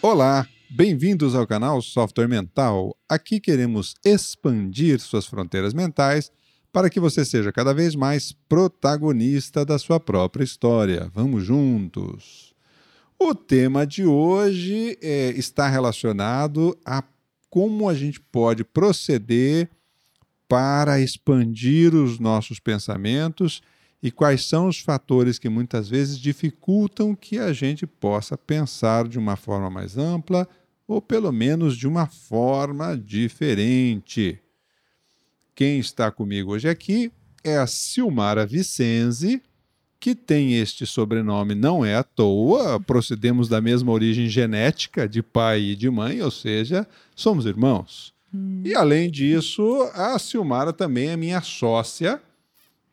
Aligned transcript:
Olá, 0.00 0.46
bem-vindos 0.70 1.34
ao 1.34 1.44
canal 1.44 1.82
Software 1.82 2.28
Mental. 2.28 2.96
Aqui 3.08 3.40
queremos 3.40 3.96
expandir 4.04 5.00
suas 5.00 5.26
fronteiras 5.26 5.74
mentais 5.74 6.30
para 6.72 6.88
que 6.88 7.00
você 7.00 7.24
seja 7.24 7.50
cada 7.50 7.74
vez 7.74 7.96
mais 7.96 8.30
protagonista 8.48 9.64
da 9.64 9.76
sua 9.76 9.98
própria 9.98 10.44
história. 10.44 11.10
Vamos 11.12 11.44
juntos! 11.44 12.54
O 13.18 13.34
tema 13.34 13.84
de 13.84 14.06
hoje 14.06 14.96
é, 15.02 15.30
está 15.30 15.68
relacionado 15.68 16.78
a 16.86 17.02
como 17.50 17.88
a 17.88 17.94
gente 17.94 18.20
pode 18.20 18.62
proceder 18.62 19.68
para 20.46 21.00
expandir 21.00 21.92
os 21.92 22.20
nossos 22.20 22.60
pensamentos 22.60 23.60
e 24.02 24.10
quais 24.10 24.44
são 24.44 24.68
os 24.68 24.78
fatores 24.78 25.38
que 25.38 25.48
muitas 25.48 25.88
vezes 25.88 26.18
dificultam 26.18 27.14
que 27.14 27.38
a 27.38 27.52
gente 27.52 27.86
possa 27.86 28.36
pensar 28.38 29.08
de 29.08 29.18
uma 29.18 29.36
forma 29.36 29.68
mais 29.68 29.98
ampla 29.98 30.48
ou 30.86 31.02
pelo 31.02 31.32
menos 31.32 31.76
de 31.76 31.86
uma 31.86 32.06
forma 32.06 32.96
diferente. 32.96 34.40
Quem 35.54 35.78
está 35.78 36.10
comigo 36.10 36.52
hoje 36.52 36.68
aqui 36.68 37.12
é 37.44 37.58
a 37.58 37.66
Silmara 37.66 38.46
Vicenzi, 38.46 39.42
que 40.00 40.14
tem 40.14 40.54
este 40.54 40.86
sobrenome 40.86 41.54
não 41.54 41.84
é 41.84 41.96
à 41.96 42.04
toa, 42.04 42.78
procedemos 42.78 43.48
da 43.48 43.60
mesma 43.60 43.90
origem 43.90 44.28
genética 44.28 45.08
de 45.08 45.22
pai 45.22 45.60
e 45.60 45.76
de 45.76 45.90
mãe, 45.90 46.22
ou 46.22 46.30
seja, 46.30 46.86
somos 47.16 47.44
irmãos. 47.44 48.14
Hum. 48.32 48.62
E 48.64 48.74
além 48.74 49.10
disso, 49.10 49.82
a 49.92 50.16
Silmara 50.18 50.72
também 50.72 51.08
é 51.08 51.16
minha 51.16 51.42
sócia 51.42 52.22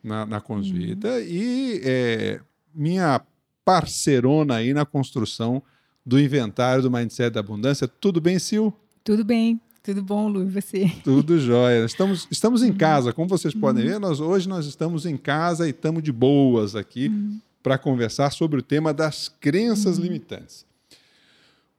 na, 0.05 0.25
na 0.25 0.39
Consvita 0.39 1.09
uhum. 1.09 1.19
e 1.19 1.81
é, 1.83 2.39
minha 2.73 3.19
parcerona 3.65 4.57
aí 4.57 4.73
na 4.73 4.85
construção 4.85 5.62
do 6.05 6.20
inventário 6.20 6.84
do 6.84 6.91
Mindset 6.91 7.31
da 7.31 7.39
Abundância. 7.39 7.87
Tudo 7.87 8.21
bem, 8.21 8.37
Sil? 8.37 8.70
Tudo 9.03 9.25
bem. 9.25 9.59
Tudo 9.81 10.01
bom, 10.01 10.27
Lu, 10.27 10.43
e 10.43 10.49
você? 10.49 10.91
Tudo 11.03 11.39
jóia. 11.39 11.85
Estamos, 11.85 12.27
estamos 12.31 12.63
em 12.63 12.71
uhum. 12.71 12.77
casa, 12.77 13.13
como 13.13 13.27
vocês 13.27 13.53
podem 13.53 13.84
uhum. 13.84 13.91
ver, 13.91 13.99
nós, 13.99 14.20
hoje 14.20 14.47
nós 14.47 14.65
estamos 14.65 15.05
em 15.05 15.17
casa 15.17 15.67
e 15.67 15.71
estamos 15.71 16.01
de 16.01 16.12
boas 16.12 16.75
aqui 16.75 17.07
uhum. 17.07 17.40
para 17.62 17.77
conversar 17.77 18.31
sobre 18.31 18.59
o 18.59 18.63
tema 18.63 18.93
das 18.93 19.27
crenças 19.27 19.97
uhum. 19.97 20.03
limitantes. 20.03 20.65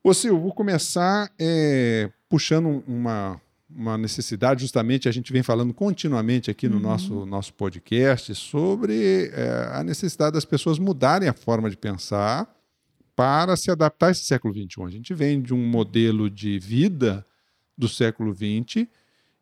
Ô 0.04 0.14
Sil, 0.14 0.38
vou 0.38 0.52
começar 0.52 1.32
é, 1.36 2.08
puxando 2.28 2.82
uma, 2.86 3.40
uma 3.76 3.98
necessidade, 3.98 4.62
justamente 4.62 5.06
a 5.06 5.12
gente 5.12 5.30
vem 5.30 5.42
falando 5.42 5.74
continuamente 5.74 6.50
aqui 6.50 6.66
no 6.66 6.76
uhum. 6.76 6.82
nosso, 6.82 7.26
nosso 7.26 7.52
podcast 7.52 8.34
sobre 8.34 9.30
é, 9.34 9.70
a 9.72 9.84
necessidade 9.84 10.32
das 10.32 10.46
pessoas 10.46 10.78
mudarem 10.78 11.28
a 11.28 11.34
forma 11.34 11.68
de 11.68 11.76
pensar 11.76 12.50
para 13.14 13.54
se 13.56 13.70
adaptar 13.70 14.08
a 14.08 14.10
esse 14.10 14.24
século 14.24 14.54
XXI. 14.54 14.84
A 14.84 14.90
gente 14.90 15.12
vem 15.12 15.42
de 15.42 15.52
um 15.52 15.66
modelo 15.66 16.30
de 16.30 16.58
vida 16.58 17.24
do 17.76 17.86
século 17.86 18.34
XX 18.34 18.86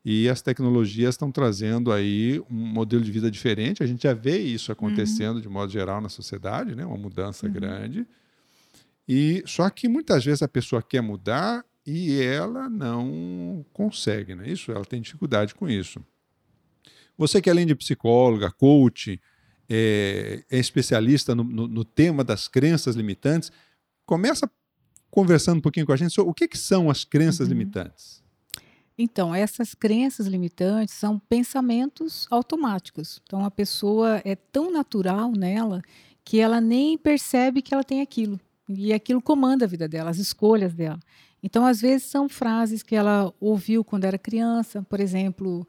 e 0.05 0.29
as 0.29 0.43
tecnologias 0.43 1.15
estão 1.15 1.31
trazendo 1.31 1.93
aí 1.93 2.41
um 2.51 2.55
modelo 2.55 3.03
de 3.03 3.13
vida 3.13 3.31
diferente. 3.31 3.85
A 3.85 3.87
gente 3.87 4.03
já 4.03 4.15
vê 4.15 4.39
isso 4.39 4.73
acontecendo 4.73 5.37
uhum. 5.37 5.43
de 5.43 5.49
modo 5.49 5.71
geral 5.71 6.01
na 6.01 6.09
sociedade, 6.09 6.75
né? 6.75 6.85
uma 6.85 6.99
mudança 6.99 7.47
uhum. 7.47 7.53
grande. 7.53 8.05
E 9.09 9.45
só 9.47 9.71
que 9.71 9.89
muitas 9.89 10.25
vezes 10.25 10.43
a 10.43 10.49
pessoa 10.49 10.83
quer 10.83 11.01
mudar 11.01 11.65
e 11.87 12.21
ela 12.21 12.69
não 12.69 13.65
consegue, 13.73 14.35
não 14.35 14.45
é 14.45 14.51
isso? 14.51 14.73
Ela 14.73 14.85
tem 14.85 15.01
dificuldade 15.01 15.55
com 15.55 15.69
isso. 15.69 16.05
Você 17.17 17.41
que 17.41 17.51
além 17.51 17.67
de 17.67 17.75
psicóloga, 17.75 18.51
coach, 18.51 19.21
é, 19.69 20.45
é 20.51 20.59
especialista 20.59 21.35
no, 21.35 21.45
no, 21.45 21.69
no, 21.69 21.85
tema 21.85 22.25
das 22.25 22.49
crenças 22.49 22.97
limitantes, 22.97 23.53
começa 24.05 24.51
conversando 25.11 25.59
um 25.59 25.63
pouquinho 25.63 25.87
com 25.87 25.93
a 25.93 25.97
gente 25.97 26.13
sobre 26.13 26.31
o 26.31 26.35
que, 26.35 26.49
que 26.49 26.59
são 26.59 26.91
as 26.91 27.05
crenças 27.05 27.47
uhum. 27.47 27.53
limitantes. 27.53 28.23
Então, 28.97 29.35
essas 29.35 29.75
crenças 29.75 30.27
limitantes 30.27 30.95
são 30.95 31.19
pensamentos 31.19 32.27
automáticos. 32.31 33.21
Então, 33.25 33.45
a 33.45 33.51
pessoa 33.51 34.23
é 34.25 34.37
tão 34.37 34.71
natural 34.71 35.33
nela 35.33 35.83
que 36.25 36.41
ela 36.41 36.61
nem 36.61 36.97
percebe 36.97 37.61
que 37.61 37.75
ela 37.75 37.85
tem 37.85 38.01
aquilo. 38.01 38.41
E 38.69 38.93
aquilo 38.93 39.21
comanda 39.21 39.65
a 39.65 39.69
vida 39.69 39.89
dela, 39.89 40.11
as 40.11 40.19
escolhas 40.19 40.73
dela. 40.73 40.99
Então, 41.45 41.67
às 41.67 41.79
vezes, 41.79 42.07
são 42.07 42.27
frases 42.27 42.83
que 42.83 42.97
ela 42.97 43.31
ouviu 43.39 43.85
quando 43.85 44.07
era 44.07 44.17
criança, 44.17 44.83
por 44.89 44.99
exemplo, 44.99 45.67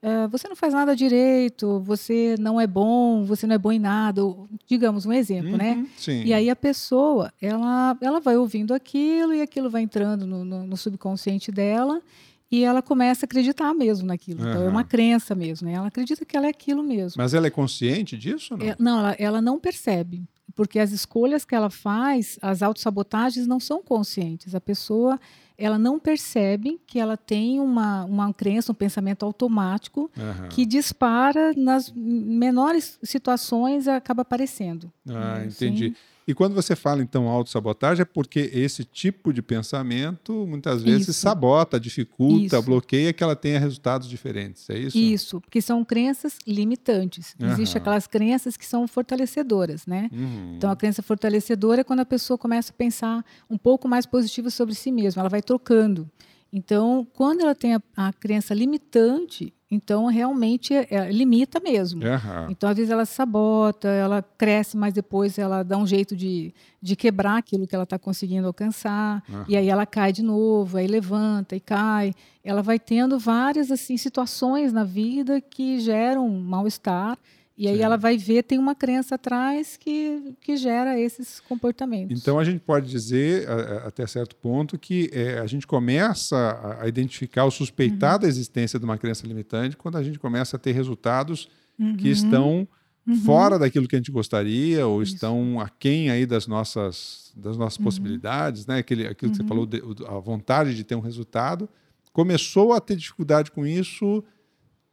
uh, 0.00 0.28
você 0.30 0.46
não 0.46 0.54
faz 0.54 0.72
nada 0.72 0.94
direito, 0.94 1.80
você 1.80 2.36
não 2.38 2.60
é 2.60 2.66
bom, 2.66 3.24
você 3.24 3.44
não 3.44 3.56
é 3.56 3.58
bom 3.58 3.72
em 3.72 3.78
nada, 3.80 4.22
digamos 4.68 5.04
um 5.04 5.12
exemplo, 5.12 5.56
né? 5.56 5.72
uhum, 5.72 5.82
né? 5.82 5.88
Sim. 5.96 6.22
E 6.22 6.32
aí 6.32 6.48
a 6.48 6.54
pessoa, 6.54 7.32
ela, 7.42 7.98
ela 8.00 8.20
vai 8.20 8.36
ouvindo 8.36 8.72
aquilo 8.72 9.34
e 9.34 9.42
aquilo 9.42 9.68
vai 9.68 9.82
entrando 9.82 10.28
no, 10.28 10.44
no, 10.44 10.64
no 10.64 10.76
subconsciente 10.76 11.50
dela 11.50 12.00
e 12.48 12.62
ela 12.62 12.80
começa 12.80 13.24
a 13.24 13.26
acreditar 13.26 13.74
mesmo 13.74 14.06
naquilo. 14.06 14.44
Uhum. 14.44 14.48
Então 14.48 14.62
é 14.62 14.68
uma 14.68 14.84
crença 14.84 15.34
mesmo, 15.34 15.66
né? 15.66 15.74
Ela 15.74 15.88
acredita 15.88 16.24
que 16.24 16.36
ela 16.36 16.46
é 16.46 16.50
aquilo 16.50 16.84
mesmo. 16.84 17.20
Mas 17.20 17.34
ela 17.34 17.48
é 17.48 17.50
consciente 17.50 18.16
disso? 18.16 18.56
Não, 18.56 18.64
é, 18.64 18.76
não 18.78 18.98
ela, 19.00 19.16
ela 19.18 19.42
não 19.42 19.58
percebe 19.58 20.22
porque 20.54 20.78
as 20.78 20.92
escolhas 20.92 21.44
que 21.44 21.54
ela 21.54 21.70
faz, 21.70 22.38
as 22.40 22.62
autossabotagens 22.62 23.46
não 23.46 23.60
são 23.60 23.82
conscientes. 23.82 24.54
A 24.54 24.60
pessoa 24.60 25.18
ela 25.58 25.78
não 25.78 25.98
percebe 25.98 26.78
que 26.86 26.98
ela 26.98 27.16
tem 27.16 27.58
uma, 27.60 28.04
uma 28.04 28.32
crença, 28.32 28.72
um 28.72 28.74
pensamento 28.74 29.24
automático 29.24 30.10
uhum. 30.16 30.48
que 30.50 30.66
dispara 30.66 31.52
nas 31.56 31.90
menores 31.94 32.98
situações 33.02 33.88
acaba 33.88 34.22
aparecendo. 34.22 34.92
Ah, 35.08 35.42
entendi. 35.44 35.88
Sim. 35.88 35.94
E 36.26 36.34
quando 36.34 36.54
você 36.54 36.74
fala, 36.74 37.02
então, 37.02 37.28
autossabotagem, 37.28 38.02
é 38.02 38.04
porque 38.04 38.50
esse 38.52 38.84
tipo 38.84 39.32
de 39.32 39.40
pensamento 39.40 40.44
muitas 40.46 40.82
vezes 40.82 41.08
isso. 41.08 41.20
sabota, 41.20 41.78
dificulta, 41.78 42.56
isso. 42.56 42.62
bloqueia 42.62 43.12
que 43.12 43.22
ela 43.22 43.36
tenha 43.36 43.60
resultados 43.60 44.08
diferentes. 44.08 44.68
É 44.68 44.76
isso? 44.76 44.98
Isso, 44.98 45.40
porque 45.40 45.62
são 45.62 45.84
crenças 45.84 46.38
limitantes. 46.44 47.36
Uhum. 47.40 47.52
Existem 47.52 47.80
aquelas 47.80 48.08
crenças 48.08 48.56
que 48.56 48.66
são 48.66 48.88
fortalecedoras, 48.88 49.86
né? 49.86 50.10
Uhum. 50.12 50.54
Então, 50.56 50.68
a 50.68 50.74
crença 50.74 51.00
fortalecedora 51.00 51.82
é 51.82 51.84
quando 51.84 52.00
a 52.00 52.06
pessoa 52.06 52.36
começa 52.36 52.72
a 52.72 52.74
pensar 52.74 53.24
um 53.48 53.56
pouco 53.56 53.86
mais 53.86 54.04
positivo 54.04 54.50
sobre 54.50 54.74
si 54.74 54.90
mesma, 54.90 55.20
ela 55.20 55.28
vai 55.28 55.42
trocando. 55.42 56.10
Então, 56.52 57.06
quando 57.12 57.42
ela 57.42 57.54
tem 57.54 57.74
a, 57.74 57.82
a 57.96 58.12
crença 58.12 58.52
limitante, 58.52 59.52
então 59.70 60.06
realmente 60.06 60.72
é, 60.72 60.86
é, 60.90 61.10
limita 61.10 61.58
mesmo. 61.58 62.02
Uhum. 62.04 62.50
Então, 62.50 62.70
às 62.70 62.76
vezes, 62.76 62.90
ela 62.90 63.04
sabota, 63.04 63.88
ela 63.88 64.22
cresce, 64.22 64.76
mas 64.76 64.94
depois 64.94 65.38
ela 65.38 65.62
dá 65.62 65.76
um 65.76 65.86
jeito 65.86 66.14
de, 66.14 66.54
de 66.80 66.94
quebrar 66.94 67.38
aquilo 67.38 67.66
que 67.66 67.74
ela 67.74 67.84
está 67.84 67.98
conseguindo 67.98 68.46
alcançar. 68.46 69.22
Uhum. 69.28 69.44
E 69.48 69.56
aí 69.56 69.68
ela 69.68 69.84
cai 69.84 70.12
de 70.12 70.22
novo, 70.22 70.78
aí 70.78 70.86
levanta 70.86 71.56
e 71.56 71.60
cai. 71.60 72.14
Ela 72.44 72.62
vai 72.62 72.78
tendo 72.78 73.18
várias 73.18 73.70
assim 73.72 73.96
situações 73.96 74.72
na 74.72 74.84
vida 74.84 75.40
que 75.40 75.80
geram 75.80 76.28
mal-estar 76.28 77.18
e 77.58 77.66
aí 77.66 77.76
Sim. 77.76 77.82
ela 77.82 77.96
vai 77.96 78.18
ver, 78.18 78.42
tem 78.42 78.58
uma 78.58 78.74
crença 78.74 79.14
atrás 79.14 79.78
que, 79.78 80.34
que 80.42 80.56
gera 80.58 81.00
esses 81.00 81.40
comportamentos. 81.40 82.20
Então 82.20 82.38
a 82.38 82.44
gente 82.44 82.60
pode 82.60 82.88
dizer, 82.90 83.48
até 83.84 84.06
certo 84.06 84.36
ponto, 84.36 84.78
que 84.78 85.08
é, 85.10 85.38
a 85.38 85.46
gente 85.46 85.66
começa 85.66 86.76
a 86.78 86.86
identificar 86.86 87.44
ou 87.44 87.50
suspeitar 87.50 88.14
uhum. 88.14 88.20
da 88.20 88.28
existência 88.28 88.78
de 88.78 88.84
uma 88.84 88.98
crença 88.98 89.26
limitante 89.26 89.76
quando 89.76 89.96
a 89.96 90.02
gente 90.02 90.18
começa 90.18 90.56
a 90.56 90.58
ter 90.58 90.72
resultados 90.72 91.48
uhum. 91.78 91.96
que 91.96 92.08
estão 92.08 92.68
uhum. 93.06 93.16
fora 93.16 93.58
daquilo 93.58 93.88
que 93.88 93.96
a 93.96 93.98
gente 93.98 94.12
gostaria 94.12 94.86
ou 94.86 95.02
Isso. 95.02 95.14
estão 95.14 95.58
aquém 95.58 96.10
aí 96.10 96.26
das 96.26 96.46
nossas, 96.46 97.32
das 97.34 97.56
nossas 97.56 97.78
uhum. 97.78 97.84
possibilidades, 97.84 98.66
né? 98.66 98.78
Aquele, 98.78 99.06
aquilo 99.06 99.30
que 99.30 99.36
você 99.38 99.42
uhum. 99.42 99.48
falou, 99.48 99.68
a 100.08 100.18
vontade 100.18 100.74
de 100.74 100.84
ter 100.84 100.94
um 100.94 101.00
resultado. 101.00 101.68
Começou 102.12 102.72
a 102.72 102.80
ter 102.80 102.96
dificuldade 102.96 103.50
com 103.50 103.66
isso 103.66 104.22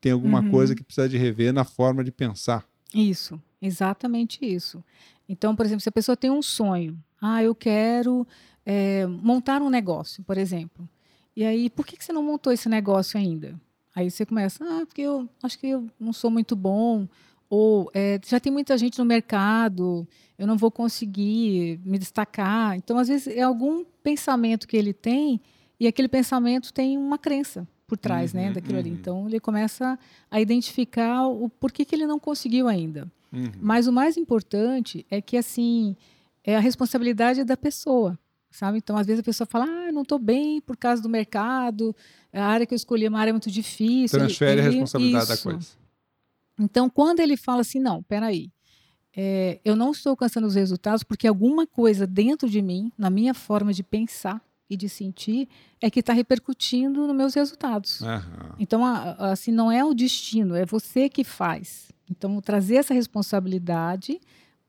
tem 0.03 0.11
alguma 0.11 0.41
uhum. 0.41 0.51
coisa 0.51 0.75
que 0.75 0.83
precisa 0.83 1.07
de 1.07 1.17
rever 1.17 1.53
na 1.53 1.63
forma 1.63 2.03
de 2.03 2.11
pensar. 2.11 2.65
Isso, 2.93 3.41
exatamente 3.61 4.45
isso. 4.45 4.83
Então, 5.29 5.55
por 5.55 5.65
exemplo, 5.65 5.79
se 5.79 5.87
a 5.87 5.93
pessoa 5.93 6.17
tem 6.17 6.29
um 6.29 6.41
sonho, 6.41 7.01
ah, 7.21 7.41
eu 7.41 7.55
quero 7.55 8.27
é, 8.65 9.07
montar 9.07 9.61
um 9.61 9.69
negócio, 9.69 10.21
por 10.25 10.37
exemplo. 10.37 10.87
E 11.33 11.45
aí, 11.45 11.69
por 11.69 11.85
que, 11.85 11.95
que 11.95 12.03
você 12.03 12.11
não 12.11 12.21
montou 12.21 12.51
esse 12.51 12.67
negócio 12.67 13.17
ainda? 13.17 13.57
Aí 13.95 14.11
você 14.11 14.25
começa, 14.25 14.61
ah, 14.65 14.85
porque 14.85 15.03
eu 15.03 15.29
acho 15.41 15.57
que 15.57 15.67
eu 15.67 15.87
não 15.97 16.11
sou 16.11 16.29
muito 16.29 16.53
bom, 16.53 17.07
ou 17.49 17.89
é, 17.93 18.19
já 18.25 18.41
tem 18.41 18.51
muita 18.51 18.77
gente 18.77 18.99
no 18.99 19.05
mercado, 19.05 20.05
eu 20.37 20.45
não 20.45 20.57
vou 20.57 20.69
conseguir 20.69 21.79
me 21.85 21.97
destacar. 21.97 22.75
Então, 22.75 22.97
às 22.97 23.07
vezes, 23.07 23.27
é 23.27 23.41
algum 23.41 23.85
pensamento 24.03 24.67
que 24.67 24.75
ele 24.75 24.91
tem 24.91 25.39
e 25.79 25.87
aquele 25.87 26.09
pensamento 26.09 26.73
tem 26.73 26.97
uma 26.97 27.17
crença 27.17 27.65
por 27.87 27.97
trás 27.97 28.33
né, 28.33 28.41
uhum, 28.41 28.47
né, 28.47 28.53
daquilo 28.53 28.73
uhum. 28.73 28.79
ali. 28.79 28.89
Então 28.89 29.27
ele 29.27 29.39
começa 29.39 29.97
a 30.29 30.39
identificar 30.39 31.27
o 31.27 31.49
porquê 31.49 31.85
que 31.85 31.95
ele 31.95 32.07
não 32.07 32.19
conseguiu 32.19 32.67
ainda. 32.67 33.11
Uhum. 33.31 33.51
Mas 33.61 33.87
o 33.87 33.93
mais 33.93 34.17
importante 34.17 35.05
é 35.09 35.21
que 35.21 35.37
assim 35.37 35.95
é 36.43 36.55
a 36.55 36.59
responsabilidade 36.59 37.43
da 37.43 37.57
pessoa, 37.57 38.17
sabe? 38.51 38.77
Então 38.77 38.97
às 38.97 39.07
vezes 39.07 39.19
a 39.21 39.23
pessoa 39.23 39.47
fala, 39.47 39.65
ah, 39.65 39.91
não 39.91 40.03
estou 40.03 40.19
bem 40.19 40.61
por 40.61 40.77
causa 40.77 41.01
do 41.01 41.09
mercado, 41.09 41.95
a 42.31 42.45
área 42.45 42.65
que 42.65 42.73
eu 42.73 42.77
escolhi 42.77 43.05
é 43.05 43.09
uma 43.09 43.19
área 43.19 43.33
muito 43.33 43.51
difícil. 43.51 44.19
Transfere 44.19 44.59
ele, 44.59 44.61
a 44.61 44.69
responsabilidade 44.69 45.23
isso. 45.31 45.45
da 45.45 45.51
coisa. 45.51 45.67
Então 46.59 46.89
quando 46.89 47.19
ele 47.19 47.35
fala 47.35 47.61
assim, 47.61 47.79
não, 47.79 48.03
peraí, 48.03 48.51
é, 49.15 49.59
eu 49.63 49.75
não 49.75 49.91
estou 49.91 50.11
alcançando 50.11 50.47
os 50.47 50.55
resultados 50.55 51.03
porque 51.03 51.27
alguma 51.27 51.67
coisa 51.67 52.07
dentro 52.07 52.49
de 52.49 52.61
mim, 52.61 52.91
na 52.97 53.09
minha 53.09 53.33
forma 53.33 53.71
de 53.71 53.83
pensar, 53.83 54.41
e 54.73 54.77
de 54.77 54.89
sentir 54.89 55.47
é 55.81 55.89
que 55.89 55.99
está 55.99 56.13
repercutindo 56.13 57.05
nos 57.07 57.15
meus 57.15 57.33
resultados. 57.33 58.01
Aham. 58.01 58.55
Então, 58.59 58.83
assim, 59.19 59.51
não 59.51 59.71
é 59.71 59.83
o 59.83 59.93
destino, 59.93 60.55
é 60.55 60.65
você 60.65 61.07
que 61.09 61.23
faz. 61.23 61.91
Então, 62.09 62.39
trazer 62.41 62.75
essa 62.75 62.93
responsabilidade 62.93 64.19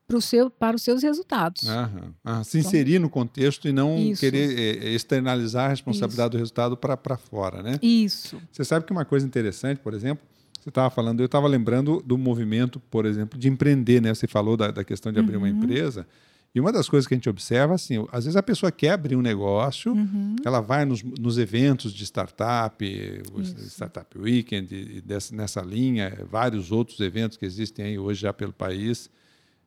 pro 0.06 0.20
seu, 0.20 0.50
para 0.50 0.76
os 0.76 0.82
seus 0.82 1.02
resultados. 1.02 1.66
Aham. 1.68 2.14
Ah, 2.22 2.44
se 2.44 2.58
inserir 2.58 2.98
no 2.98 3.08
contexto 3.08 3.66
e 3.68 3.72
não 3.72 3.96
Isso. 3.98 4.20
querer 4.20 4.58
eh, 4.58 4.90
externalizar 4.94 5.66
a 5.66 5.68
responsabilidade 5.68 6.32
do 6.32 6.38
resultado 6.38 6.76
para 6.76 7.16
fora, 7.16 7.62
né? 7.62 7.78
Isso. 7.82 8.40
Você 8.52 8.64
sabe 8.64 8.84
que 8.86 8.92
uma 8.92 9.04
coisa 9.04 9.26
interessante, 9.26 9.78
por 9.80 9.94
exemplo, 9.94 10.24
você 10.60 10.68
estava 10.68 10.88
falando, 10.90 11.20
eu 11.20 11.26
estava 11.26 11.46
lembrando 11.46 12.02
do 12.04 12.16
movimento, 12.16 12.80
por 12.90 13.04
exemplo, 13.06 13.38
de 13.38 13.48
empreender, 13.48 14.00
né? 14.00 14.14
Você 14.14 14.26
falou 14.26 14.56
da, 14.56 14.70
da 14.70 14.84
questão 14.84 15.12
de 15.12 15.18
abrir 15.18 15.36
uma 15.36 15.46
Uhum. 15.46 15.52
empresa. 15.56 16.06
E 16.54 16.60
uma 16.60 16.70
das 16.72 16.88
coisas 16.88 17.06
que 17.08 17.14
a 17.14 17.16
gente 17.16 17.28
observa, 17.28 17.74
assim, 17.74 18.06
às 18.12 18.24
vezes 18.26 18.36
a 18.36 18.42
pessoa 18.42 18.70
quer 18.70 18.90
abrir 18.90 19.16
um 19.16 19.20
negócio, 19.22 19.92
Uhum. 19.92 20.36
ela 20.44 20.60
vai 20.60 20.84
nos, 20.84 21.02
nos 21.02 21.36
eventos 21.36 21.92
de 21.92 22.04
startup, 22.04 22.84
Isso. 22.84 23.58
Startup 23.70 24.16
Weekend, 24.16 24.72
e 24.72 25.00
dessa, 25.00 25.34
nessa 25.34 25.60
linha, 25.60 26.16
vários 26.30 26.70
outros 26.70 27.00
eventos 27.00 27.36
que 27.36 27.44
existem 27.44 27.84
aí 27.86 27.98
hoje 27.98 28.20
já 28.20 28.32
pelo 28.32 28.52
país, 28.52 29.10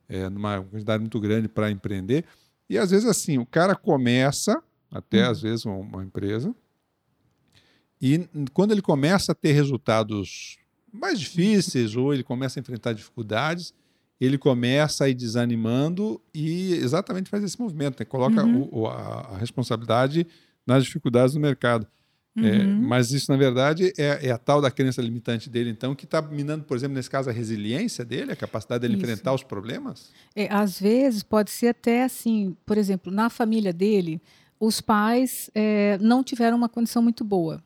é, 0.07 0.29
numa 0.29 0.61
quantidade 0.63 1.01
muito 1.01 1.19
grande 1.19 1.49
para 1.49 1.69
empreender. 1.69 2.23
E 2.69 2.77
às 2.77 2.91
vezes, 2.91 3.05
assim, 3.05 3.37
o 3.37 3.45
cara 3.45 3.75
começa, 3.75 4.61
até 4.89 5.25
Uhum. 5.25 5.31
às 5.31 5.41
vezes, 5.41 5.65
uma, 5.65 5.75
uma 5.75 6.03
empresa, 6.05 6.55
e 8.01 8.27
quando 8.53 8.71
ele 8.71 8.81
começa 8.81 9.31
a 9.31 9.35
ter 9.35 9.51
resultados 9.51 10.57
mais 10.93 11.19
difíceis, 11.19 11.95
ou 11.95 12.13
ele 12.13 12.23
começa 12.23 12.59
a 12.59 12.61
enfrentar 12.61 12.93
dificuldades, 12.93 13.73
ele 14.19 14.37
começa 14.37 15.05
a 15.05 15.09
ir 15.09 15.13
desanimando 15.13 16.19
e 16.33 16.73
exatamente 16.73 17.29
faz 17.29 17.43
esse 17.43 17.59
movimento, 17.59 17.99
né? 17.99 18.05
coloca 18.05 18.43
Uhum. 18.45 18.67
o- 18.71 18.87
a, 18.87 19.33
a 19.33 19.37
responsabilidade 19.37 20.25
nas 20.65 20.83
dificuldades 20.85 21.33
do 21.33 21.39
mercado. 21.39 21.87
É, 22.39 22.65
Uhum. 22.65 22.81
mas 22.87 23.11
isso, 23.11 23.31
na 23.31 23.37
verdade, 23.37 23.91
é, 23.97 24.27
é 24.27 24.31
a 24.31 24.37
tal 24.37 24.61
da 24.61 24.69
crença 24.69 25.01
limitante 25.01 25.49
dele, 25.49 25.71
então, 25.71 25.95
que 25.95 26.05
está 26.05 26.21
minando, 26.21 26.63
por 26.65 26.77
exemplo, 26.77 26.95
nesse 26.95 27.09
caso, 27.09 27.29
a 27.31 27.33
resiliência 27.33 28.05
dele, 28.05 28.31
a 28.31 28.35
capacidade 28.35 28.81
dele 28.81 28.93
Isso. 28.95 29.03
enfrentar 29.03 29.33
os 29.33 29.41
problemas? 29.41 30.11
É, 30.35 30.47
às 30.53 30.79
vezes 30.79 31.23
pode 31.23 31.49
ser 31.49 31.69
até 31.69 32.03
assim, 32.03 32.55
por 32.63 32.77
exemplo, 32.77 33.11
na 33.11 33.27
família 33.31 33.73
dele, 33.73 34.21
os 34.59 34.79
pais 34.81 35.49
é, 35.55 35.97
não 35.99 36.23
tiveram 36.23 36.55
uma 36.57 36.69
condição 36.69 37.01
muito 37.01 37.23
boa. 37.23 37.63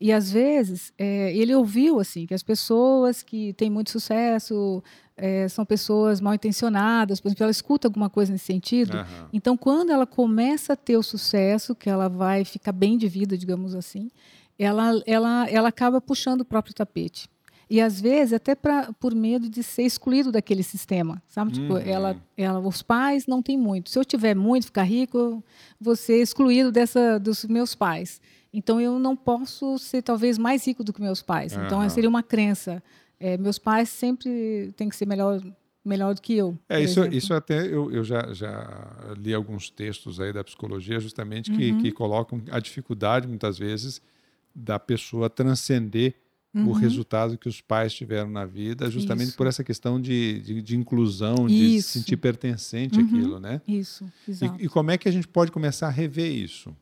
E 0.00 0.10
às 0.12 0.30
vezes 0.30 0.92
é, 0.98 1.34
ele 1.36 1.54
ouviu 1.54 2.00
assim 2.00 2.26
que 2.26 2.32
as 2.34 2.42
pessoas 2.42 3.22
que 3.22 3.52
têm 3.54 3.68
muito 3.70 3.90
sucesso 3.90 4.82
é, 5.16 5.48
são 5.48 5.64
pessoas 5.64 6.20
mal 6.20 6.34
intencionadas, 6.34 7.20
por 7.20 7.28
exemplo, 7.28 7.44
ela 7.44 7.50
escuta 7.50 7.88
alguma 7.88 8.10
coisa 8.10 8.30
nesse 8.32 8.44
sentido. 8.44 8.98
Aham. 8.98 9.28
Então, 9.32 9.56
quando 9.56 9.90
ela 9.90 10.06
começa 10.06 10.74
a 10.74 10.76
ter 10.76 10.96
o 10.96 11.02
sucesso, 11.02 11.74
que 11.74 11.88
ela 11.88 12.08
vai 12.08 12.44
ficar 12.44 12.72
bem 12.72 12.98
de 12.98 13.08
vida, 13.08 13.36
digamos 13.36 13.74
assim, 13.74 14.10
ela, 14.58 14.90
ela, 15.06 15.48
ela 15.50 15.68
acaba 15.68 16.00
puxando 16.00 16.42
o 16.42 16.44
próprio 16.44 16.74
tapete. 16.74 17.28
E 17.68 17.80
às 17.80 18.00
vezes 18.00 18.32
até 18.32 18.54
pra, 18.54 18.92
por 19.00 19.12
medo 19.12 19.48
de 19.48 19.60
ser 19.62 19.82
excluído 19.82 20.30
daquele 20.30 20.62
sistema, 20.62 21.20
sabe? 21.26 21.50
Tipo, 21.50 21.72
Uhum. 21.74 21.78
ela, 21.80 22.16
ela, 22.36 22.60
os 22.60 22.80
pais 22.80 23.26
não 23.26 23.42
têm 23.42 23.58
muito. 23.58 23.90
Se 23.90 23.98
eu 23.98 24.04
tiver 24.04 24.36
muito, 24.36 24.66
ficar 24.66 24.84
rico, 24.84 25.18
eu 25.18 25.44
vou 25.80 25.96
ser 25.96 26.22
excluído 26.22 26.70
dessa, 26.70 27.18
dos 27.18 27.44
meus 27.46 27.74
pais. 27.74 28.20
Então 28.52 28.80
eu 28.80 29.00
não 29.00 29.16
posso 29.16 29.78
ser 29.78 30.00
talvez 30.00 30.38
mais 30.38 30.64
rico 30.64 30.84
do 30.84 30.92
que 30.92 31.00
meus 31.02 31.22
pais. 31.22 31.54
Então 31.56 31.80
Aham. 31.80 31.88
seria 31.88 32.08
uma 32.08 32.22
crença. 32.22 32.80
É, 33.18 33.36
meus 33.36 33.58
pais 33.58 33.88
sempre 33.88 34.72
têm 34.76 34.88
que 34.88 34.96
ser 34.96 35.06
melhor, 35.06 35.40
melhor 35.84 36.14
do 36.14 36.20
que 36.20 36.34
eu. 36.34 36.58
É, 36.68 36.80
isso, 36.80 37.00
exemplo. 37.00 37.16
isso 37.16 37.32
até 37.34 37.66
eu, 37.66 37.90
eu 37.90 38.04
já, 38.04 38.32
já 38.32 39.14
li 39.18 39.32
alguns 39.32 39.70
textos 39.70 40.20
aí 40.20 40.32
da 40.32 40.44
psicologia 40.44 41.00
justamente 41.00 41.50
que, 41.50 41.70
Uhum. 41.72 41.78
que 41.78 41.92
colocam 41.92 42.42
a 42.50 42.60
dificuldade, 42.60 43.26
muitas 43.26 43.58
vezes, 43.58 44.00
da 44.54 44.78
pessoa 44.78 45.30
transcender 45.30 46.14
o 46.54 46.58
Uhum. 46.60 46.72
resultado 46.72 47.36
que 47.36 47.48
os 47.48 47.60
pais 47.60 47.92
tiveram 47.92 48.30
na 48.30 48.46
vida, 48.46 48.90
justamente 48.90 49.28
Isso. 49.28 49.36
por 49.36 49.46
essa 49.46 49.62
questão 49.62 50.00
de, 50.00 50.40
de, 50.40 50.62
de 50.62 50.74
inclusão, 50.76 51.46
de 51.46 51.76
Isso. 51.76 51.88
se 51.90 51.98
sentir 51.98 52.16
pertencente 52.16 52.98
Uhum. 52.98 53.06
àquilo, 53.06 53.38
né? 53.40 53.60
Isso, 53.68 54.10
exato. 54.26 54.58
E, 54.60 54.64
e 54.64 54.68
como 54.68 54.90
é 54.90 54.96
que 54.96 55.06
a 55.06 55.12
gente 55.12 55.28
pode 55.28 55.52
começar 55.52 55.86
a 55.88 55.90
rever 55.90 56.32
isso? 56.32 56.74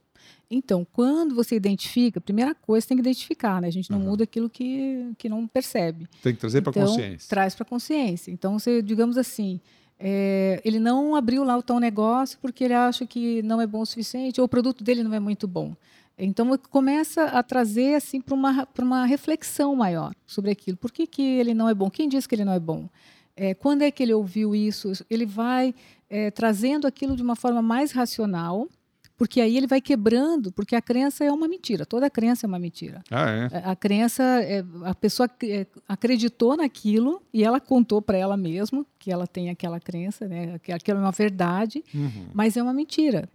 Então, 0.51 0.87
quando 0.93 1.35
você 1.35 1.57
identifica, 1.57 2.19
a 2.19 2.23
primeira 2.23 2.55
coisa 2.55 2.87
tem 2.87 2.97
que 2.97 3.01
identificar, 3.03 3.61
né? 3.61 3.69
A 3.69 3.73
gente 3.73 3.91
não 3.91 3.99
Aham. 3.99 4.11
muda 4.11 4.25
aquilo 4.25 4.49
que, 4.49 5.13
que 5.19 5.29
não 5.29 5.47
percebe. 5.47 6.07
Tem 6.23 6.35
que 6.35 6.41
trazer 6.41 6.61
para 6.63 6.71
a 6.71 6.73
Então, 6.73 6.87
consciência. 6.87 7.29
Traz 7.29 7.55
para 7.55 7.63
a 7.65 7.69
consciência. 7.69 8.31
Então, 8.31 8.59
você, 8.59 8.83
digamos 8.83 9.17
assim, 9.17 9.61
é, 9.99 10.61
ele 10.65 10.79
não 10.79 11.15
abriu 11.17 11.45
lá 11.45 11.57
o 11.57 11.63
tal 11.63 11.79
negócio 11.79 12.39
porque 12.41 12.65
ele 12.65 12.75
acha 12.75 13.07
que 13.07 13.43
não 13.43 13.61
é 13.61 13.67
bom 13.67 13.81
o 13.81 13.87
suficiente 13.87 14.41
ou 14.41 14.45
o 14.47 14.49
produto 14.49 14.85
dele 14.85 15.03
não 15.03 15.15
é 15.15 15.21
muito 15.21 15.47
bom. 15.49 15.75
Então, 16.17 16.57
começa 16.71 17.25
a 17.25 17.43
trazer 17.43 17.95
assim 17.95 18.21
para 18.21 18.35
uma, 18.35 18.67
pra 18.67 18.85
uma 18.85 19.05
reflexão 19.05 19.75
maior 19.75 20.15
sobre 20.27 20.51
aquilo. 20.51 20.77
Por 20.77 20.93
que, 20.93 21.07
que 21.07 21.23
ele 21.23 21.55
não 21.55 21.69
é 21.69 21.75
bom? 21.75 21.91
Quem 21.91 22.09
disse 22.09 22.29
que 22.29 22.35
ele 22.37 22.45
não 22.45 22.53
é 22.53 22.61
bom? 22.61 22.89
É, 23.37 23.53
quando 23.53 23.83
é 23.83 23.91
que 23.91 24.01
ele 24.01 24.15
ouviu 24.15 24.55
isso? 24.55 24.93
Ele 25.11 25.27
vai 25.27 25.75
é, 26.09 26.31
trazendo 26.31 26.87
aquilo 26.87 27.17
de 27.17 27.23
uma 27.23 27.35
forma 27.35 27.61
mais 27.61 27.91
racional, 27.91 28.69
porque 29.17 29.41
aí 29.41 29.57
ele 29.57 29.67
vai 29.67 29.81
quebrando, 29.81 30.51
porque 30.53 30.75
a 30.75 30.83
crença 30.83 31.25
é 31.25 31.31
uma 31.31 31.47
mentira. 31.47 31.87
Toda 31.87 32.11
crença 32.11 32.47
é 32.47 32.49
uma 32.49 32.59
mentira. 32.59 33.03
Ah, 33.11 33.31
é? 33.31 33.57
A 33.65 33.71
a 33.73 33.77
crença, 33.77 34.23
é, 34.43 34.65
a 34.85 34.95
pessoa 34.95 35.29
é, 35.45 35.67
acreditou 35.89 36.57
naquilo 36.57 37.23
e 37.33 37.45
ela 37.45 37.61
contou 37.61 38.03
para 38.03 38.19
ela 38.19 38.37
mesma 38.37 38.85
que 38.99 39.13
ela 39.13 39.27
tem 39.27 39.51
aquela 39.51 39.79
crença, 39.79 40.27
né? 40.27 40.59
que 40.59 40.73
aquilo 40.73 40.99
é 40.99 41.03
uma 41.03 41.13
verdade, 41.13 41.85
Uhum. 41.95 42.29
mas 42.35 42.57
é 42.57 42.63
uma 42.63 42.73
mentira. 42.75 43.29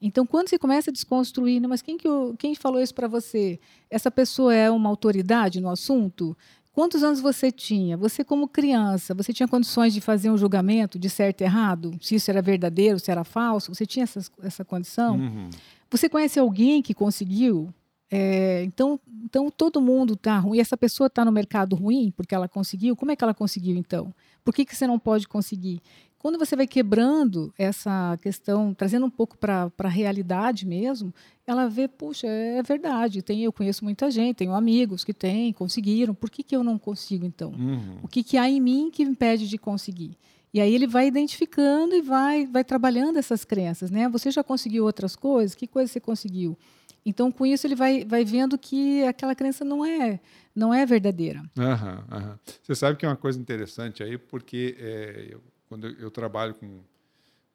Então, 0.00 0.26
quando 0.26 0.48
você 0.50 0.58
começa 0.58 0.90
a 0.90 0.92
desconstruir, 0.92 1.60
"Não, 1.60 1.68
mas 1.68 1.80
quem, 1.80 1.96
que 1.96 2.06
o- 2.08 2.34
quem 2.38 2.54
falou 2.54 2.80
isso 2.80 2.94
para 2.94 3.08
você? 3.08 3.58
Essa 3.90 4.10
pessoa 4.10 4.54
é 4.54 4.70
uma 4.70 4.88
autoridade 4.90 5.60
no 5.60 5.70
assunto? 5.70 6.36
Quantos 6.74 7.04
anos 7.04 7.20
você 7.20 7.52
tinha? 7.52 7.96
Você, 7.96 8.24
como 8.24 8.48
criança, 8.48 9.14
você 9.14 9.32
tinha 9.32 9.46
condições 9.46 9.94
de 9.94 10.00
fazer 10.00 10.28
um 10.28 10.36
julgamento 10.36 10.98
de 10.98 11.08
certo 11.08 11.42
e 11.42 11.44
errado? 11.44 11.96
Se 12.00 12.16
isso 12.16 12.28
era 12.28 12.42
verdadeiro, 12.42 12.98
se 12.98 13.12
era 13.12 13.22
falso? 13.22 13.72
Você 13.72 13.86
tinha 13.86 14.02
essas, 14.02 14.28
essa 14.42 14.64
condição? 14.64 15.16
Uhum. 15.16 15.50
Você 15.88 16.08
conhece 16.08 16.36
alguém 16.36 16.82
que 16.82 16.92
conseguiu? 16.92 17.72
É, 18.10 18.64
então, 18.64 18.98
então 19.24 19.52
todo 19.52 19.80
mundo 19.80 20.14
está 20.14 20.36
ruim. 20.36 20.58
E 20.58 20.60
essa 20.60 20.76
pessoa 20.76 21.06
está 21.06 21.24
no 21.24 21.30
mercado 21.30 21.76
ruim 21.76 22.12
porque 22.16 22.34
ela 22.34 22.48
conseguiu. 22.48 22.96
Como 22.96 23.12
é 23.12 23.16
que 23.16 23.22
ela 23.22 23.34
conseguiu 23.34 23.76
então? 23.76 24.12
Por 24.44 24.52
que, 24.52 24.64
que 24.64 24.74
você 24.74 24.84
não 24.84 24.98
pode 24.98 25.28
conseguir? 25.28 25.80
Quando 26.24 26.38
você 26.38 26.56
vai 26.56 26.66
quebrando 26.66 27.52
essa 27.58 28.18
questão, 28.22 28.72
trazendo 28.72 29.04
um 29.04 29.10
pouco 29.10 29.36
para 29.36 29.70
a 29.78 29.88
realidade 29.88 30.66
mesmo, 30.66 31.12
ela 31.46 31.68
vê, 31.68 31.86
puxa, 31.86 32.26
é 32.26 32.62
verdade. 32.62 33.20
Tem, 33.20 33.42
eu 33.44 33.52
conheço 33.52 33.84
muita 33.84 34.10
gente, 34.10 34.36
tenho 34.36 34.54
amigos 34.54 35.04
que 35.04 35.12
têm, 35.12 35.52
conseguiram. 35.52 36.14
Por 36.14 36.30
que, 36.30 36.42
que 36.42 36.56
eu 36.56 36.64
não 36.64 36.78
consigo 36.78 37.26
então? 37.26 37.50
Uhum. 37.50 37.98
O 38.02 38.08
que, 38.08 38.22
que 38.22 38.38
há 38.38 38.48
em 38.48 38.58
mim 38.58 38.90
que 38.90 39.02
impede 39.02 39.46
de 39.46 39.58
conseguir? 39.58 40.16
E 40.54 40.62
aí 40.62 40.74
ele 40.74 40.86
vai 40.86 41.06
identificando 41.08 41.94
e 41.94 42.00
vai, 42.00 42.46
vai 42.46 42.64
trabalhando 42.64 43.18
essas 43.18 43.44
crenças, 43.44 43.90
né? 43.90 44.08
Você 44.08 44.30
já 44.30 44.42
conseguiu 44.42 44.84
outras 44.86 45.14
coisas? 45.14 45.54
Que 45.54 45.66
coisa 45.66 45.92
você 45.92 46.00
conseguiu? 46.00 46.56
Então, 47.04 47.30
com 47.30 47.44
isso, 47.44 47.66
ele 47.66 47.74
vai, 47.74 48.02
vai 48.02 48.24
vendo 48.24 48.56
que 48.56 49.04
aquela 49.04 49.34
crença 49.34 49.62
não 49.62 49.84
é, 49.84 50.18
não 50.56 50.72
é 50.72 50.86
verdadeira. 50.86 51.42
Aham, 51.58 52.02
aham. 52.10 52.38
Você 52.62 52.74
sabe 52.74 52.96
que 52.96 53.04
é 53.04 53.08
uma 53.10 53.14
coisa 53.14 53.38
interessante 53.38 54.02
aí, 54.02 54.16
porque 54.16 54.74
é, 54.78 55.28
eu- 55.32 55.42
quando 55.68 55.86
eu, 55.86 56.10
trabalho 56.10 56.54
com, 56.54 56.80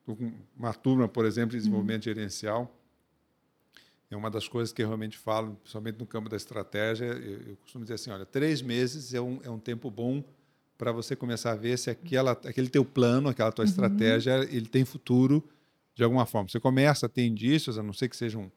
com 0.05 0.33
uma 0.57 0.73
turma, 0.73 1.07
por 1.07 1.25
exemplo, 1.25 1.51
de 1.51 1.57
desenvolvimento 1.57 2.03
gerencial, 2.03 2.75
é 4.11 4.15
uma 4.15 4.29
das 4.29 4.47
coisas 4.47 4.73
que 4.73 4.81
eu 4.81 4.87
realmente 4.87 5.17
falo, 5.17 5.55
principalmente 5.55 5.99
no 5.99 6.05
campo 6.05 6.29
da 6.29 6.35
estratégia, 6.35 7.05
eu, 7.05 7.41
eu 7.49 7.57
costumo 7.57 7.83
dizer 7.83 7.95
assim, 7.95 8.09
olha, 8.09 8.25
três 8.25 8.61
meses 8.61 9.13
é 9.13 9.21
um, 9.21 9.39
é 9.43 9.49
um 9.49 9.59
tempo 9.59 9.91
bom 9.91 10.23
para 10.77 10.91
você 10.91 11.15
começar 11.15 11.51
a 11.51 11.55
ver 11.55 11.77
se 11.77 11.89
aquela, 11.89 12.31
aquele 12.31 12.69
teu 12.69 12.83
plano, 12.85 13.29
aquela 13.29 13.51
tua 13.51 13.65
estratégia, 13.65 14.47
ele 14.49 14.65
tem 14.65 14.85
futuro 14.85 15.43
de 15.93 16.03
alguma 16.03 16.25
forma. 16.25 16.47
Você 16.47 16.59
começa 16.59 17.05
a 17.05 17.09
ter 17.09 17.25
indícios, 17.25 17.77
a 17.77 17.83
não 17.83 17.91
ser 17.91 18.07
que 18.07 18.15
seja 18.15 18.39
um, 18.39 18.49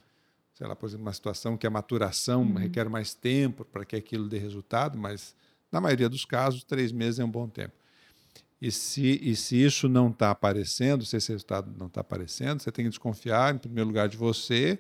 sei 0.54 0.66
lá, 0.66 0.76
por 0.76 0.86
exemplo, 0.86 1.04
uma 1.04 1.12
situação 1.12 1.56
que 1.56 1.66
a 1.66 1.70
maturação 1.70 2.54
requer 2.54 2.88
mais 2.88 3.12
tempo 3.12 3.64
para 3.64 3.84
que 3.84 3.96
aquilo 3.96 4.28
dê 4.28 4.38
resultado, 4.38 4.96
mas 4.96 5.34
na 5.70 5.80
maioria 5.80 6.08
dos 6.08 6.24
casos, 6.24 6.62
três 6.62 6.92
meses 6.92 7.18
é 7.18 7.24
um 7.24 7.30
bom 7.30 7.48
tempo. 7.48 7.74
E 8.64 8.70
se, 8.70 9.18
e 9.20 9.34
se 9.34 9.56
isso 9.56 9.88
não 9.88 10.08
está 10.08 10.30
aparecendo, 10.30 11.04
se 11.04 11.16
esse 11.16 11.32
resultado 11.32 11.74
não 11.76 11.88
está 11.88 12.00
aparecendo, 12.00 12.60
você 12.62 12.70
tem 12.70 12.84
que 12.84 12.90
desconfiar, 12.90 13.52
em 13.52 13.58
primeiro 13.58 13.88
lugar, 13.88 14.08
de 14.08 14.16
você 14.16 14.78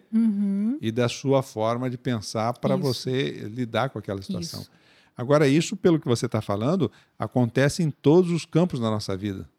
e 0.80 0.92
da 0.92 1.08
sua 1.08 1.42
forma 1.42 1.90
de 1.90 1.98
pensar 1.98 2.52
para 2.60 2.76
você 2.76 3.30
lidar 3.52 3.90
com 3.90 3.98
aquela 3.98 4.22
situação. 4.22 4.60
Isso. 4.60 4.70
Agora, 5.16 5.48
isso, 5.48 5.76
pelo 5.76 5.98
que 5.98 6.06
você 6.06 6.26
está 6.26 6.40
falando, 6.40 6.92
acontece 7.18 7.82
em 7.82 7.90
todos 7.90 8.30
os 8.30 8.44
campos 8.44 8.78
da 8.78 8.88
nossa 8.88 9.16
vida. 9.16 9.50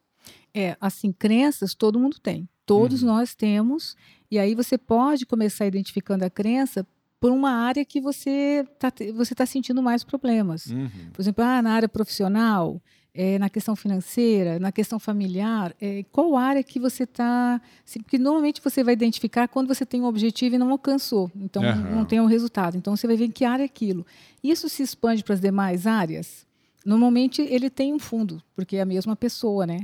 É, 0.53 0.77
assim, 0.79 1.11
crenças 1.11 1.75
todo 1.75 1.99
mundo 1.99 2.17
tem. 2.17 2.47
Todos 2.65 3.01
Uhum. 3.01 3.09
nós 3.09 3.35
temos. 3.35 3.93
E 4.31 4.39
aí 4.39 4.55
você 4.55 4.77
pode 4.77 5.25
começar 5.25 5.67
identificando 5.67 6.23
a 6.23 6.29
crença 6.29 6.87
por 7.19 7.29
uma 7.29 7.51
área 7.51 7.83
que 7.83 7.99
você 7.99 8.65
está 8.73 8.89
você 9.13 9.35
tá 9.35 9.45
sentindo 9.45 9.83
mais 9.83 10.01
problemas. 10.01 10.67
Uhum. 10.67 10.89
Por 11.11 11.21
exemplo, 11.21 11.43
ah, 11.43 11.61
na 11.61 11.71
área 11.73 11.89
profissional, 11.89 12.81
é, 13.13 13.37
na 13.37 13.49
questão 13.49 13.75
financeira, 13.75 14.59
na 14.59 14.71
questão 14.71 14.97
familiar, 14.99 15.75
é, 15.79 16.03
qual 16.11 16.35
área 16.35 16.63
que 16.63 16.79
você 16.79 17.03
está. 17.03 17.61
Porque 17.99 18.17
normalmente 18.17 18.61
você 18.61 18.83
vai 18.83 18.93
identificar 18.93 19.47
quando 19.47 19.67
você 19.67 19.85
tem 19.85 20.01
um 20.01 20.05
objetivo 20.05 20.55
e 20.55 20.57
não 20.57 20.71
alcançou, 20.71 21.31
então 21.35 21.63
uhum. 21.63 21.95
não 21.95 22.05
tem 22.05 22.19
o 22.19 22.23
um 22.23 22.27
resultado. 22.27 22.75
Então 22.75 22.95
você 22.95 23.05
vai 23.05 23.15
ver 23.15 23.25
em 23.25 23.31
que 23.31 23.45
área 23.45 23.63
é 23.63 23.65
aquilo. 23.65 24.05
Isso 24.43 24.67
se 24.67 24.81
expande 24.81 25.23
para 25.23 25.35
as 25.35 25.41
demais 25.41 25.85
áreas? 25.85 26.45
Normalmente 26.85 27.41
ele 27.41 27.69
tem 27.69 27.93
um 27.93 27.99
fundo, 27.99 28.41
porque 28.55 28.77
é 28.77 28.81
a 28.81 28.85
mesma 28.85 29.15
pessoa, 29.15 29.65
né? 29.65 29.79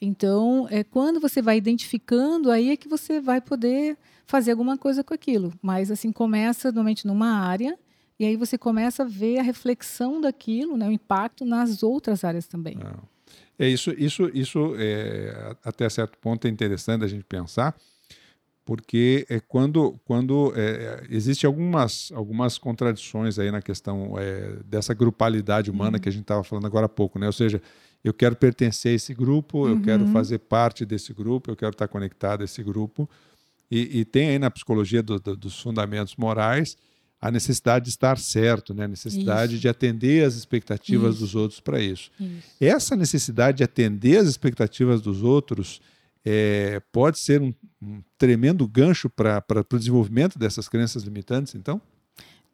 Então, 0.00 0.68
é 0.70 0.84
quando 0.84 1.18
você 1.18 1.42
vai 1.42 1.56
identificando, 1.56 2.52
aí 2.52 2.70
é 2.70 2.76
que 2.76 2.88
você 2.88 3.20
vai 3.20 3.40
poder 3.40 3.98
fazer 4.26 4.52
alguma 4.52 4.78
coisa 4.78 5.02
com 5.02 5.12
aquilo. 5.12 5.52
Mas 5.60 5.90
assim 5.90 6.12
começa 6.12 6.68
normalmente 6.68 7.04
numa 7.04 7.40
área 7.40 7.76
e 8.18 8.24
aí 8.24 8.36
você 8.36 8.58
começa 8.58 9.04
a 9.04 9.06
ver 9.06 9.38
a 9.38 9.42
reflexão 9.42 10.20
daquilo, 10.20 10.76
né, 10.76 10.88
o 10.88 10.92
impacto 10.92 11.44
nas 11.44 11.82
outras 11.82 12.24
áreas 12.24 12.46
também. 12.46 12.76
É, 13.58 13.66
é 13.66 13.68
isso, 13.68 13.92
isso, 13.96 14.30
isso 14.34 14.74
é, 14.76 15.56
até 15.64 15.88
certo 15.88 16.18
ponto 16.18 16.46
é 16.46 16.50
interessante 16.50 17.04
a 17.04 17.08
gente 17.08 17.24
pensar, 17.24 17.76
porque 18.64 19.24
é 19.30 19.40
quando, 19.40 19.98
quando 20.04 20.52
é, 20.54 21.06
existe 21.08 21.46
algumas, 21.46 22.10
algumas 22.12 22.58
contradições 22.58 23.38
aí 23.38 23.50
na 23.50 23.62
questão 23.62 24.18
é, 24.18 24.56
dessa 24.64 24.92
grupalidade 24.92 25.70
humana 25.70 25.96
uhum. 25.96 26.02
que 26.02 26.08
a 26.08 26.12
gente 26.12 26.22
estava 26.22 26.44
falando 26.44 26.66
agora 26.66 26.86
há 26.86 26.88
pouco, 26.88 27.18
né? 27.18 27.26
Ou 27.26 27.32
seja, 27.32 27.62
eu 28.04 28.12
quero 28.12 28.36
pertencer 28.36 28.92
a 28.92 28.94
esse 28.94 29.14
grupo, 29.14 29.64
uhum. 29.64 29.70
eu 29.70 29.80
quero 29.80 30.04
uhum. 30.04 30.12
fazer 30.12 30.38
parte 30.40 30.84
desse 30.84 31.14
grupo, 31.14 31.50
eu 31.50 31.56
quero 31.56 31.70
estar 31.70 31.88
conectado 31.88 32.42
a 32.42 32.44
esse 32.44 32.62
grupo. 32.62 33.08
E, 33.70 34.00
e 34.00 34.04
tem 34.04 34.28
aí 34.28 34.38
na 34.38 34.50
psicologia 34.50 35.02
do, 35.02 35.18
do, 35.18 35.36
dos 35.36 35.60
fundamentos 35.60 36.14
morais 36.16 36.76
a 37.20 37.30
necessidade 37.30 37.86
de 37.86 37.90
estar 37.90 38.16
certo, 38.18 38.72
né? 38.72 38.84
a 38.84 38.88
necessidade 38.88 39.54
isso. 39.54 39.62
de 39.62 39.68
atender 39.68 40.24
as 40.24 40.34
expectativas 40.34 41.14
isso. 41.14 41.24
dos 41.24 41.34
outros 41.34 41.60
para 41.60 41.80
isso. 41.80 42.10
isso. 42.20 42.48
Essa 42.60 42.94
necessidade 42.94 43.58
de 43.58 43.64
atender 43.64 44.18
as 44.18 44.28
expectativas 44.28 45.00
dos 45.00 45.22
outros 45.22 45.80
é, 46.24 46.80
pode 46.92 47.18
ser 47.18 47.40
um, 47.40 47.52
um 47.82 48.00
tremendo 48.16 48.66
gancho 48.68 49.10
para 49.10 49.42
o 49.72 49.78
desenvolvimento 49.78 50.38
dessas 50.38 50.68
crenças 50.68 51.02
limitantes, 51.02 51.54
então? 51.54 51.80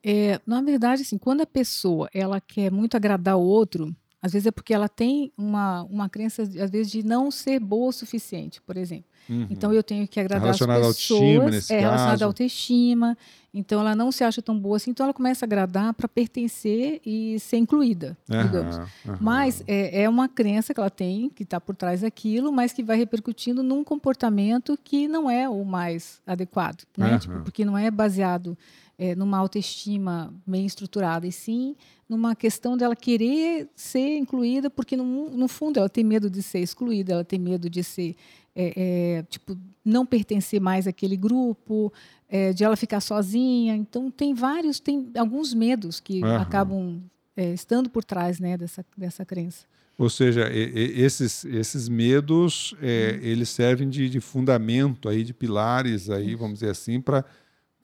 É, 0.03 0.41
na 0.47 0.61
verdade, 0.63 1.03
assim, 1.03 1.19
quando 1.19 1.41
a 1.41 1.47
pessoa 1.47 2.09
ela 2.13 2.41
quer 2.41 2.71
muito 2.71 2.97
agradar 2.97 3.37
o 3.37 3.43
outro, 3.43 3.95
às 4.25 4.33
vezes 4.33 4.47
é 4.47 4.51
porque 4.51 4.73
ela 4.73 4.89
tem 4.89 5.31
uma, 5.37 5.83
uma 5.83 6.09
crença, 6.09 6.41
às 6.41 6.71
vezes, 6.71 6.91
de 6.91 7.03
não 7.03 7.31
ser 7.31 7.61
boa 7.61 7.91
o 7.91 7.93
suficiente, 7.93 8.59
por 8.63 8.75
exemplo. 8.75 9.05
Uhum. 9.29 9.47
Então 9.51 9.71
eu 9.71 9.83
tenho 9.83 10.09
que 10.09 10.19
agradar 10.19 10.49
as 10.49 10.59
pessoas. 10.59 10.71
À 10.71 10.87
autoestima, 10.87 11.51
nesse 11.51 11.75
é 11.75 11.81
relacionada 11.81 12.25
à 12.25 12.27
autoestima. 12.27 13.19
Então 13.53 13.81
ela 13.81 13.95
não 13.95 14.11
se 14.11 14.25
acha 14.25 14.41
tão 14.41 14.59
boa 14.59 14.79
assim, 14.79 14.93
então 14.93 15.05
ela 15.05 15.13
começa 15.13 15.45
a 15.45 15.47
agradar 15.47 15.93
para 15.93 16.09
pertencer 16.09 17.03
e 17.05 17.39
ser 17.39 17.59
incluída, 17.59 18.17
uhum, 18.31 18.43
digamos. 18.43 18.77
Uhum. 18.79 19.17
Mas 19.21 19.63
é, 19.67 20.05
é, 20.05 20.09
uma 20.09 20.27
crença 20.27 20.73
que 20.73 20.81
ela 20.81 20.91
tem, 20.91 21.29
que 21.29 21.43
está 21.43 21.61
por 21.61 21.77
trás 21.77 22.01
daquilo, 22.01 22.51
mas 22.51 22.73
que 22.73 22.83
vai 22.83 22.97
repercutindo 22.97 23.63
num 23.63 23.85
comportamento 23.85 24.79
que 24.83 25.07
não 25.07 25.31
é 25.31 25.47
o 25.47 25.65
mais 25.65 26.21
adequado, 26.27 26.83
né? 26.97 27.19
Tipo, 27.19 27.43
porque 27.43 27.63
não 27.63 27.77
é 27.77 27.91
baseado 27.91 28.57
é, 28.99 29.15
numa 29.15 29.39
autoestima 29.39 30.33
bem 30.47 30.67
estruturada, 30.67 31.27
e 31.27 31.33
sim 31.33 31.77
numa 32.09 32.35
questão 32.35 32.77
dela 32.77 32.95
querer 32.95 33.69
ser 33.75 34.19
incluída, 34.19 34.69
porque 34.69 34.97
no, 34.97 35.31
no 35.31 35.49
fundo 35.49 35.79
ela 35.79 35.89
tem 35.89 36.05
medo 36.05 36.29
de 36.29 36.43
ser 36.43 36.61
excluída, 36.61 37.15
ela 37.15 37.25
tem 37.25 37.39
medo 37.39 37.69
de 37.71 37.83
ser 37.83 38.15
é, 38.55 38.73
é, 38.77 39.23
tipo, 39.25 39.59
não 39.85 40.07
pertencer 40.07 40.61
mais 40.61 40.87
àquele 40.87 41.17
grupo, 41.17 41.93
é, 42.29 42.53
de 42.53 42.63
ela 42.63 42.77
ficar 42.77 43.01
sozinha. 43.01 43.75
Então, 43.75 44.11
tem 44.11 44.33
vários, 44.33 44.79
tem 44.79 45.11
alguns 45.17 45.53
medos 45.53 45.99
que 45.99 46.23
uhum. 46.23 46.37
acabam 46.37 47.03
é, 47.37 47.53
estando 47.53 47.91
por 47.91 48.05
trás 48.05 48.39
né, 48.39 48.57
dessa, 48.57 48.85
dessa 48.97 49.25
crença. 49.25 49.67
Ou 49.97 50.11
seja, 50.11 50.49
esses, 50.53 51.45
esses 51.45 51.89
medos, 51.89 52.75
é, 52.83 53.13
uhum. 53.13 53.27
eles 53.27 53.49
servem 53.49 53.89
de, 53.89 54.09
de, 54.09 54.19
fundamento, 54.19 55.09
aí, 55.09 55.23
de 55.23 55.33
pilares, 55.33 56.11
aí, 56.11 56.35
vamos 56.35 56.55
dizer 56.55 56.71
assim, 56.71 57.01
para 57.01 57.25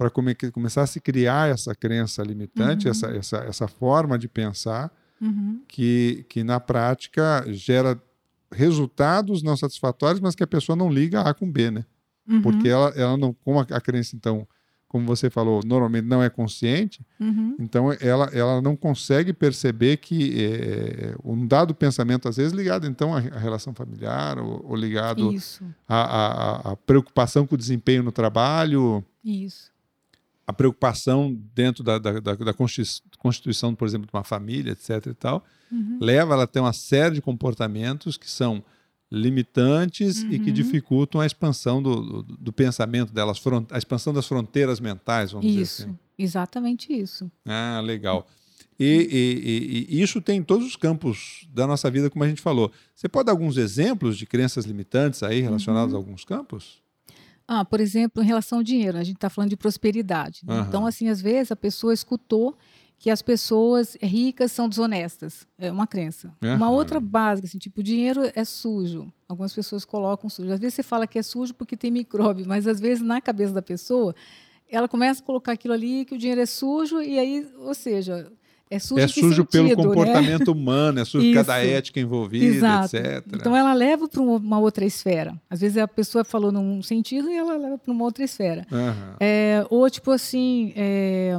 para 0.01 0.09
come, 0.09 0.35
começar 0.35 0.81
a 0.81 0.87
se 0.87 0.99
criar 0.99 1.51
essa 1.51 1.75
crença 1.75 2.23
limitante, 2.23 2.87
uhum. 2.87 2.91
essa, 2.91 3.07
essa, 3.09 3.37
essa 3.45 3.69
forma 3.69 4.19
de 4.19 4.29
pensar, 4.29 4.91
uhum. 5.21 5.61
que, 5.69 6.25
que 6.27 6.43
na 6.43 6.59
prática 6.59 7.45
gera 7.49 8.03
resultados 8.51 9.43
não 9.43 9.55
satisfatórios, 9.59 10.19
mas 10.19 10.35
que 10.35 10.43
a 10.43 10.47
pessoa 10.47 10.75
não 10.75 10.91
liga 10.91 11.21
A 11.21 11.35
com 11.35 11.53
B, 11.53 11.71
né? 11.71 11.85
Uhum. 12.27 12.41
Porque 12.41 12.67
ela, 12.67 12.89
ela 12.97 13.15
não, 13.19 13.35
como 13.45 13.61
a, 13.61 13.81
crença, 13.81 14.17
então, 14.17 14.49
como 14.89 15.05
você 15.05 15.29
falou, 15.29 15.61
normalmente 15.67 16.07
não 16.07 16.23
é 16.23 16.31
consciente, 16.31 17.05
uhum. 17.21 17.57
então 17.59 17.93
ela, 18.01 18.31
ela 18.33 18.63
não 18.63 18.75
consegue 18.75 19.35
perceber 19.35 19.99
que 19.99 20.47
é, 20.47 21.15
um 21.23 21.47
dado 21.47 21.75
pensamento, 21.75 22.27
às 22.27 22.39
vezes, 22.39 22.55
ligado 22.55 22.87
então 22.87 23.15
à, 23.15 23.19
à 23.19 23.39
relação 23.39 23.75
familiar, 23.75 24.39
ou, 24.39 24.65
ou 24.67 24.75
ligado 24.75 25.31
à, 25.87 26.01
à, 26.01 26.73
à 26.73 26.77
preocupação 26.77 27.47
com 27.47 27.55
o 27.55 27.59
desempenho 27.59 28.03
no 28.03 28.11
trabalho. 28.11 29.05
Isso 29.23 29.71
a 30.51 30.53
preocupação 30.53 31.33
dentro 31.55 31.85
da, 31.85 31.97
da, 31.97 32.19
da, 32.19 32.35
da, 32.35 32.55
constituição, 33.19 33.73
por 33.73 33.87
exemplo, 33.87 34.07
de 34.09 34.13
uma 34.13 34.25
família, 34.25 34.73
etc. 34.73 35.07
e 35.07 35.15
tal, 35.15 35.45
uhum. 35.71 35.99
leva 36.01 36.35
ela 36.35 36.43
a 36.43 36.47
ter 36.47 36.59
uma 36.59 36.73
série 36.73 37.15
de 37.15 37.23
comportamentos 37.23 38.17
que 38.17 38.29
são 38.29 38.63
limitantes 39.13 40.23
uhum. 40.23 40.33
e 40.33 40.39
que 40.41 40.49
uhum. 40.49 40.55
dificultam 40.55 41.21
a 41.21 41.27
expansão 41.27 41.81
do, 41.81 42.23
do, 42.23 42.37
do 42.37 42.53
pensamento 42.53 43.13
delas, 43.13 43.41
a 43.71 43.79
expansão 43.79 44.13
das 44.13 44.27
fronteiras 44.27 44.81
mentais, 44.81 45.31
vamos 45.31 45.47
isso, 45.47 45.59
dizer 45.59 45.85
assim. 45.85 45.99
Exatamente 46.19 46.93
isso. 46.93 47.31
Ah, 47.47 47.81
legal. 47.83 48.27
E, 48.79 48.85
e, 48.85 49.95
e, 49.95 49.99
e, 49.99 50.03
isso 50.03 50.21
tem 50.21 50.39
em 50.39 50.43
todos 50.43 50.67
os 50.67 50.75
campos 50.75 51.47
da 51.53 51.67
nossa 51.67 51.89
vida, 51.91 52.11
como 52.11 52.25
a 52.25 52.29
gente 52.29 52.43
falou. 52.43 52.73
Você 52.95 53.09
pode 53.09 53.27
dar 53.27 53.33
alguns 53.33 53.57
exemplos 53.57 54.19
de 54.19 54.27
crenças 54.27 54.65
limitantes 54.65 55.23
aí 55.23 55.41
relacionadas 55.41 55.93
uhum. 55.93 55.99
a 55.99 56.01
alguns 56.01 56.25
campos? 56.25 56.81
Ah, 57.53 57.65
por 57.65 57.81
exemplo, 57.81 58.23
em 58.23 58.27
relação 58.27 58.59
ao 58.59 58.63
dinheiro, 58.63 58.97
a 58.97 59.03
gente 59.03 59.17
está 59.17 59.29
falando 59.29 59.51
de 59.51 59.57
prosperidade. 59.57 60.43
Uhum. 60.47 60.61
Então, 60.61 60.87
assim, 60.87 61.09
às 61.09 61.21
vezes 61.21 61.51
a 61.51 61.57
pessoa 61.57 61.93
escutou 61.93 62.57
que 62.97 63.11
as 63.11 63.21
pessoas 63.21 63.97
ricas 64.01 64.53
são 64.53 64.69
desonestas. 64.69 65.49
É 65.59 65.69
uma 65.73 65.85
crença. 65.85 66.33
Uhum. 66.41 66.55
Uma 66.55 66.71
outra 66.71 67.01
básica, 67.01 67.49
assim, 67.49 67.59
tipo, 67.59 67.81
o 67.81 67.83
dinheiro 67.83 68.23
é 68.37 68.45
sujo. 68.45 69.13
Algumas 69.29 69.53
pessoas 69.53 69.85
colocam 69.85 70.31
sujo. 70.31 70.53
Às 70.53 70.61
vezes 70.61 70.75
você 70.75 70.85
fala 70.85 71.09
que 71.09 71.19
é 71.19 71.23
sujo 71.25 71.53
porque 71.53 71.77
tem 71.77 71.91
micróbio, 71.91 72.47
mas 72.47 72.69
às 72.69 72.79
vezes 72.79 73.03
na 73.03 73.21
cabeça 73.21 73.53
da 73.53 73.63
pessoa, 73.63 74.15
ela 74.69 74.87
começa 74.87 75.21
a 75.21 75.27
colocar 75.27 75.51
aquilo 75.51 75.75
ali, 75.75 76.05
que 76.05 76.15
o 76.15 76.19
dinheiro 76.19 76.41
é 76.41 76.47
sujo, 76.47 77.03
e 77.03 77.19
aí, 77.19 77.51
ou 77.59 77.75
seja, 77.75 78.31
é 78.71 78.79
sujo, 78.79 79.01
é 79.01 79.09
sujo 79.09 79.29
sentido, 79.29 79.47
pelo 79.47 79.69
né? 79.69 79.75
comportamento 79.75 80.55
né? 80.55 80.61
humano, 80.61 81.01
é 81.01 81.05
sujo 81.05 81.27
por 81.27 81.35
causa 81.35 81.49
da 81.49 81.59
ética 81.59 81.99
envolvida, 81.99 82.47
Exato. 82.47 82.97
etc. 82.97 83.27
Então 83.35 83.57
ela 83.57 83.75
leva 83.75 84.07
para 84.09 84.23
uma 84.23 84.61
outra 84.61 84.85
esfera. 84.85 85.35
Às 85.51 85.61
vezes 85.61 85.77
a 85.77 85.89
pessoa 85.89 86.23
falou 86.23 86.53
num 86.53 86.81
sentido 86.81 87.29
e 87.29 87.37
ela 87.37 87.57
leva 87.57 87.77
para 87.79 87.93
uma 87.93 88.05
outra 88.05 88.23
esfera. 88.23 88.65
Uhum. 88.71 89.17
É, 89.19 89.67
ou 89.69 89.91
tipo 89.91 90.13
assim, 90.13 90.73
é, 90.77 91.37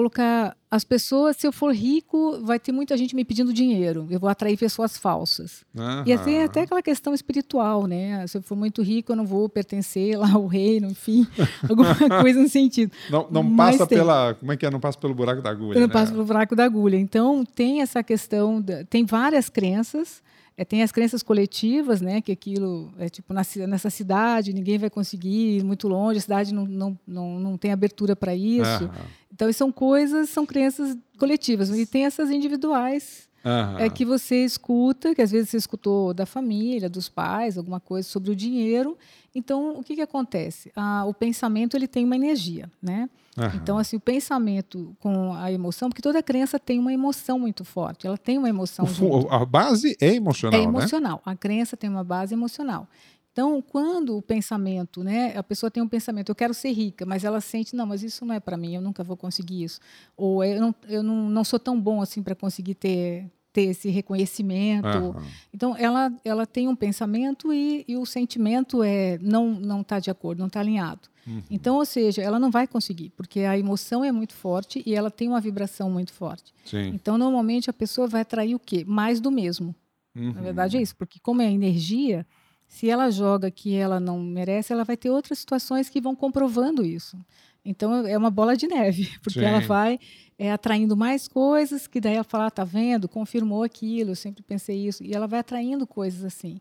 colocar 0.00 0.56
as 0.70 0.82
pessoas, 0.82 1.36
se 1.36 1.46
eu 1.46 1.52
for 1.52 1.74
rico, 1.74 2.40
vai 2.42 2.58
ter 2.58 2.72
muita 2.72 2.96
gente 2.96 3.14
me 3.14 3.24
pedindo 3.24 3.52
dinheiro. 3.52 4.06
Eu 4.10 4.18
vou 4.18 4.30
atrair 4.30 4.56
pessoas 4.56 4.96
falsas. 4.96 5.62
Uhum. 5.74 6.04
E 6.06 6.16
tem 6.18 6.42
até 6.42 6.62
aquela 6.62 6.80
questão 6.80 7.12
espiritual, 7.12 7.86
né? 7.86 8.26
Se 8.26 8.38
eu 8.38 8.42
for 8.42 8.56
muito 8.56 8.80
rico, 8.80 9.12
eu 9.12 9.16
não 9.16 9.26
vou 9.26 9.48
pertencer 9.48 10.18
lá 10.18 10.32
ao 10.32 10.46
reino, 10.46 10.88
enfim, 10.88 11.26
alguma 11.68 11.94
coisa 12.22 12.40
no 12.40 12.48
sentido. 12.48 12.92
Não, 13.10 13.26
não 13.30 13.56
passa 13.56 13.86
tem. 13.86 13.98
pela, 13.98 14.34
como 14.34 14.52
é 14.52 14.56
que 14.56 14.64
é? 14.64 14.70
Não 14.70 14.80
passa 14.80 14.96
pelo 14.96 15.14
buraco 15.14 15.42
da 15.42 15.50
agulha. 15.50 15.78
Não 15.78 15.86
né? 15.86 15.92
passa 15.92 16.12
pelo 16.12 16.24
buraco 16.24 16.56
da 16.56 16.64
agulha. 16.64 16.96
Então 16.96 17.44
tem 17.44 17.82
essa 17.82 18.02
questão, 18.02 18.64
tem 18.88 19.04
várias 19.04 19.50
crenças. 19.50 20.22
É, 20.60 20.64
tem 20.64 20.82
as 20.82 20.92
crenças 20.92 21.22
coletivas, 21.22 22.02
né, 22.02 22.20
que 22.20 22.30
aquilo 22.30 22.92
é 22.98 23.08
tipo 23.08 23.32
nessa 23.32 23.88
cidade 23.88 24.52
ninguém 24.52 24.76
vai 24.76 24.90
conseguir 24.90 25.56
ir 25.56 25.64
muito 25.64 25.88
longe, 25.88 26.18
a 26.18 26.20
cidade 26.20 26.52
não, 26.52 26.66
não, 26.66 26.98
não, 27.06 27.40
não 27.40 27.56
tem 27.56 27.72
abertura 27.72 28.14
para 28.14 28.34
isso. 28.34 28.84
Uhum. 28.84 28.90
Então, 29.32 29.50
são 29.54 29.72
coisas, 29.72 30.28
são 30.28 30.44
crenças 30.44 30.98
coletivas. 31.18 31.70
E 31.70 31.86
tem 31.86 32.04
essas 32.04 32.30
individuais 32.30 33.26
uhum. 33.44 33.78
é, 33.78 33.90
que 33.90 34.04
você 34.04 34.44
escuta, 34.44 35.14
que 35.14 35.22
às 35.22 35.30
vezes 35.30 35.50
você 35.50 35.56
escutou 35.56 36.12
da 36.12 36.26
família, 36.26 36.88
dos 36.88 37.08
pais, 37.08 37.56
alguma 37.56 37.80
coisa 37.80 38.08
sobre 38.08 38.30
o 38.30 38.36
dinheiro. 38.36 38.96
Então, 39.34 39.78
o 39.78 39.82
que, 39.82 39.94
que 39.94 40.02
acontece? 40.02 40.72
Ah, 40.74 41.04
o 41.06 41.14
pensamento 41.14 41.76
ele 41.76 41.86
tem 41.86 42.04
uma 42.04 42.16
energia, 42.16 42.70
né? 42.82 43.08
Uhum. 43.36 43.50
Então, 43.54 43.78
assim, 43.78 43.96
o 43.96 44.00
pensamento 44.00 44.94
com 44.98 45.32
a 45.34 45.52
emoção, 45.52 45.88
porque 45.88 46.02
toda 46.02 46.22
crença 46.22 46.58
tem 46.58 46.78
uma 46.78 46.92
emoção 46.92 47.38
muito 47.38 47.64
forte, 47.64 48.06
ela 48.06 48.18
tem 48.18 48.36
uma 48.36 48.48
emoção. 48.48 48.84
O, 49.00 49.32
a 49.32 49.44
base 49.46 49.96
é 50.00 50.14
emocional. 50.14 50.60
É 50.60 50.62
emocional. 50.64 51.22
Né? 51.24 51.32
A 51.32 51.36
crença 51.36 51.76
tem 51.76 51.88
uma 51.88 52.04
base 52.04 52.34
emocional. 52.34 52.88
Então, 53.32 53.62
quando 53.62 54.16
o 54.16 54.22
pensamento, 54.22 55.04
né, 55.04 55.36
a 55.36 55.42
pessoa 55.42 55.70
tem 55.70 55.82
um 55.82 55.88
pensamento, 55.88 56.30
eu 56.30 56.34
quero 56.34 56.52
ser 56.52 56.72
rica, 56.72 57.06
mas 57.06 57.22
ela 57.24 57.40
sente, 57.40 57.76
não, 57.76 57.86
mas 57.86 58.02
isso 58.02 58.24
não 58.24 58.34
é 58.34 58.40
para 58.40 58.56
mim, 58.56 58.74
eu 58.74 58.82
nunca 58.82 59.04
vou 59.04 59.16
conseguir 59.16 59.62
isso. 59.62 59.80
Ou 60.16 60.42
eu 60.44 60.60
não, 60.60 60.74
eu 60.88 61.02
não, 61.02 61.28
não 61.28 61.44
sou 61.44 61.58
tão 61.58 61.80
bom 61.80 62.02
assim 62.02 62.22
para 62.22 62.34
conseguir 62.34 62.74
ter, 62.74 63.30
ter 63.52 63.62
esse 63.62 63.88
reconhecimento. 63.88 64.98
Uhum. 64.98 65.22
Então, 65.54 65.76
ela, 65.76 66.12
ela 66.24 66.44
tem 66.44 66.66
um 66.66 66.74
pensamento 66.74 67.52
e, 67.52 67.84
e 67.86 67.96
o 67.96 68.04
sentimento 68.04 68.82
é 68.82 69.16
não 69.18 69.52
não 69.52 69.80
está 69.82 70.00
de 70.00 70.10
acordo, 70.10 70.40
não 70.40 70.48
está 70.48 70.58
alinhado. 70.58 71.08
Uhum. 71.26 71.42
Então, 71.48 71.76
ou 71.76 71.84
seja, 71.84 72.22
ela 72.22 72.38
não 72.38 72.50
vai 72.50 72.66
conseguir, 72.66 73.10
porque 73.10 73.40
a 73.40 73.56
emoção 73.56 74.04
é 74.04 74.10
muito 74.10 74.34
forte 74.34 74.82
e 74.84 74.94
ela 74.94 75.10
tem 75.10 75.28
uma 75.28 75.40
vibração 75.40 75.88
muito 75.88 76.12
forte. 76.12 76.52
Sim. 76.64 76.88
Então, 76.88 77.16
normalmente, 77.16 77.70
a 77.70 77.72
pessoa 77.72 78.08
vai 78.08 78.22
atrair 78.22 78.56
o 78.56 78.58
quê? 78.58 78.84
Mais 78.86 79.20
do 79.20 79.30
mesmo. 79.30 79.74
Uhum. 80.16 80.32
Na 80.32 80.40
verdade 80.40 80.76
é 80.76 80.82
isso, 80.82 80.96
porque 80.96 81.20
como 81.20 81.40
é 81.40 81.50
energia, 81.50 82.26
se 82.70 82.88
ela 82.88 83.10
joga 83.10 83.50
que 83.50 83.74
ela 83.74 83.98
não 83.98 84.20
merece, 84.20 84.72
ela 84.72 84.84
vai 84.84 84.96
ter 84.96 85.10
outras 85.10 85.40
situações 85.40 85.88
que 85.88 86.00
vão 86.00 86.14
comprovando 86.14 86.86
isso. 86.86 87.18
Então 87.64 88.06
é 88.06 88.16
uma 88.16 88.30
bola 88.30 88.56
de 88.56 88.68
neve, 88.68 89.10
porque 89.20 89.40
Sim. 89.40 89.44
ela 89.44 89.58
vai 89.58 89.98
é, 90.38 90.52
atraindo 90.52 90.96
mais 90.96 91.26
coisas, 91.26 91.88
que 91.88 92.00
daí 92.00 92.14
ela 92.14 92.22
fala, 92.22 92.46
ah, 92.46 92.50
tá 92.50 92.62
vendo, 92.62 93.08
confirmou 93.08 93.64
aquilo, 93.64 94.12
eu 94.12 94.16
sempre 94.16 94.44
pensei 94.44 94.86
isso, 94.86 95.02
e 95.02 95.12
ela 95.12 95.26
vai 95.26 95.40
atraindo 95.40 95.84
coisas 95.84 96.22
assim, 96.24 96.60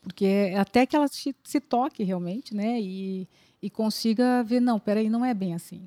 porque 0.00 0.24
é 0.24 0.58
até 0.58 0.86
que 0.86 0.96
ela 0.96 1.06
se, 1.08 1.36
se 1.44 1.60
toque 1.60 2.02
realmente, 2.04 2.56
né, 2.56 2.80
e, 2.80 3.28
e 3.60 3.68
consiga 3.68 4.42
ver, 4.42 4.60
não, 4.60 4.80
peraí, 4.80 5.10
não 5.10 5.22
é 5.22 5.34
bem 5.34 5.52
assim. 5.54 5.86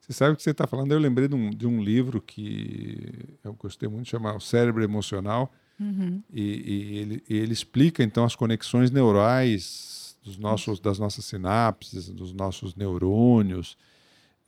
Você 0.00 0.14
sabe 0.14 0.32
o 0.32 0.36
que 0.36 0.42
você 0.42 0.50
está 0.50 0.66
falando? 0.66 0.92
Eu 0.92 0.98
lembrei 0.98 1.28
de 1.28 1.34
um, 1.34 1.50
de 1.50 1.66
um 1.66 1.82
livro 1.82 2.22
que 2.22 3.36
eu 3.44 3.52
gostei 3.52 3.86
muito, 3.86 4.08
chamado 4.08 4.40
Cérebro 4.40 4.82
Emocional, 4.82 5.52
Uhum. 5.78 6.22
E, 6.32 6.42
e 6.42 6.98
ele, 6.98 7.22
ele, 7.28 7.52
explica 7.52 8.02
então 8.02 8.24
as 8.24 8.36
conexões 8.36 8.90
neurais 8.90 10.16
dos 10.22 10.38
nossos, 10.38 10.78
das 10.80 10.98
nossas 10.98 11.24
sinapses, 11.24 12.08
dos 12.08 12.32
nossos 12.32 12.74
neurônios, 12.74 13.76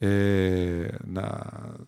é, 0.01 0.99
na, 1.05 1.79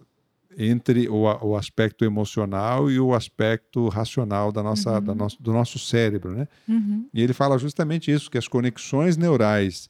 entre 0.57 1.09
o, 1.09 1.23
o, 1.23 1.57
aspecto 1.57 2.05
emocional 2.05 2.91
e 2.91 2.99
o 2.99 3.15
aspecto 3.15 3.89
racional 3.89 4.51
da 4.51 4.63
nossa, 4.63 4.95
uhum. 4.95 5.05
da 5.05 5.15
nosso, 5.15 5.43
do 5.43 5.53
nosso 5.53 5.79
cérebro. 5.79 6.33
Né? 6.33 6.49
Uhum. 6.69 7.09
E 7.15 7.23
ele 7.23 7.33
fala 7.33 7.57
justamente 7.59 8.11
isso, 8.11 8.31
que 8.31 8.39
as 8.39 8.49
conexões 8.49 9.17
neurais 9.17 9.89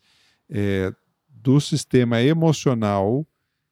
é, 0.51 0.93
do 1.29 1.59
sistema 1.61 2.21
emocional 2.21 3.27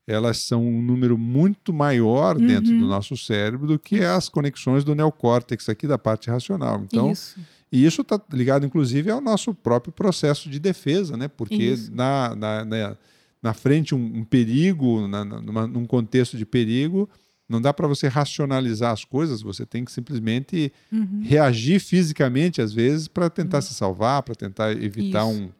elas 0.06 0.38
são 0.38 0.64
um 0.64 0.80
número 0.80 1.18
muito 1.18 1.72
maior 1.72 2.36
uhum. 2.36 2.46
dentro 2.46 2.70
do 2.78 2.86
nosso 2.86 3.16
cérebro 3.16 3.66
do 3.66 3.78
que 3.78 4.04
as 4.04 4.28
conexões 4.28 4.84
do 4.84 4.94
neocórtex 4.94 5.68
aqui 5.68 5.86
da 5.86 5.98
parte 5.98 6.30
racional. 6.30 6.80
Então, 6.84 7.10
isso. 7.10 7.40
e 7.72 7.84
isso 7.84 8.02
está 8.02 8.20
ligado, 8.32 8.64
inclusive, 8.64 9.10
ao 9.10 9.20
nosso 9.20 9.52
próprio 9.52 9.92
processo 9.92 10.48
de 10.48 10.60
defesa, 10.60 11.16
né? 11.16 11.26
Porque 11.26 11.74
na, 11.90 12.36
na, 12.36 12.64
na, 12.64 12.96
na, 13.42 13.52
frente 13.52 13.94
um, 13.94 14.18
um 14.18 14.24
perigo, 14.24 15.08
na, 15.08 15.24
numa, 15.24 15.66
num 15.66 15.86
contexto 15.86 16.36
de 16.36 16.46
perigo, 16.46 17.08
não 17.48 17.60
dá 17.60 17.72
para 17.72 17.88
você 17.88 18.06
racionalizar 18.06 18.92
as 18.92 19.04
coisas, 19.04 19.42
você 19.42 19.66
tem 19.66 19.84
que 19.84 19.90
simplesmente 19.90 20.72
uhum. 20.92 21.22
reagir 21.24 21.80
fisicamente, 21.80 22.60
às 22.62 22.72
vezes, 22.72 23.08
para 23.08 23.28
tentar 23.28 23.58
uhum. 23.58 23.62
se 23.62 23.74
salvar, 23.74 24.22
para 24.22 24.36
tentar 24.36 24.70
evitar 24.72 25.26
um, 25.26 25.50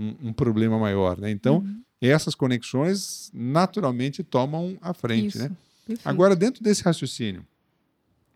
um, 0.00 0.28
um, 0.28 0.32
problema 0.32 0.78
maior. 0.78 1.18
Né? 1.18 1.30
Então, 1.30 1.58
uhum 1.58 1.82
essas 2.00 2.34
conexões 2.34 3.30
naturalmente 3.34 4.22
tomam 4.22 4.78
a 4.80 4.94
frente. 4.94 5.36
Isso, 5.36 5.38
né? 5.38 5.50
Agora, 6.04 6.34
dentro 6.34 6.62
desse 6.62 6.82
raciocínio, 6.82 7.44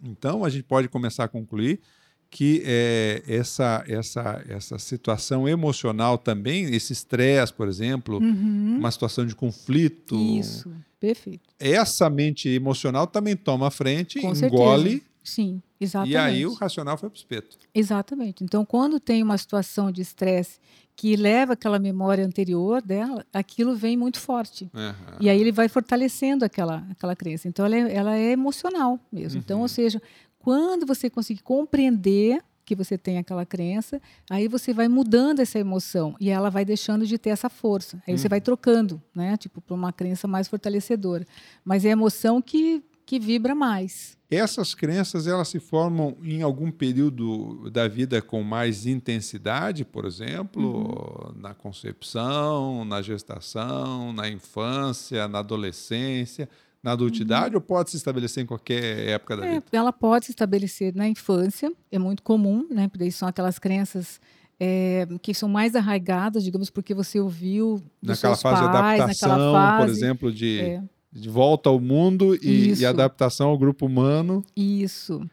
então 0.03 0.45
a 0.45 0.51
gente 0.51 0.65
pode 0.65 0.89
começar 0.89 1.25
a 1.25 1.29
concluir 1.29 1.81
que 2.29 2.63
é, 2.65 3.23
essa, 3.29 3.85
essa, 3.87 4.45
essa 4.49 4.79
situação 4.79 5.49
emocional 5.49 6.19
também, 6.19 6.65
esse 6.75 6.93
estresse, 6.93 7.53
por 7.53 7.69
exemplo, 7.69 8.19
uhum. 8.19 8.77
uma 8.79 8.91
situação 8.91 9.25
de 9.25 9.37
conflito. 9.37 10.17
Isso, 10.17 10.71
perfeito. 10.99 11.49
Essa 11.61 12.11
mente 12.11 12.49
emocional 12.49 13.07
também 13.07 13.37
toma 13.37 13.69
a 13.69 13.71
frente, 13.71 14.21
Com 14.21 14.33
engole. 14.35 14.91
Certeza. 14.91 15.14
Sim, 15.25 15.63
exatamente. 15.81 16.13
E 16.13 16.17
aí 16.19 16.47
o 16.47 16.53
racional 16.53 16.99
foi 16.99 17.09
para 17.09 17.17
o 17.17 17.19
espeto. 17.19 17.57
Exatamente. 17.75 18.45
Então, 18.45 18.65
quando 18.65 19.01
tem 19.01 19.23
uma 19.23 19.39
situação 19.39 19.91
de 19.91 20.03
estresse 20.03 20.61
que 20.95 21.17
leva 21.17 21.55
aquela 21.55 21.79
memória 21.79 22.25
anterior 22.25 22.83
dela, 22.83 23.25
aquilo 23.33 23.75
vem 23.75 23.97
muito 23.97 24.21
forte. 24.21 24.71
Uhum. 24.75 25.17
E 25.19 25.31
aí 25.31 25.41
ele 25.41 25.51
vai 25.51 25.69
fortalecendo 25.69 26.45
aquela, 26.45 26.87
aquela 26.91 27.17
crença. 27.17 27.49
Então, 27.49 27.65
ela 27.65 27.75
é, 27.75 27.95
ela 27.95 28.17
é 28.17 28.33
emocional 28.33 29.01
mesmo. 29.11 29.39
Uhum. 29.39 29.43
Então, 29.45 29.57
ou 29.59 29.63
uhum. 29.63 29.69
seja, 29.69 30.01
quando 30.39 30.85
você 30.85 31.09
conseguir 31.09 31.43
compreender 31.43 32.41
que 32.65 32.75
você 32.75 32.97
tem 32.97 33.19
aquela 33.19 33.45
crença, 33.45 34.01
aí 34.31 34.49
você 34.49 34.73
vai 34.73 34.89
mudando 34.89 35.41
essa 35.41 35.59
emoção 35.59 36.17
e 36.19 36.31
ela 36.31 36.51
vai 36.51 36.65
deixando 36.65 37.07
de 37.07 37.19
ter 37.19 37.31
essa 37.31 37.49
força. 37.49 38.03
Aí 38.07 38.15
uhum. 38.15 38.19
você 38.19 38.29
vai 38.29 38.41
trocando, 38.41 39.03
né? 39.15 39.37
Tipo, 39.37 39.61
para 39.61 39.75
uma 39.75 39.93
crença 39.93 40.27
mais 40.27 40.49
fortalecedora. 40.49 41.27
Mas 41.65 41.85
é 41.85 41.89
a 41.89 41.93
emoção 41.93 42.41
que, 42.41 42.83
que 43.07 43.19
vibra 43.19 43.55
mais. 43.55 44.17
Essas 44.31 44.75
crenças 44.75 45.27
elas 45.27 45.49
se 45.49 45.61
formam 45.61 46.17
em 46.23 46.43
algum 46.43 46.71
período 46.71 47.71
da 47.71 47.87
vida 47.87 48.21
com 48.21 48.43
mais 48.43 48.87
intensidade, 48.87 49.85
por 49.85 50.05
exemplo, 50.05 50.63
uhum. 50.63 51.41
na 51.41 51.55
concepção, 51.55 52.85
na 52.85 53.01
gestação, 53.01 54.13
na 54.13 54.29
infância, 54.29 55.29
na 55.29 55.39
adolescência, 55.39 56.49
na 56.83 56.93
adultidade, 56.93 57.55
uhum. 57.55 57.61
ou 57.61 57.61
pode 57.61 57.91
se 57.91 57.97
estabelecer 57.97 58.43
em 58.43 58.47
qualquer 58.47 59.09
época 59.09 59.37
da 59.37 59.47
é, 59.47 59.55
vida? 59.55 59.65
Ela 59.71 59.93
pode 59.93 60.27
se 60.27 60.33
estabelecer 60.33 60.95
na 60.95 61.09
infância, 61.09 61.73
é 61.93 61.99
muito 61.99 62.23
comum, 62.23 62.67
né? 62.71 62.89
Porque 62.89 63.11
são 63.11 63.29
aquelas 63.29 63.59
crenças 63.59 64.21
é, 64.59 65.07
que 65.23 65.33
são 65.33 65.49
mais 65.49 65.77
arraigadas, 65.77 66.43
digamos, 66.43 66.71
porque 66.71 66.95
você 66.95 67.21
ouviu 67.21 67.83
naquela 68.03 68.37
fase 68.37 68.63
pais, 68.63 68.97
de 68.97 69.03
adaptação, 69.03 69.53
fase, 69.53 69.85
por 69.85 69.91
exemplo, 69.91 70.33
de 70.33 70.61
é 70.61 70.83
de 71.15 71.29
volta 71.29 71.71
ao 71.71 71.79
mundo 71.79 72.35
e, 72.43 72.75
e, 72.75 72.85
adaptação 72.85 73.49
ao 73.49 73.59
grupo 73.59 73.87
humano. 73.87 74.45
Isso. 74.57 75.25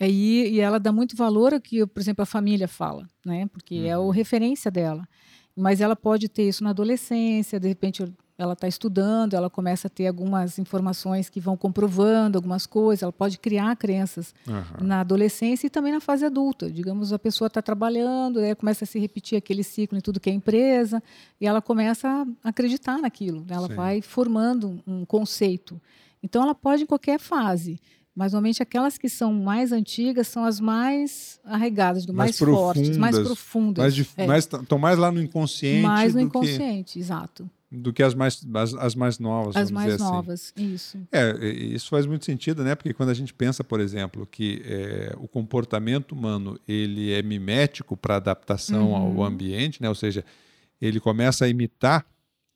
E, 0.00 0.48
e 0.50 0.60
ela 0.60 0.80
dá 0.80 0.90
muito 0.90 1.16
valor 1.16 1.54
ao 1.54 1.60
que, 1.60 1.86
por 1.86 2.00
exemplo, 2.00 2.22
a 2.22 2.26
família 2.26 2.66
fala, 2.66 3.08
né? 3.24 3.46
Porque 3.52 3.78
uhum. 3.78 3.86
é 3.86 3.92
a 3.92 4.00
uhum. 4.00 4.10
referência 4.10 4.70
dela. 4.70 5.06
Mas 5.56 5.80
ela 5.80 5.94
pode 5.94 6.28
ter 6.28 6.48
isso 6.48 6.64
na 6.64 6.70
adolescência, 6.70 7.58
de 7.58 7.68
repente 7.68 8.02
ela 8.38 8.52
está 8.52 8.68
estudando, 8.68 9.34
ela 9.34 9.50
começa 9.50 9.88
a 9.88 9.90
ter 9.90 10.06
algumas 10.06 10.60
informações 10.60 11.28
que 11.28 11.40
vão 11.40 11.56
comprovando 11.56 12.38
algumas 12.38 12.66
coisas, 12.66 13.02
ela 13.02 13.12
pode 13.12 13.36
criar 13.36 13.74
crenças 13.74 14.32
uhum. 14.46 14.86
na 14.86 15.00
adolescência 15.00 15.66
e 15.66 15.70
também 15.70 15.92
na 15.92 16.00
fase 16.00 16.24
adulta. 16.24 16.70
Digamos, 16.70 17.12
a 17.12 17.18
pessoa 17.18 17.48
está 17.48 17.60
trabalhando, 17.60 18.38
aí 18.38 18.54
começa 18.54 18.84
a 18.84 18.86
se 18.86 18.96
repetir 19.00 19.36
aquele 19.36 19.64
ciclo 19.64 19.98
em 19.98 20.00
tudo 20.00 20.20
que 20.20 20.30
é 20.30 20.32
empresa, 20.32 21.02
e 21.40 21.48
ela 21.48 21.60
começa 21.60 22.08
a 22.44 22.48
acreditar 22.48 22.98
naquilo, 22.98 23.40
né? 23.40 23.56
ela 23.56 23.66
Sim. 23.66 23.74
vai 23.74 24.00
formando 24.00 24.80
um 24.86 25.04
conceito. 25.04 25.80
Então, 26.22 26.42
ela 26.42 26.54
pode 26.54 26.84
em 26.84 26.86
qualquer 26.86 27.18
fase. 27.18 27.80
Mas 28.14 28.32
normalmente 28.32 28.60
aquelas 28.60 28.98
que 28.98 29.08
são 29.08 29.32
mais 29.32 29.70
antigas 29.70 30.26
são 30.26 30.44
as 30.44 30.58
mais 30.58 31.38
arregadas, 31.44 32.04
mais, 32.06 32.16
mais 32.16 32.38
fortes, 32.38 32.96
mais 32.96 33.16
profundas. 33.16 33.96
Mais, 33.96 34.14
é. 34.16 34.26
mais, 34.26 34.44
estão 34.44 34.76
mais 34.76 34.98
lá 34.98 35.12
no 35.12 35.22
inconsciente. 35.22 35.82
Mais 35.82 36.14
no 36.16 36.20
inconsciente, 36.20 36.94
que... 36.94 36.98
exato 36.98 37.48
do 37.70 37.92
que 37.92 38.02
as 38.02 38.14
mais, 38.14 38.44
as, 38.54 38.74
as 38.74 38.94
mais 38.94 39.18
novas. 39.18 39.56
As 39.56 39.70
mais 39.70 39.94
assim. 39.94 40.04
novas, 40.04 40.52
assim. 40.56 40.72
isso. 40.72 40.98
É, 41.12 41.46
isso 41.46 41.88
faz 41.90 42.06
muito 42.06 42.24
sentido, 42.24 42.64
né? 42.64 42.74
Porque 42.74 42.94
quando 42.94 43.10
a 43.10 43.14
gente 43.14 43.34
pensa, 43.34 43.62
por 43.62 43.78
exemplo, 43.78 44.26
que 44.26 44.62
é, 44.64 45.14
o 45.18 45.28
comportamento 45.28 46.12
humano 46.12 46.58
ele 46.66 47.12
é 47.12 47.22
mimético 47.22 47.96
para 47.96 48.16
adaptação 48.16 48.92
uhum. 48.92 49.20
ao 49.20 49.24
ambiente, 49.24 49.82
né? 49.82 49.88
Ou 49.88 49.94
seja, 49.94 50.24
ele 50.80 50.98
começa 50.98 51.44
a 51.44 51.48
imitar 51.48 52.06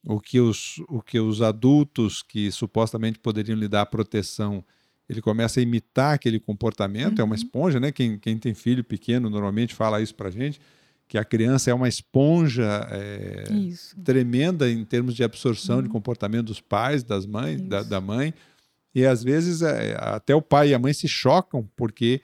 o 0.06 0.18
que 0.18 0.40
os, 0.40 0.78
o 0.88 1.02
que 1.02 1.20
os 1.20 1.42
adultos 1.42 2.22
que 2.22 2.50
supostamente 2.50 3.18
poderiam 3.18 3.56
lhe 3.56 3.68
dar 3.68 3.86
proteção 3.86 4.64
ele 5.08 5.20
começa 5.20 5.60
a 5.60 5.62
imitar 5.62 6.14
aquele 6.14 6.40
comportamento, 6.40 7.18
uhum. 7.18 7.22
é 7.22 7.24
uma 7.24 7.34
uhum. 7.34 7.42
esponja, 7.42 7.78
né? 7.78 7.92
Quem, 7.92 8.18
quem 8.18 8.38
tem 8.38 8.54
filho 8.54 8.82
pequeno 8.82 9.28
normalmente 9.28 9.74
fala 9.74 10.00
isso 10.00 10.14
para 10.14 10.30
gente 10.30 10.58
que 11.12 11.18
a 11.18 11.24
criança 11.26 11.70
é 11.70 11.74
uma 11.74 11.90
esponja 11.90 12.88
é, 12.90 13.44
tremenda 14.02 14.70
em 14.70 14.82
termos 14.82 15.14
de 15.14 15.22
absorção 15.22 15.76
uhum. 15.76 15.82
de 15.82 15.90
comportamento 15.90 16.46
dos 16.46 16.58
pais, 16.58 17.02
das 17.02 17.26
mães, 17.26 17.60
da, 17.60 17.82
da, 17.82 18.00
mãe. 18.00 18.32
E 18.94 19.04
às 19.04 19.22
vezes 19.22 19.60
é, 19.60 19.94
até 19.98 20.34
o 20.34 20.40
pai 20.40 20.70
e 20.70 20.74
a 20.74 20.78
mãe 20.78 20.94
se 20.94 21.06
chocam 21.06 21.68
porque 21.76 22.22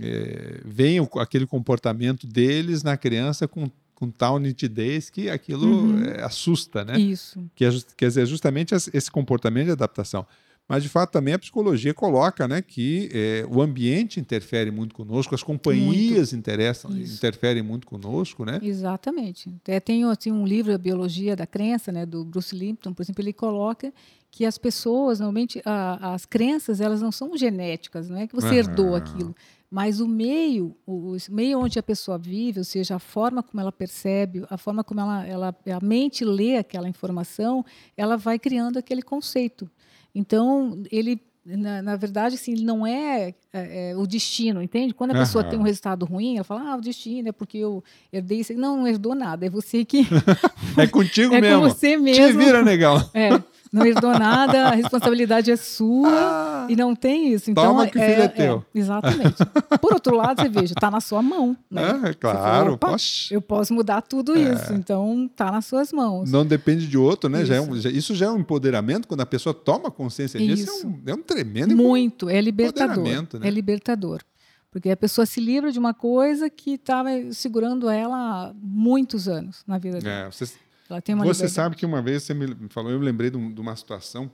é, 0.00 0.60
vem 0.64 0.98
o, 0.98 1.08
aquele 1.20 1.46
comportamento 1.46 2.26
deles 2.26 2.82
na 2.82 2.96
criança 2.96 3.46
com, 3.46 3.70
com 3.94 4.10
tal 4.10 4.40
nitidez 4.40 5.10
que 5.10 5.30
aquilo 5.30 5.68
uhum. 5.68 6.02
É, 6.02 6.24
assusta, 6.24 6.84
né? 6.84 6.98
Isso. 6.98 7.48
Que 7.54 7.66
é, 7.66 7.70
quer 7.96 8.08
dizer, 8.08 8.26
justamente 8.26 8.74
esse 8.74 9.10
comportamento 9.12 9.66
de 9.66 9.72
adaptação. 9.72 10.26
Mas, 10.68 10.82
de 10.82 10.88
fato, 10.90 11.12
também 11.12 11.32
a 11.32 11.38
psicologia 11.38 11.94
coloca 11.94 12.46
né, 12.46 12.60
que 12.60 13.08
é, 13.10 13.46
o 13.50 13.62
ambiente 13.62 14.20
interfere 14.20 14.70
muito 14.70 14.94
conosco, 14.94 15.34
as 15.34 15.42
companhias 15.42 16.34
interessam, 16.34 16.90
interferem 16.90 17.62
muito 17.62 17.86
conosco. 17.86 18.44
Né? 18.44 18.60
Exatamente. 18.62 19.48
Até 19.62 19.80
tem 19.80 20.04
assim, 20.04 20.30
um 20.30 20.46
livro, 20.46 20.74
A 20.74 20.78
Biologia 20.78 21.34
da 21.34 21.46
Crença, 21.46 21.90
né, 21.90 22.04
do 22.04 22.22
Bruce 22.22 22.54
Lipton, 22.54 22.92
por 22.92 23.02
exemplo, 23.02 23.22
ele 23.22 23.32
coloca 23.32 23.90
que 24.30 24.44
as 24.44 24.58
pessoas, 24.58 25.20
normalmente, 25.20 25.62
a, 25.64 26.12
as 26.12 26.26
crenças, 26.26 26.82
elas 26.82 27.00
não 27.00 27.10
são 27.10 27.34
genéticas, 27.34 28.10
não 28.10 28.18
é 28.18 28.26
que 28.26 28.34
você 28.34 28.48
uhum. 28.48 28.54
herdou 28.54 28.94
aquilo. 28.94 29.34
Mas 29.70 30.00
o 30.00 30.08
meio, 30.08 30.76
o, 30.86 31.16
meio 31.30 31.60
onde 31.60 31.78
a 31.78 31.82
pessoa 31.82 32.18
vive, 32.18 32.58
ou 32.58 32.64
seja, 32.64 32.96
a 32.96 32.98
forma 32.98 33.42
como 33.42 33.60
ela 33.60 33.72
percebe, 33.72 34.44
a 34.48 34.58
forma 34.58 34.84
como 34.84 35.00
ela, 35.00 35.26
ela, 35.26 35.56
a 35.74 35.84
mente 35.84 36.24
lê 36.24 36.56
aquela 36.56 36.88
informação, 36.88 37.64
ela 37.96 38.16
vai 38.16 38.38
criando 38.38 38.78
aquele 38.78 39.02
conceito. 39.02 39.70
Então, 40.14 40.82
ele, 40.90 41.20
na, 41.44 41.82
na 41.82 41.96
verdade, 41.96 42.34
assim, 42.34 42.52
ele 42.52 42.64
não 42.64 42.86
é, 42.86 43.34
é, 43.52 43.90
é, 43.90 43.96
o 43.96 44.06
destino, 44.06 44.62
entende? 44.62 44.92
Quando 44.94 45.12
a 45.12 45.14
uhum. 45.14 45.20
pessoa 45.20 45.44
tem 45.44 45.58
um 45.58 45.62
resultado 45.62 46.04
ruim, 46.04 46.36
ela 46.36 46.44
fala, 46.44 46.72
ah, 46.72 46.76
o 46.76 46.80
destino 46.80 47.28
é 47.28 47.32
porque 47.32 47.58
eu 47.58 47.82
herdei 48.12 48.40
isso. 48.40 48.52
Não, 48.54 48.78
não 48.78 48.86
herdou 48.86 49.14
nada, 49.14 49.46
é 49.46 49.50
você 49.50 49.84
que... 49.84 50.06
é 50.76 50.86
contigo 50.86 51.34
é 51.34 51.40
mesmo. 51.42 51.66
É 51.66 51.68
com 51.68 51.74
você 51.74 51.96
mesmo. 51.96 52.26
Te 52.26 52.32
vira, 52.32 52.60
legal. 52.60 53.10
É. 53.14 53.30
não 53.72 53.84
herdou 53.84 54.12
nada, 54.18 54.68
a 54.68 54.74
responsabilidade 54.74 55.50
é 55.50 55.56
sua 55.56 56.08
ah, 56.08 56.66
e 56.68 56.76
não 56.76 56.94
tem 56.94 57.32
isso. 57.32 57.50
Então, 57.50 57.64
toma 57.64 57.86
que 57.86 57.98
o 57.98 58.00
filho 58.00 58.22
é, 58.22 58.24
é 58.24 58.28
teu. 58.28 58.64
É, 58.74 58.78
exatamente. 58.78 59.36
Por 59.80 59.92
outro 59.92 60.16
lado, 60.16 60.42
você 60.42 60.48
veja, 60.48 60.74
está 60.74 60.90
na 60.90 61.00
sua 61.00 61.22
mão. 61.22 61.56
Né? 61.70 62.00
É, 62.04 62.14
claro. 62.14 62.78
Fala, 62.80 62.96
eu 63.30 63.40
posso 63.40 63.74
mudar 63.74 64.02
tudo 64.02 64.36
é. 64.36 64.54
isso, 64.54 64.72
então 64.72 65.28
está 65.30 65.50
nas 65.50 65.66
suas 65.66 65.92
mãos. 65.92 66.30
Não 66.30 66.44
depende 66.44 66.86
de 66.86 66.96
outro, 66.98 67.28
né? 67.28 67.38
Isso. 67.38 67.48
Já 67.48 67.54
é 67.56 67.60
um, 67.60 67.76
já, 67.76 67.90
isso 67.90 68.14
já 68.14 68.26
é 68.26 68.30
um 68.30 68.38
empoderamento, 68.38 69.06
quando 69.06 69.20
a 69.20 69.26
pessoa 69.26 69.54
toma 69.54 69.90
consciência 69.90 70.38
disso, 70.38 70.84
é 70.84 70.86
um, 70.86 71.02
é 71.06 71.14
um 71.14 71.22
tremendo 71.22 71.76
Muito, 71.76 72.28
é 72.28 72.40
libertador. 72.40 73.04
Né? 73.04 73.26
É 73.42 73.50
libertador. 73.50 74.22
Porque 74.70 74.90
a 74.90 74.96
pessoa 74.96 75.24
se 75.24 75.40
livra 75.40 75.72
de 75.72 75.78
uma 75.78 75.94
coisa 75.94 76.50
que 76.50 76.72
estava 76.72 77.08
segurando 77.32 77.88
ela 77.88 78.16
há 78.16 78.54
muitos 78.54 79.26
anos 79.26 79.62
na 79.66 79.78
vida 79.78 79.98
dela. 79.98 80.26
É, 80.26 80.30
você, 80.30 80.44
ela 80.88 81.02
tem 81.02 81.14
uma 81.14 81.24
você 81.24 81.48
sabe 81.48 81.76
que 81.76 81.84
uma 81.84 82.00
vez 82.00 82.22
você 82.22 82.34
me 82.34 82.68
falou, 82.68 82.90
eu 82.90 82.98
me 82.98 83.04
lembrei 83.04 83.30
de, 83.30 83.36
uma 83.36 83.76
situação. 83.76 84.30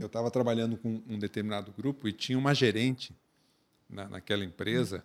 Eu 0.00 0.06
estava 0.06 0.30
trabalhando 0.30 0.76
com 0.78 1.02
um 1.06 1.18
determinado 1.18 1.70
grupo 1.72 2.08
e 2.08 2.12
tinha 2.12 2.38
uma 2.38 2.54
gerente 2.54 3.14
na, 3.88 4.08
naquela 4.08 4.42
empresa 4.42 5.04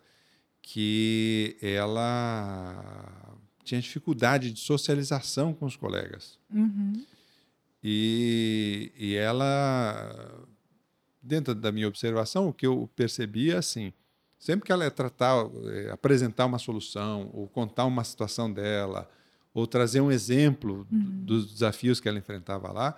que 0.61 1.57
ela 1.61 3.37
tinha 3.65 3.81
dificuldade 3.81 4.51
de 4.51 4.59
socialização 4.61 5.53
com 5.53 5.65
os 5.65 5.75
colegas. 5.75 6.39
Uhum. 6.49 7.05
E, 7.83 8.93
e 8.95 9.15
ela, 9.15 10.47
dentro 11.21 11.53
da 11.53 11.69
minha 11.71 11.87
observação, 11.87 12.47
o 12.47 12.53
que 12.53 12.65
eu 12.65 12.89
percebia 12.95 13.59
assim, 13.59 13.91
Sempre 14.39 14.67
que 14.67 14.71
ela 14.71 14.83
ia 14.83 14.91
tratar, 14.91 15.35
é, 15.65 15.89
apresentar 15.91 16.45
uma 16.45 16.59
solução, 16.59 17.29
ou 17.33 17.47
contar 17.47 17.85
uma 17.85 18.03
situação 18.03 18.51
dela, 18.51 19.09
ou 19.57 19.65
trazer 19.65 20.01
um 20.01 20.11
exemplo 20.11 20.85
uhum. 20.91 21.23
dos 21.25 21.51
desafios 21.51 21.99
que 21.99 22.07
ela 22.07 22.19
enfrentava 22.19 22.71
lá, 22.71 22.95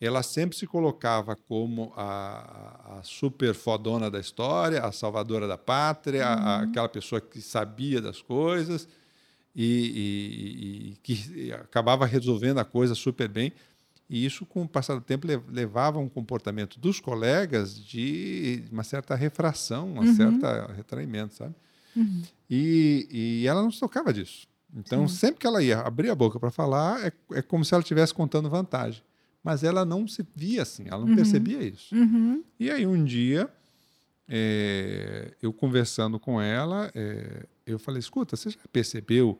ela 0.00 0.22
sempre 0.22 0.56
se 0.56 0.64
colocava 0.64 1.34
como 1.34 1.92
a, 1.96 2.98
a 2.98 3.02
super 3.02 3.52
fodona 3.52 4.08
da 4.08 4.20
história, 4.20 4.80
a 4.80 4.92
salvadora 4.92 5.48
da 5.48 5.58
pátria, 5.58 6.22
uhum. 6.24 6.32
a, 6.32 6.62
aquela 6.62 6.88
pessoa 6.88 7.20
que 7.20 7.40
sabia 7.40 8.00
das 8.00 8.22
coisas 8.22 8.86
e, 9.56 9.66
e, 9.66 10.92
e 10.92 10.96
que 11.02 11.52
acabava 11.52 12.06
resolvendo 12.06 12.58
a 12.58 12.64
coisa 12.64 12.94
super 12.94 13.26
bem. 13.28 13.52
E 14.08 14.24
isso, 14.24 14.46
com 14.46 14.62
o 14.62 14.68
passar 14.68 14.94
do 14.94 15.00
tempo, 15.00 15.26
levava 15.48 15.98
a 15.98 16.00
um 16.00 16.08
comportamento 16.08 16.78
dos 16.78 17.00
colegas 17.00 17.76
de 17.76 18.62
uma 18.70 18.84
certa 18.84 19.16
refração, 19.16 19.94
um 19.94 19.98
uhum. 19.98 20.14
certo 20.14 20.72
retraimento, 20.76 21.34
sabe? 21.34 21.56
Uhum. 21.96 22.22
E, 22.48 23.08
e 23.10 23.46
ela 23.48 23.62
não 23.62 23.70
se 23.72 23.80
tocava 23.80 24.12
disso. 24.12 24.51
Então, 24.74 25.06
Sim. 25.06 25.16
sempre 25.16 25.40
que 25.40 25.46
ela 25.46 25.62
ia 25.62 25.80
abrir 25.80 26.10
a 26.10 26.14
boca 26.14 26.40
para 26.40 26.50
falar, 26.50 27.04
é, 27.06 27.12
é 27.32 27.42
como 27.42 27.64
se 27.64 27.74
ela 27.74 27.82
estivesse 27.82 28.14
contando 28.14 28.48
vantagem. 28.48 29.02
Mas 29.44 29.64
ela 29.64 29.84
não 29.84 30.06
se 30.06 30.24
via 30.34 30.62
assim, 30.62 30.84
ela 30.86 31.00
não 31.00 31.08
uhum. 31.08 31.16
percebia 31.16 31.62
isso. 31.62 31.94
Uhum. 31.94 32.44
E 32.58 32.70
aí, 32.70 32.86
um 32.86 33.04
dia, 33.04 33.50
é, 34.28 35.34
eu 35.42 35.52
conversando 35.52 36.18
com 36.18 36.40
ela, 36.40 36.90
é, 36.94 37.46
eu 37.66 37.78
falei: 37.78 37.98
escuta, 37.98 38.36
você 38.36 38.50
já 38.50 38.58
percebeu 38.72 39.38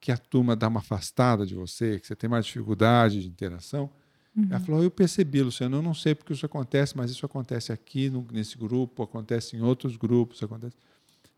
que 0.00 0.12
a 0.12 0.16
turma 0.18 0.54
dá 0.54 0.68
uma 0.68 0.80
afastada 0.80 1.46
de 1.46 1.54
você, 1.54 1.98
que 1.98 2.06
você 2.06 2.16
tem 2.16 2.28
mais 2.28 2.44
dificuldade 2.44 3.22
de 3.22 3.28
interação? 3.28 3.90
Uhum. 4.36 4.46
Ela 4.50 4.60
falou: 4.60 4.82
Eu 4.82 4.90
percebi, 4.90 5.42
Luciano, 5.42 5.78
eu 5.78 5.82
não 5.82 5.94
sei 5.94 6.14
porque 6.14 6.32
isso 6.32 6.44
acontece, 6.44 6.96
mas 6.96 7.10
isso 7.10 7.24
acontece 7.24 7.72
aqui 7.72 8.10
no, 8.10 8.26
nesse 8.30 8.58
grupo, 8.58 9.02
acontece 9.02 9.56
em 9.56 9.62
outros 9.62 9.96
grupos. 9.96 10.42
Acontece. 10.42 10.76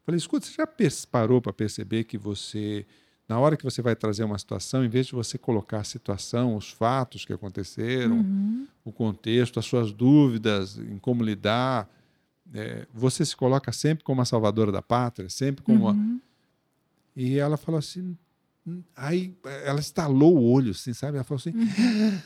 Falei: 0.05 0.19
Escuta, 0.19 0.47
você 0.47 0.55
já 0.55 0.69
parou 1.11 1.41
para 1.41 1.53
perceber 1.53 2.05
que 2.05 2.19
você, 2.19 2.85
na 3.29 3.39
hora 3.39 3.57
que 3.57 3.65
você 3.65 3.83
vai 3.83 3.95
trazer 3.95 4.25
uma 4.25 4.39
situação, 4.39 4.85
em 4.85 4.89
vez 4.89 5.07
de 5.07 5.13
você 5.13 5.37
colocar 5.37 5.81
a 5.81 5.85
situação, 5.85 6.57
os 6.57 6.71
fatos 6.71 7.25
que 7.27 7.33
aconteceram, 7.33 8.17
uhum. 8.17 8.67
o 8.85 8.91
contexto, 8.91 9.59
as 9.59 9.67
suas 9.67 9.93
dúvidas 9.93 10.79
em 10.79 10.99
como 10.99 11.23
lidar, 11.23 11.89
é, 12.55 12.87
você 12.93 13.25
se 13.27 13.37
coloca 13.37 13.71
sempre 13.71 14.03
como 14.03 14.23
a 14.23 14.25
salvadora 14.25 14.73
da 14.73 14.81
pátria, 14.81 15.29
sempre 15.29 15.63
como. 15.63 15.91
Uhum. 15.91 16.19
A... 16.19 17.21
E 17.21 17.39
ela 17.39 17.57
falou 17.57 17.79
assim. 17.79 18.17
Aí 18.97 19.35
ela 19.65 19.81
estalou 19.81 20.37
o 20.37 20.51
olho, 20.51 20.71
assim, 20.71 20.93
sabe? 20.93 21.17
Ela 21.17 21.25
falou 21.25 21.39
assim. 21.39 21.53
Uhum. 21.55 22.19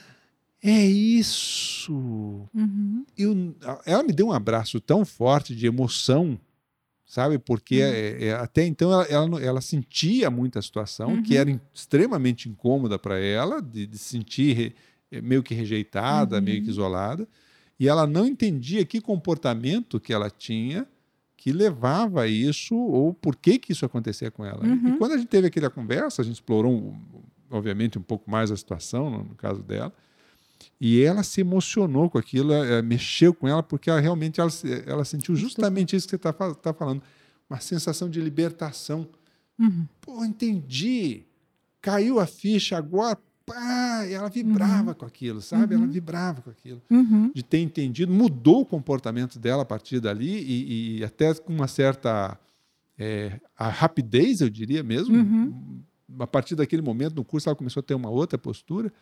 É 0.62 0.86
isso. 0.86 1.92
Uhum. 2.54 3.04
Eu, 3.18 3.56
ela 3.84 4.04
me 4.04 4.12
deu 4.12 4.28
um 4.28 4.32
abraço 4.32 4.80
tão 4.80 5.04
forte 5.04 5.56
de 5.56 5.66
emoção, 5.66 6.38
sabe? 7.12 7.38
Porque 7.38 7.82
uhum. 7.82 7.90
é, 7.90 8.24
é, 8.24 8.32
até 8.32 8.64
então 8.64 8.90
ela, 8.90 9.04
ela, 9.04 9.42
ela, 9.42 9.60
sentia 9.60 10.30
muita 10.30 10.62
situação 10.62 11.10
uhum. 11.10 11.22
que 11.22 11.36
era 11.36 11.60
extremamente 11.74 12.48
incômoda 12.48 12.98
para 12.98 13.18
ela, 13.18 13.60
de, 13.60 13.86
de 13.86 13.98
sentir 13.98 14.74
é, 15.10 15.20
meio 15.20 15.42
que 15.42 15.52
rejeitada, 15.52 16.40
meio 16.40 16.62
que 16.62 16.68
uhum. 16.68 16.72
isolada, 16.72 17.28
e 17.78 17.86
ela 17.86 18.06
não 18.06 18.26
entendia 18.26 18.82
que 18.86 18.98
comportamento 18.98 20.00
que 20.00 20.10
ela 20.10 20.30
tinha 20.30 20.86
que 21.36 21.52
levava 21.52 22.22
a 22.22 22.26
isso 22.26 22.74
ou 22.74 23.12
por 23.12 23.36
que 23.36 23.58
que 23.58 23.72
isso 23.72 23.84
acontecia 23.84 24.30
com 24.30 24.46
ela. 24.46 24.66
E 24.66 24.70
uhum. 24.70 24.96
quando 24.96 25.12
a 25.12 25.18
gente 25.18 25.28
teve 25.28 25.48
aquela 25.48 25.68
conversa, 25.68 26.22
a 26.22 26.24
gente 26.24 26.36
explorou, 26.36 26.96
obviamente, 27.50 27.98
um 27.98 28.02
pouco 28.02 28.30
mais 28.30 28.50
a 28.50 28.56
situação, 28.56 29.10
no 29.10 29.34
caso 29.34 29.62
dela, 29.62 29.92
e 30.80 31.02
ela 31.02 31.22
se 31.22 31.40
emocionou 31.40 32.10
com 32.10 32.18
aquilo, 32.18 32.52
é, 32.52 32.82
mexeu 32.82 33.32
com 33.32 33.48
ela, 33.48 33.62
porque 33.62 33.90
ela 33.90 34.00
realmente 34.00 34.40
ela, 34.40 34.50
ela 34.86 35.04
sentiu 35.04 35.34
justamente 35.34 35.96
isso 35.96 36.06
que 36.06 36.10
você 36.10 36.16
está 36.16 36.54
tá 36.54 36.72
falando. 36.72 37.02
Uma 37.48 37.60
sensação 37.60 38.08
de 38.08 38.20
libertação. 38.20 39.06
Uhum. 39.58 39.86
Pô, 40.00 40.24
entendi. 40.24 41.24
Caiu 41.80 42.18
a 42.18 42.26
ficha, 42.26 42.76
agora 42.76 43.18
pá, 43.44 44.04
e 44.06 44.12
ela 44.12 44.28
vibrava 44.28 44.90
uhum. 44.90 44.94
com 44.94 45.04
aquilo, 45.04 45.40
sabe? 45.40 45.74
Uhum. 45.74 45.82
Ela 45.82 45.92
vibrava 45.92 46.42
com 46.42 46.50
aquilo. 46.50 46.80
Uhum. 46.90 47.30
De 47.34 47.42
ter 47.42 47.58
entendido, 47.58 48.12
mudou 48.12 48.60
o 48.60 48.66
comportamento 48.66 49.38
dela 49.38 49.62
a 49.62 49.66
partir 49.66 50.00
dali 50.00 50.38
e, 50.38 50.98
e 50.98 51.04
até 51.04 51.34
com 51.34 51.52
uma 51.52 51.68
certa 51.68 52.38
é, 52.98 53.40
a 53.56 53.68
rapidez, 53.68 54.40
eu 54.40 54.48
diria 54.48 54.82
mesmo. 54.82 55.16
Uhum. 55.16 55.82
A 56.18 56.26
partir 56.26 56.54
daquele 56.54 56.82
momento 56.82 57.14
no 57.14 57.24
curso 57.24 57.48
ela 57.48 57.56
começou 57.56 57.80
a 57.80 57.84
ter 57.84 57.94
uma 57.94 58.10
outra 58.10 58.38
postura. 58.38 58.92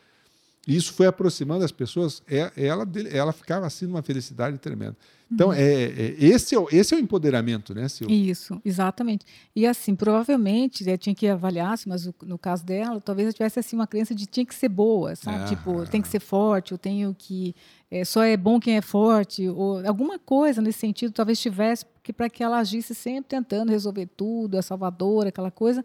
Isso 0.66 0.92
foi 0.92 1.06
aproximando 1.06 1.64
as 1.64 1.72
pessoas. 1.72 2.22
É, 2.28 2.50
ela, 2.56 2.86
ela 3.10 3.32
ficava 3.32 3.66
assim 3.66 3.86
numa 3.86 4.02
felicidade 4.02 4.58
tremenda. 4.58 4.96
Então, 5.32 5.48
uhum. 5.48 5.54
é, 5.54 5.62
é, 5.62 6.16
esse, 6.18 6.56
é, 6.56 6.58
o, 6.58 6.66
esse 6.72 6.92
é 6.92 6.96
o 6.96 7.00
empoderamento, 7.00 7.72
né, 7.72 7.88
Silvia? 7.88 8.16
Isso, 8.16 8.60
exatamente. 8.64 9.24
E 9.54 9.64
assim, 9.64 9.94
provavelmente, 9.94 10.88
eu 10.88 10.98
tinha 10.98 11.14
que 11.14 11.28
avaliar, 11.28 11.78
mas 11.86 12.10
no 12.22 12.36
caso 12.36 12.64
dela, 12.64 13.00
talvez 13.00 13.28
eu 13.28 13.32
tivesse 13.32 13.60
assim, 13.60 13.76
uma 13.76 13.86
crença 13.86 14.12
de 14.12 14.26
tinha 14.26 14.44
que 14.44 14.54
ser 14.54 14.68
boa, 14.68 15.14
sabe? 15.14 15.44
Ah, 15.44 15.44
tipo, 15.44 15.86
tem 15.88 16.02
que 16.02 16.08
ser 16.08 16.18
forte, 16.18 16.72
eu 16.72 16.78
tenho 16.78 17.14
que. 17.16 17.54
É, 17.88 18.04
só 18.04 18.24
é 18.24 18.36
bom 18.36 18.58
quem 18.58 18.76
é 18.76 18.82
forte, 18.82 19.48
ou 19.48 19.86
alguma 19.86 20.18
coisa 20.18 20.60
nesse 20.60 20.80
sentido, 20.80 21.12
talvez 21.12 21.38
tivesse, 21.40 21.86
para 22.16 22.28
que 22.28 22.42
ela 22.42 22.58
agisse 22.58 22.92
sempre 22.92 23.28
tentando 23.28 23.70
resolver 23.70 24.08
tudo, 24.16 24.58
a 24.58 24.62
salvadora, 24.62 25.28
aquela 25.28 25.50
coisa, 25.50 25.84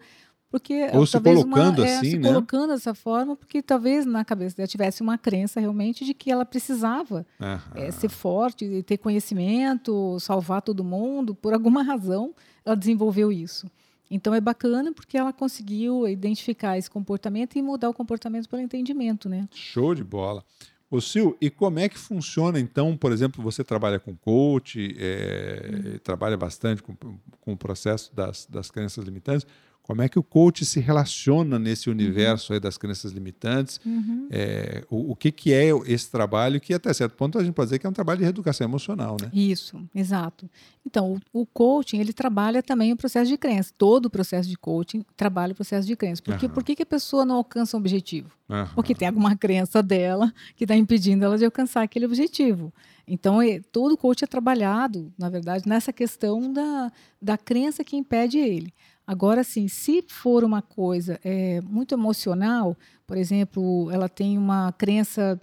porque 0.56 0.88
Ou 0.94 1.06
se 1.06 1.20
colocando 1.20 1.80
uma, 1.80 1.86
é, 1.86 1.98
assim, 1.98 2.12
se 2.12 2.18
né? 2.18 2.30
colocando 2.30 2.68
dessa 2.70 2.96
forma, 2.96 3.36
porque 3.36 3.62
talvez 3.62 4.06
na 4.06 4.24
cabeça 4.24 4.56
dela 4.56 4.66
tivesse 4.66 5.02
uma 5.02 5.18
crença 5.18 5.60
realmente 5.60 6.06
de 6.06 6.14
que 6.14 6.32
ela 6.32 6.46
precisava 6.46 7.28
é, 7.76 7.92
ser 7.92 8.08
forte, 8.08 8.82
ter 8.84 8.98
conhecimento, 8.98 10.18
salvar 10.18 10.62
todo 10.62 10.82
mundo. 10.82 11.36
Por 11.36 11.54
alguma 11.54 11.84
razão, 11.84 12.34
ela 12.66 12.74
desenvolveu 12.74 13.34
isso. 13.34 13.70
Então 14.10 14.34
é 14.34 14.40
bacana 14.40 14.94
porque 14.94 15.18
ela 15.18 15.34
conseguiu 15.34 16.08
identificar 16.08 16.78
esse 16.78 16.90
comportamento 16.90 17.58
e 17.58 17.62
mudar 17.62 17.90
o 17.90 17.94
comportamento 17.94 18.48
pelo 18.48 18.62
entendimento, 18.62 19.28
né? 19.28 19.50
Show 19.52 19.94
de 19.94 20.06
bola. 20.06 20.42
Ô 20.90 21.02
Sil, 21.04 21.36
e 21.42 21.50
como 21.50 21.80
é 21.80 21.90
que 21.90 21.98
funciona 21.98 22.58
então, 22.62 22.96
por 22.96 23.12
exemplo, 23.12 23.44
você 23.44 23.62
trabalha 23.62 24.00
com 24.00 24.16
coach, 24.16 24.96
é, 24.98 26.00
trabalha 26.02 26.38
bastante 26.38 26.82
com, 26.82 26.96
com 27.42 27.52
o 27.52 27.58
processo 27.58 28.16
das, 28.16 28.46
das 28.46 28.72
crenças 28.72 29.04
limitantes. 29.04 29.46
Como 29.86 30.02
é 30.02 30.10
que 30.10 30.18
o 30.18 30.24
coach 30.24 30.66
se 30.66 30.80
relaciona 30.80 31.60
nesse 31.60 31.92
universo 31.92 32.54
uhum. 32.54 32.60
das 32.60 32.76
crenças 32.76 33.12
limitantes? 33.12 33.80
Uhum. 33.86 34.28
É, 34.32 34.84
o, 34.90 35.12
o 35.12 35.16
que, 35.16 35.32
que 35.32 35.54
é 35.54 35.70
esse 35.86 36.10
trabalho 36.10 36.60
que, 36.60 36.74
até 36.74 36.92
certo 36.92 37.16
ponto, 37.16 37.38
a 37.38 37.44
gente 37.44 37.54
pode 37.54 37.68
dizer 37.68 37.78
que 37.78 37.86
é 37.86 37.90
um 37.90 37.94
trabalho 37.94 38.18
de 38.18 38.24
reeducação 38.24 38.66
emocional, 38.66 39.16
né? 39.22 39.30
Isso, 39.32 39.80
exato. 39.94 40.50
Então, 40.84 41.22
o, 41.32 41.42
o 41.42 41.46
coaching, 41.46 42.00
ele 42.00 42.14
trabalha 42.14 42.64
também 42.64 42.94
o 42.94 42.98
processo 42.98 43.30
de 43.30 43.38
crença. 43.38 43.72
Todo 43.78 44.08
o 44.08 44.10
processo 44.10 44.50
de 44.50 44.58
coaching 44.58 45.06
trabalha 45.16 45.52
o 45.52 45.56
processo 45.56 45.88
de 45.88 45.96
crença. 45.96 46.20
Porque, 46.20 46.48
uhum. 46.48 46.52
Por 46.52 46.64
que, 46.64 46.76
que 46.76 46.82
a 46.82 46.88
pessoa 46.88 47.24
não 47.24 47.36
alcança 47.36 47.78
um 47.78 47.80
objetivo? 47.80 48.32
Porque 48.74 48.96
tem 48.96 49.08
alguma 49.08 49.36
crença 49.36 49.84
dela 49.84 50.34
que 50.56 50.64
está 50.64 50.76
impedindo 50.76 51.24
ela 51.24 51.38
de 51.38 51.46
alcançar 51.46 51.84
aquele 51.84 52.06
objetivo. 52.06 52.74
Então, 53.08 53.38
todo 53.72 53.96
coach 53.96 54.24
é 54.24 54.28
trabalhado, 54.28 55.14
na 55.16 55.30
verdade, 55.30 55.68
nessa 55.70 55.94
questão 55.94 56.52
da, 56.52 56.92
da 57.22 57.38
crença 57.38 57.84
que 57.84 57.96
impede 57.96 58.40
ele. 58.40 58.74
Agora, 59.08 59.44
sim, 59.44 59.68
se 59.68 60.04
for 60.08 60.44
uma 60.44 60.62
coisa 60.62 61.20
é, 61.24 61.62
muito 61.62 61.94
emocional, 61.94 62.76
por 63.06 63.18
exemplo, 63.18 63.90
ela 63.92 64.10
tem 64.10 64.38
uma 64.38 64.72
crença 64.72 65.40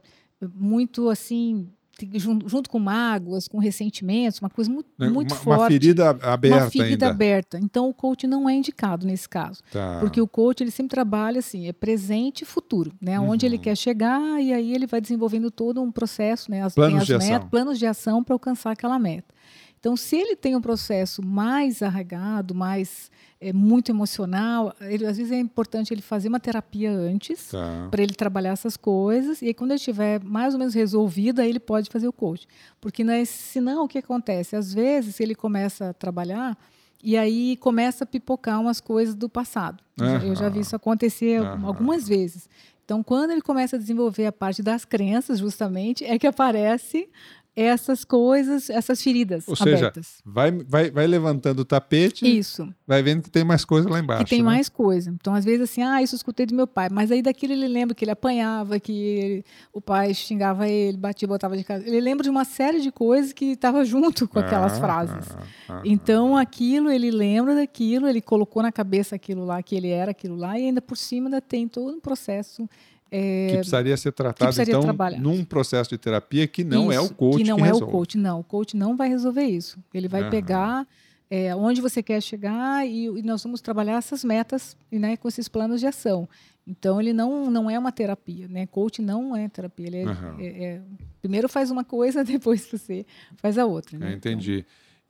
muito 0.55 1.09
assim 1.09 1.68
junto, 2.14 2.48
junto, 2.48 2.70
com 2.70 2.79
mágoas, 2.81 3.46
com 3.46 3.59
ressentimentos, 3.59 4.40
uma 4.40 4.51
coisa 4.51 4.68
muito, 4.70 4.88
né, 4.98 5.09
muito 5.09 5.33
uma, 5.33 5.37
forte. 5.40 5.61
Uma 5.61 5.68
ferida 5.68 6.11
aberta 6.11 6.57
Uma 6.64 6.70
ferida 6.70 6.90
ainda. 7.07 7.09
aberta. 7.11 7.59
Então, 7.61 7.88
o 7.88 7.94
coach 7.94 8.27
não 8.27 8.48
é 8.48 8.55
indicado 8.55 9.07
nesse 9.07 9.29
caso. 9.29 9.61
Tá. 9.70 9.98
Porque 10.01 10.20
o 10.20 10.27
coach, 10.27 10.62
ele 10.62 10.70
sempre 10.70 10.90
trabalha 10.90 11.38
assim, 11.38 11.68
é 11.68 11.72
presente 11.72 12.42
e 12.42 12.44
futuro, 12.44 12.92
né? 13.01 13.20
Onde 13.20 13.46
ele 13.46 13.57
Uhum. 13.57 13.62
quer 13.62 13.77
chegar 13.77 14.40
e 14.42 14.53
aí 14.53 14.75
ele 14.75 14.87
vai 14.87 15.01
desenvolvendo 15.01 15.51
todo 15.51 15.81
um 15.81 15.92
processo, 15.92 16.51
né? 16.51 16.62
As, 16.64 16.75
Planos 16.75 17.03
as 17.03 17.07
de 17.07 17.18
metas, 17.18 17.48
planos 17.48 17.79
de 17.79 17.87
ação 17.87 18.25
para 18.25 18.35
alcançar 18.35 18.72
aquela 18.72 18.98
meta. 18.98 19.33
Então, 19.82 19.96
se 19.96 20.14
ele 20.14 20.36
tem 20.36 20.54
um 20.54 20.60
processo 20.60 21.20
mais 21.26 21.82
arraigado, 21.82 22.54
mais 22.54 23.10
é, 23.40 23.52
muito 23.52 23.90
emocional, 23.90 24.72
ele, 24.80 25.04
às 25.04 25.16
vezes 25.16 25.32
é 25.32 25.40
importante 25.40 25.92
ele 25.92 26.00
fazer 26.00 26.28
uma 26.28 26.38
terapia 26.38 26.88
antes 26.92 27.48
Tá. 27.48 27.88
para 27.90 28.00
ele 28.00 28.14
trabalhar 28.14 28.50
essas 28.52 28.76
coisas 28.76 29.42
e 29.42 29.46
aí, 29.46 29.54
quando 29.54 29.72
ele 29.72 29.78
estiver 29.78 30.22
mais 30.22 30.54
ou 30.54 30.60
menos 30.60 30.72
resolvido, 30.74 31.40
aí 31.40 31.48
ele 31.48 31.58
pode 31.58 31.90
fazer 31.90 32.06
o 32.06 32.12
coach. 32.12 32.46
Porque 32.80 33.02
né, 33.02 33.24
senão 33.24 33.82
o 33.86 33.88
que 33.88 33.98
acontece? 33.98 34.54
Às 34.54 34.72
vezes 34.72 35.18
ele 35.18 35.34
começa 35.34 35.88
a 35.90 35.92
trabalhar 35.92 36.56
e 37.02 37.16
aí 37.16 37.56
começa 37.56 38.04
a 38.04 38.06
pipocar 38.06 38.60
umas 38.60 38.80
coisas 38.80 39.16
do 39.16 39.28
passado. 39.28 39.82
Eu 39.98 40.06
já- 40.06 40.24
Eu 40.28 40.36
já 40.36 40.48
vi 40.48 40.60
isso 40.60 40.76
acontecer 40.76 41.42
Aham. 41.42 41.66
algumas 41.66 42.06
vezes. 42.06 42.48
Então, 42.84 43.02
quando 43.02 43.30
ele 43.32 43.40
começa 43.42 43.74
a 43.74 43.78
desenvolver 43.80 44.26
a 44.26 44.32
parte 44.32 44.62
das 44.62 44.84
crenças, 44.84 45.40
justamente, 45.40 46.04
é 46.04 46.16
que 46.18 46.26
aparece 46.26 47.08
essas 47.54 48.04
coisas, 48.04 48.70
essas 48.70 49.02
feridas 49.02 49.46
Ou 49.46 49.54
seja, 49.54 49.76
abertas. 49.88 50.22
Vai, 50.24 50.50
vai, 50.50 50.90
vai 50.90 51.06
levantando 51.06 51.60
o 51.60 51.64
tapete, 51.64 52.24
Isso. 52.26 52.66
vai 52.86 53.02
vendo 53.02 53.22
que 53.22 53.30
tem 53.30 53.44
mais 53.44 53.64
coisa 53.64 53.88
lá 53.90 53.98
embaixo. 54.00 54.24
que 54.24 54.30
tem 54.30 54.38
né? 54.38 54.44
mais 54.46 54.68
coisa. 54.70 55.10
Então, 55.10 55.34
às 55.34 55.44
vezes, 55.44 55.62
assim, 55.70 55.82
ah, 55.82 56.02
isso 56.02 56.14
eu 56.14 56.16
escutei 56.16 56.46
do 56.46 56.54
meu 56.54 56.66
pai. 56.66 56.88
Mas 56.90 57.10
aí 57.10 57.20
daquilo 57.20 57.52
ele 57.52 57.68
lembra 57.68 57.94
que 57.94 58.04
ele 58.04 58.10
apanhava, 58.10 58.80
que 58.80 58.92
ele- 58.92 59.44
o 59.72 59.80
pai 59.80 60.14
xingava 60.14 60.66
ele, 60.68 60.96
batia, 60.96 61.28
botava 61.28 61.56
de 61.56 61.64
casa. 61.64 61.86
Ele 61.86 62.00
lembra 62.00 62.24
de 62.24 62.30
uma 62.30 62.44
série 62.44 62.80
de 62.80 62.90
coisas 62.90 63.32
que 63.32 63.52
estava 63.52 63.84
junto 63.84 64.26
com 64.26 64.38
aquelas 64.38 64.72
Ah, 64.74 64.80
frases. 64.80 65.28
ah, 65.36 65.42
ah, 65.68 65.82
Então, 65.84 66.36
aquilo, 66.36 66.90
ele 66.90 67.10
lembra 67.10 67.54
daquilo, 67.54 68.08
ele 68.08 68.22
colocou 68.22 68.62
na 68.62 68.72
cabeça 68.72 69.14
aquilo 69.16 69.44
lá, 69.44 69.62
que 69.62 69.74
ele 69.74 69.88
era 69.88 70.12
aquilo 70.12 70.36
lá, 70.36 70.58
e 70.58 70.64
ainda 70.66 70.80
por 70.80 70.96
cima 70.96 71.26
ainda 71.26 71.40
tem 71.40 71.68
todo 71.68 71.94
um 71.96 72.00
processo. 72.00 72.68
É, 73.12 73.46
que 73.51 73.55
precisaria 73.57 73.96
ser 73.96 74.11
tratado, 74.12 74.46
precisaria 74.48 74.72
então, 74.72 74.83
trabalhar. 74.83 75.20
num 75.20 75.44
processo 75.44 75.90
de 75.90 75.98
terapia 75.98 76.46
que 76.48 76.64
não 76.64 76.90
é 76.90 76.98
o 76.98 77.05
Isso, 77.05 77.14
coach 77.14 77.37
que 77.37 77.44
não 77.44 77.59
é 77.59 77.62
resolve. 77.64 77.85
o 77.85 77.88
coach, 77.88 78.16
não. 78.18 78.40
O 78.40 78.44
coach 78.44 78.77
não 78.77 78.96
vai 78.96 79.09
resolver 79.09 79.44
isso. 79.44 79.79
Ele 79.92 80.09
vai 80.09 80.22
Aham. 80.22 80.31
pegar 80.31 80.88
é, 81.31 81.55
onde 81.55 81.81
você 81.81 82.03
quer 82.03 82.20
chegar 82.22 82.87
e, 82.87 83.05
e 83.07 83.22
nós 83.22 83.42
vamos 83.42 83.61
trabalhar 83.61 83.96
essas 83.98 84.25
metas 84.25 84.77
né, 84.90 85.16
com 85.16 85.29
esses 85.29 85.46
planos 85.48 85.79
de 85.81 85.87
ação. 85.87 86.29
Então 86.66 87.01
ele 87.01 87.12
não, 87.12 87.51
não 87.51 87.70
é 87.70 87.79
uma 87.79 87.90
terapia, 87.92 88.46
né? 88.48 88.66
Coach 88.66 89.03
não 89.03 89.35
é 89.37 89.48
terapia. 89.48 89.87
Ele 89.88 89.96
é- 89.98 90.05
Aham. 90.05 90.37
é- 90.40 90.81
primeiro 91.20 91.48
faz 91.48 91.70
uma 91.70 91.85
coisa, 91.85 92.22
depois 92.25 92.66
você 92.70 93.05
faz 93.37 93.59
a 93.59 93.66
outra. 93.66 93.98
Né? 93.98 94.12
É, 94.12 94.14
entendi. 94.14 94.64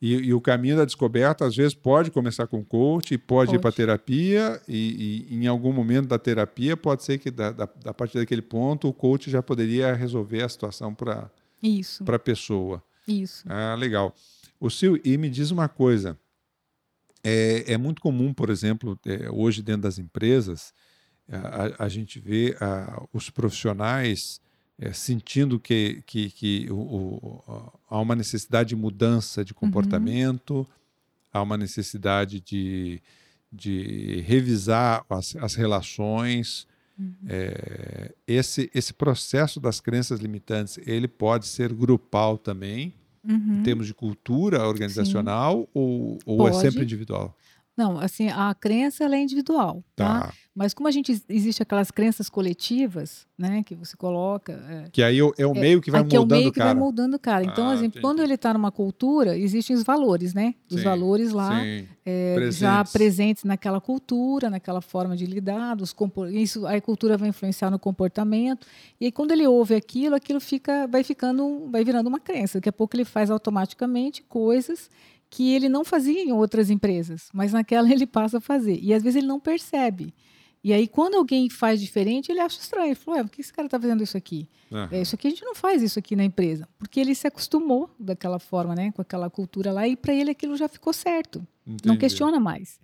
E, 0.04 0.14
e 0.14 0.34
o 0.34 0.40
caminho 0.40 0.76
da 0.76 0.84
descoberta, 0.84 1.46
às 1.46 1.54
vezes, 1.54 1.74
pode 1.74 2.10
começar 2.10 2.48
com 2.48 2.64
coach, 2.64 3.16
pode, 3.16 3.54
ir 3.54 3.58
para 3.60 3.70
Pode. 3.70 3.76
terapia, 3.76 4.60
e, 4.66 5.28
e 5.30 5.36
em 5.36 5.46
algum 5.46 5.72
momento 5.72 6.08
da 6.08 6.18
terapia, 6.18 6.76
pode 6.76 7.04
ser 7.04 7.18
que, 7.18 7.30
da, 7.30 7.52
da, 7.52 7.68
a 7.84 7.94
partir 7.94 8.18
daquele 8.18 8.42
ponto, 8.42 8.88
o 8.88 8.92
coach 8.92 9.30
já 9.30 9.40
poderia 9.40 9.94
resolver 9.94 10.42
a 10.42 10.48
situação 10.48 10.92
para 10.92 11.30
a 12.08 12.18
pessoa. 12.18 12.82
isso. 13.06 13.44
Ah, 13.48 13.76
legal. 13.78 14.12
O 14.58 14.68
Sil, 14.74 14.98
e 15.04 15.16
me 15.16 15.30
diz 15.30 15.52
uma 15.52 15.68
coisa. 15.68 16.18
É, 17.22 17.72
é 17.74 17.78
muito 17.78 18.02
comum, 18.02 18.34
por 18.34 18.50
exemplo, 18.50 18.98
é, 19.06 19.30
hoje 19.30 19.62
dentro 19.62 19.82
das 19.82 19.98
empresas, 20.00 20.74
a, 21.30 21.36
a- 21.66 21.84
a 21.84 21.88
gente 21.88 22.18
vê 22.18 22.56
ah, 22.60 23.04
os 23.12 23.30
profissionais 23.30 24.40
é, 24.78 24.92
sentindo 24.92 25.60
que, 25.60 26.02
que, 26.06 26.30
que 26.30 26.66
o- 26.70 26.74
o- 26.76 27.72
há 27.88 28.00
uma 28.00 28.16
necessidade 28.16 28.70
de 28.70 28.76
mudança 28.76 29.44
de 29.44 29.52
comportamento, 29.54 30.66
há 31.32 31.40
uma 31.42 31.56
necessidade 31.56 32.40
de, 32.40 33.00
de 33.52 34.20
revisar 34.26 35.04
as, 35.08 35.36
as 35.36 35.54
relações. 35.54 36.66
É, 37.26 38.14
esse, 38.26 38.70
esse 38.74 38.92
processo 38.92 39.58
das 39.58 39.80
crenças 39.80 40.20
limitantes, 40.20 40.78
ele 40.86 41.08
pode 41.08 41.46
ser 41.46 41.72
grupal 41.72 42.38
também, 42.38 42.94
Uhum. 43.24 43.60
em 43.60 43.62
termos 43.62 43.86
de 43.86 43.94
cultura 43.94 44.66
organizacional, 44.66 45.68
ou, 45.72 46.18
ou 46.26 46.48
é 46.48 46.52
sempre 46.54 46.82
individual? 46.82 47.36
Não, 47.76 47.98
assim, 48.00 48.28
a 48.28 48.52
crença 48.52 49.04
é 49.04 49.22
individual, 49.22 49.84
tá? 49.94 50.22
Tá. 50.22 50.32
Mas 50.54 50.74
como 50.74 50.86
a 50.86 50.90
gente 50.90 51.10
existe 51.30 51.62
aquelas 51.62 51.90
crenças 51.90 52.28
coletivas, 52.28 53.26
né, 53.38 53.62
que 53.62 53.74
você 53.74 53.96
coloca, 53.96 54.52
é, 54.68 54.90
Que 54.92 55.02
aí 55.02 55.18
é 55.38 55.46
o 55.46 55.54
meio 55.54 55.80
que 55.80 55.90
vai 55.90 56.02
Aqui 56.02 56.14
é 56.14 56.18
o 56.18 56.22
moldando 56.22 56.38
meio 56.40 56.50
o 56.50 56.52
que 56.52 56.58
cara. 56.58 56.72
vai 56.74 56.78
moldando 56.78 57.16
o 57.16 57.18
cara. 57.18 57.42
Então, 57.44 57.68
Ah, 57.70 57.72
assim, 57.72 57.86
entendi. 57.86 58.02
quando 58.02 58.20
ele 58.22 58.34
está 58.34 58.52
numa 58.52 58.70
cultura, 58.70 59.36
existem 59.36 59.74
os 59.74 59.82
valores, 59.82 60.34
né? 60.34 60.54
Os 60.70 60.76
Sim, 60.80 60.84
valores 60.84 61.32
lá 61.32 61.58
Sim, 61.58 61.88
é, 62.04 62.34
presentes. 62.34 62.58
já 62.58 62.84
presentes 62.84 63.44
naquela 63.44 63.80
cultura, 63.80 64.50
naquela 64.50 64.82
forma 64.82 65.16
de 65.16 65.24
lidar, 65.24 65.74
dos 65.74 65.94
isso 66.32 66.66
a 66.66 66.78
cultura 66.82 67.16
vai 67.16 67.30
influenciar 67.30 67.70
no 67.70 67.78
comportamento. 67.78 68.66
E 69.00 69.06
aí, 69.06 69.12
quando 69.12 69.30
ele 69.32 69.46
ouve 69.46 69.74
aquilo, 69.74 70.14
aquilo 70.14 70.38
fica, 70.40 70.86
vai 70.86 71.02
ficando, 71.02 71.66
vai 71.70 71.82
virando 71.82 72.08
uma 72.08 72.20
crença. 72.20 72.58
Daqui 72.58 72.68
a 72.68 72.72
pouco 72.72 72.94
ele 72.94 73.06
faz 73.06 73.30
automaticamente 73.30 74.22
coisas 74.22 74.90
que 75.30 75.54
ele 75.54 75.66
não 75.70 75.82
fazia 75.82 76.22
em 76.22 76.30
outras 76.30 76.68
empresas, 76.68 77.30
mas 77.32 77.54
naquela 77.54 77.88
ele 77.90 78.06
passa 78.06 78.36
a 78.36 78.40
fazer. 78.40 78.78
E 78.82 78.92
às 78.92 79.02
vezes 79.02 79.16
ele 79.16 79.26
não 79.26 79.40
percebe. 79.40 80.12
E 80.64 80.72
aí, 80.72 80.86
quando 80.86 81.16
alguém 81.16 81.50
faz 81.50 81.80
diferente, 81.80 82.30
ele 82.30 82.38
acha 82.40 82.60
estranho. 82.60 82.88
Ele 82.88 82.94
fala, 82.94 83.16
Ué, 83.18 83.24
por 83.24 83.30
que 83.30 83.40
esse 83.40 83.52
cara 83.52 83.66
está 83.66 83.80
fazendo 83.80 84.02
isso 84.02 84.16
aqui? 84.16 84.48
Aham. 84.70 84.88
É, 84.92 85.02
isso 85.02 85.14
aqui 85.14 85.26
a 85.26 85.30
gente 85.30 85.44
não 85.44 85.54
faz 85.54 85.82
isso 85.82 85.98
aqui 85.98 86.14
na 86.14 86.24
empresa, 86.24 86.68
porque 86.78 87.00
ele 87.00 87.14
se 87.14 87.26
acostumou 87.26 87.90
daquela 87.98 88.38
forma, 88.38 88.74
né, 88.74 88.92
com 88.92 89.02
aquela 89.02 89.28
cultura 89.28 89.72
lá, 89.72 89.86
e 89.86 89.96
para 89.96 90.14
ele 90.14 90.30
aquilo 90.30 90.56
já 90.56 90.68
ficou 90.68 90.92
certo, 90.92 91.46
não 91.66 91.74
Entendi. 91.74 91.98
questiona 91.98 92.40
mais. 92.40 92.80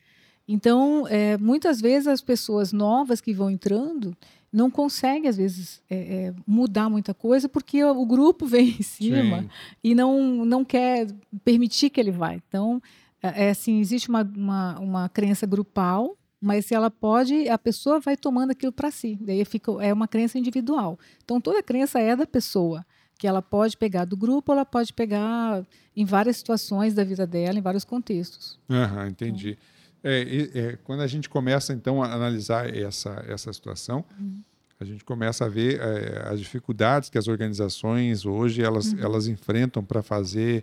Então, 0.47 1.07
é, 1.09 1.37
muitas 1.37 1.81
vezes 1.81 2.09
as 2.09 2.21
pessoas 2.21 2.73
novas 2.73 3.21
que 3.21 3.33
vão 3.33 3.51
entrando 3.51 4.17
não 4.51 4.71
conseguem, 4.71 5.29
às 5.29 5.37
vezes, 5.37 5.83
é, 5.91 5.97
é, 5.97 6.35
mudar 6.47 6.89
muita 6.89 7.13
coisa, 7.13 7.49
porque 7.49 7.85
o, 7.85 8.01
o 8.01 8.07
grupo 8.07 8.45
vem 8.49 8.77
em 8.79 8.83
cima 8.83 9.43
Sim. 9.43 9.49
e 9.85 9.95
não, 9.95 10.45
não 10.45 10.65
quer 10.65 11.07
permitir 11.45 11.91
que 11.91 12.01
ele 12.01 12.11
vá. 12.11 12.35
Então, 12.35 12.83
é, 13.23 13.47
é 13.47 13.51
assim, 13.51 13.79
existe 13.79 14.09
uma, 14.09 14.23
uma, 14.23 14.79
uma 14.79 15.09
crença 15.11 15.47
grupal, 15.47 16.17
mas 16.41 16.67
se 16.67 16.75
ela 16.75 16.91
pode, 16.91 17.49
a 17.49 17.59
pessoa 17.59 17.99
vai 18.01 18.17
tomando 18.17 18.51
aquilo 18.53 18.73
para 18.73 18.91
si. 18.91 19.19
Daí 19.21 19.45
fica, 19.45 19.73
é 19.85 19.93
uma 19.93 20.07
crença 20.09 20.39
individual. 20.39 20.99
Então, 21.25 21.41
toda 21.41 21.63
crença 21.63 21.99
é 21.99 22.15
da 22.15 22.27
pessoa, 22.27 22.85
que 23.19 23.27
ela 23.27 23.43
pode 23.43 23.77
pegar 23.77 24.05
do 24.05 24.17
grupo, 24.17 24.53
ela 24.53 24.65
pode 24.65 24.93
pegar 24.93 25.67
em 25.97 26.05
várias 26.05 26.37
situações 26.37 26.95
da 26.95 27.03
vida 27.03 27.27
dela, 27.27 27.59
em 27.59 27.63
vários 27.63 27.85
contextos. 27.85 28.59
Aham, 28.71 29.09
entendi. 29.09 29.59
É, 30.05 30.23
e- 30.23 30.51
é, 30.55 30.77
quando 30.85 31.01
a 31.01 31.07
gente 31.09 31.29
começa, 31.29 31.73
então, 31.73 32.01
a 32.03 32.13
analisar 32.15 32.73
essa, 32.73 33.25
essa 33.27 33.53
situação, 33.53 34.05
Uhum. 34.21 34.41
a 34.79 34.85
gente 34.85 35.05
começa 35.05 35.45
a 35.45 35.49
ver 35.49 35.81
é, 35.81 36.29
as 36.29 36.39
dificuldades 36.39 37.11
que 37.11 37.19
as 37.19 37.27
organizações 37.27 38.25
hoje 38.25 38.63
elas, 38.63 38.93
Uhum. 38.93 39.01
elas 39.01 39.27
enfrentam 39.27 39.83
para 39.85 40.01
fazer 40.05 40.63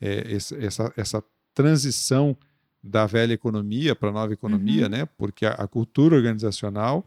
é, 0.00 0.34
essa, 0.34 0.90
essa 0.96 1.22
transição 1.54 2.34
da 2.82 3.06
velha 3.06 3.32
economia 3.34 3.94
para 3.94 4.08
a 4.08 4.12
nova 4.12 4.32
economia, 4.32 4.84
Uhum. 4.84 4.88
né? 4.90 5.08
Porque 5.18 5.44
a, 5.46 5.50
a 5.52 5.66
cultura 5.68 6.16
organizacional, 6.16 7.06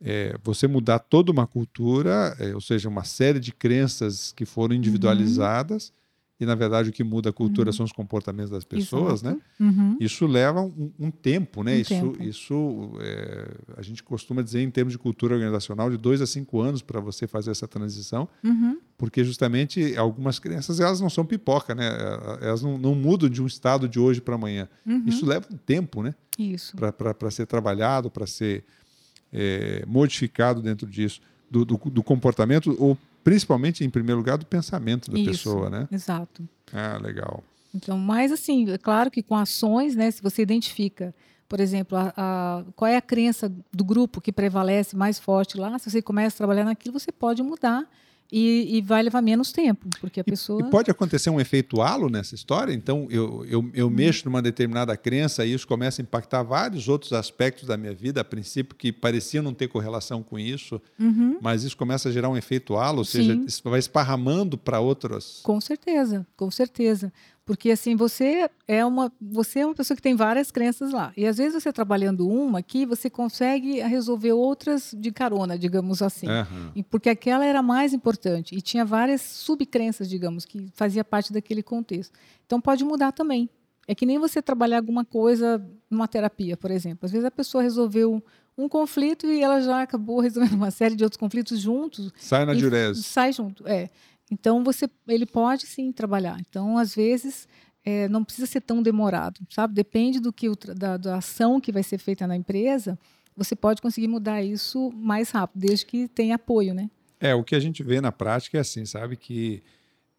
é, 0.00 0.36
você 0.42 0.66
mudar 0.66 0.98
toda 0.98 1.30
uma 1.30 1.46
cultura, 1.46 2.36
é, 2.38 2.54
ou 2.54 2.60
seja, 2.60 2.88
uma 2.88 3.04
série 3.04 3.38
de 3.40 3.52
crenças 3.52 4.32
que 4.32 4.42
Uhum. 4.42 4.48
foram 4.48 4.74
individualizadas, 4.74 5.92
e 6.40 6.44
na 6.44 6.54
verdade 6.56 6.90
o 6.90 6.92
que 6.92 7.04
muda 7.04 7.30
a 7.30 7.32
cultura 7.32 7.70
são 7.72 7.84
os 7.84 7.92
comportamentos 7.92 8.50
das 8.50 8.64
pessoas, 8.64 9.22
né? 9.22 9.30
Exato. 9.30 9.44
Uhum. 9.60 9.96
Isso 10.00 10.26
leva 10.26 10.60
um, 10.62 10.90
um 10.98 11.10
tempo, 11.10 11.62
né? 11.62 11.76
Um 11.76 11.78
isso, 11.80 11.88
tempo. 11.94 12.22
isso 12.22 12.92
é, 13.00 13.54
a 13.76 13.82
gente 13.82 14.02
costuma 14.02 14.42
dizer 14.42 14.60
em 14.60 14.70
termos 14.70 14.92
de 14.92 14.98
cultura 14.98 15.34
organizacional 15.34 15.88
de 15.90 15.96
dois 15.96 16.20
a 16.20 16.26
cinco 16.26 16.60
anos 16.60 16.82
para 16.82 16.98
você 17.00 17.26
fazer 17.26 17.50
essa 17.52 17.68
transição, 17.68 18.28
Uhum. 18.42 18.78
porque 18.98 19.22
justamente 19.22 19.96
algumas 19.96 20.38
crenças 20.40 20.80
elas 20.80 21.00
não 21.00 21.08
são 21.08 21.24
pipoca, 21.24 21.74
né? 21.74 21.88
Elas 22.40 22.62
não, 22.62 22.76
não 22.78 22.94
mudam 22.94 23.28
de 23.28 23.40
um 23.40 23.46
estado 23.46 23.88
de 23.88 24.00
hoje 24.00 24.20
para 24.20 24.34
amanhã. 24.34 24.68
Uhum. 24.84 25.04
Isso 25.06 25.24
leva 25.24 25.46
um 25.52 25.56
tempo, 25.56 26.02
né? 26.02 26.14
Isso. 26.38 26.76
Para 26.76 27.30
ser 27.30 27.46
trabalhado, 27.46 28.10
para 28.10 28.26
ser 28.26 28.64
é, 29.32 29.84
modificado 29.86 30.60
dentro 30.60 30.86
disso, 30.86 31.20
do, 31.50 31.64
do, 31.64 31.76
do 31.76 32.02
comportamento 32.02 32.74
ou 32.78 32.98
principalmente 33.24 33.82
em 33.82 33.90
primeiro 33.90 34.18
lugar 34.18 34.36
do 34.38 34.46
pensamento 34.46 35.10
da 35.10 35.18
Isso. 35.18 35.30
pessoa, 35.30 35.70
né? 35.70 35.88
Exato. 35.90 36.46
Ah, 36.72 36.98
legal. 37.02 37.42
Então, 37.74 37.98
mas 37.98 38.30
assim, 38.30 38.70
é 38.70 38.78
claro 38.78 39.10
que 39.10 39.22
com 39.22 39.34
ações, 39.34 39.96
né, 39.96 40.10
se 40.10 40.22
você 40.22 40.42
identifica, 40.42 41.12
por 41.48 41.58
exemplo, 41.58 41.96
a, 41.98 42.12
a- 42.16 42.64
qual 42.76 42.88
é 42.88 42.96
a 42.96 43.02
crença 43.02 43.50
do 43.72 43.84
grupo 43.84 44.20
que 44.20 44.30
prevalece 44.30 44.94
mais 44.94 45.18
forte 45.18 45.56
lá, 45.56 45.76
se 45.78 45.90
você 45.90 46.00
começa 46.02 46.36
a 46.36 46.38
trabalhar 46.38 46.64
naquilo, 46.64 46.98
você 47.00 47.10
pode 47.10 47.42
mudar 47.42 47.84
e, 48.36 48.78
e, 48.78 48.82
vai 48.82 49.00
levar 49.00 49.22
menos 49.22 49.52
tempo, 49.52 49.88
porque 50.00 50.18
a 50.18 50.24
pessoa. 50.24 50.60
E 50.60 50.68
pode 50.68 50.90
acontecer 50.90 51.30
um 51.30 51.40
efeito 51.40 51.80
halo 51.80 52.10
nessa 52.10 52.34
história? 52.34 52.72
Então, 52.72 53.06
eu, 53.08 53.46
eu, 53.46 53.70
eu 53.72 53.86
hum. 53.86 53.90
mexo 53.90 54.24
numa 54.24 54.42
determinada 54.42 54.96
crença 54.96 55.46
e 55.46 55.54
isso 55.54 55.68
começa 55.68 56.00
a 56.00 56.02
impactar 56.02 56.42
vários 56.42 56.88
outros 56.88 57.12
aspectos 57.12 57.68
da 57.68 57.76
minha 57.76 57.94
vida, 57.94 58.22
a 58.22 58.24
princípio, 58.24 58.74
que 58.74 58.90
pareciam 58.90 59.44
não 59.44 59.54
ter 59.54 59.68
correlação 59.68 60.20
com 60.20 60.36
isso, 60.36 60.82
uhum. 60.98 61.38
mas 61.40 61.62
isso 61.62 61.76
começa 61.76 62.08
a 62.08 62.12
gerar 62.12 62.28
um 62.28 62.36
efeito 62.36 62.74
halo, 62.74 62.98
ou 62.98 63.04
seja, 63.04 63.34
Sim. 63.34 63.44
isso 63.46 63.62
vai 63.62 63.78
esparramando 63.78 64.58
para 64.58 64.80
outras. 64.80 65.38
Com 65.44 65.60
certeza, 65.60 66.26
com 66.36 66.50
certeza. 66.50 67.12
Porque 67.44 67.70
assim, 67.70 67.94
você 67.94 68.48
é 68.66 68.84
uma 68.84 69.12
você 69.20 69.60
é 69.60 69.66
uma 69.66 69.74
pessoa 69.74 69.94
que 69.94 70.02
tem 70.02 70.14
várias 70.14 70.50
crenças 70.50 70.92
lá. 70.92 71.12
E 71.14 71.26
às 71.26 71.36
vezes 71.36 71.62
você 71.62 71.72
trabalhando 71.72 72.26
uma 72.26 72.60
aqui, 72.60 72.86
você 72.86 73.10
consegue 73.10 73.80
resolver 73.80 74.32
outras 74.32 74.94
de 74.96 75.12
carona, 75.12 75.58
digamos 75.58 76.00
assim. 76.00 76.26
Uhum. 76.26 76.82
Porque 76.84 77.10
aquela 77.10 77.44
era 77.44 77.62
mais 77.62 77.92
importante 77.92 78.54
e 78.54 78.62
tinha 78.62 78.84
várias 78.84 79.20
subcrenças, 79.20 80.08
digamos, 80.08 80.46
que 80.46 80.68
fazia 80.74 81.04
parte 81.04 81.32
daquele 81.32 81.62
contexto. 81.62 82.18
Então 82.46 82.60
pode 82.60 82.82
mudar 82.82 83.12
também. 83.12 83.50
É 83.86 83.94
que 83.94 84.06
nem 84.06 84.18
você 84.18 84.40
trabalhar 84.40 84.78
alguma 84.78 85.04
coisa 85.04 85.62
numa 85.90 86.08
terapia, 86.08 86.56
por 86.56 86.70
exemplo. 86.70 87.04
Às 87.04 87.12
vezes 87.12 87.26
a 87.26 87.30
pessoa 87.30 87.62
resolveu 87.62 88.22
um 88.56 88.68
conflito 88.68 89.26
e 89.26 89.42
ela 89.42 89.60
já 89.60 89.82
acabou 89.82 90.20
resolvendo 90.20 90.54
uma 90.54 90.70
série 90.70 90.94
de 90.94 91.04
outros 91.04 91.18
conflitos 91.18 91.60
juntos. 91.60 92.10
Sai 92.16 92.44
na 92.46 92.54
diurese. 92.54 93.02
Sai 93.02 93.32
junto, 93.32 93.66
é. 93.66 93.90
Então 94.30 94.64
você, 94.64 94.88
ele 95.06 95.26
pode 95.26 95.66
sim 95.66 95.92
trabalhar. 95.92 96.38
Então 96.40 96.78
às 96.78 96.94
vezes 96.94 97.48
é, 97.84 98.08
não 98.08 98.24
precisa 98.24 98.46
ser 98.46 98.62
tão 98.62 98.82
demorado, 98.82 99.40
sabe? 99.50 99.74
Depende 99.74 100.18
do 100.18 100.32
que 100.32 100.48
o, 100.48 100.56
da, 100.56 100.96
da 100.96 101.16
ação 101.18 101.60
que 101.60 101.70
vai 101.70 101.82
ser 101.82 101.98
feita 101.98 102.26
na 102.26 102.36
empresa. 102.36 102.98
Você 103.36 103.54
pode 103.54 103.82
conseguir 103.82 104.08
mudar 104.08 104.42
isso 104.42 104.90
mais 104.92 105.30
rápido, 105.30 105.60
desde 105.60 105.86
que 105.86 106.08
tenha 106.08 106.36
apoio, 106.36 106.72
né? 106.72 106.90
É 107.20 107.34
o 107.34 107.44
que 107.44 107.54
a 107.54 107.60
gente 107.60 107.82
vê 107.82 108.00
na 108.00 108.12
prática 108.12 108.58
é 108.58 108.60
assim, 108.60 108.84
sabe 108.84 109.16
que 109.16 109.62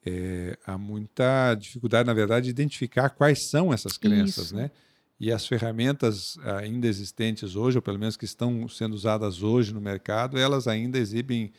é, 0.06 0.58
há 0.66 0.78
muita 0.78 1.56
dificuldade, 1.56 2.06
na 2.06 2.14
verdade, 2.14 2.46
de 2.46 2.52
identificar 2.52 3.10
quais 3.10 3.44
são 3.44 3.74
essas 3.74 3.98
crenças, 3.98 4.48
Isso. 4.48 4.56
né? 4.56 4.70
E 5.20 5.32
as 5.32 5.48
ferramentas 5.48 6.38
ainda 6.60 6.88
existentes 6.88 7.56
hoje, 7.56 7.78
ou 7.78 7.82
pelo 7.82 7.98
menos 7.98 8.18
que 8.18 8.26
estão 8.26 8.68
sendo 8.68 8.94
usadas 8.94 9.42
hoje 9.42 9.74
no 9.74 9.80
mercado, 9.80 10.38
elas 10.38 10.68
ainda 10.68 10.98
exibem 11.00 11.54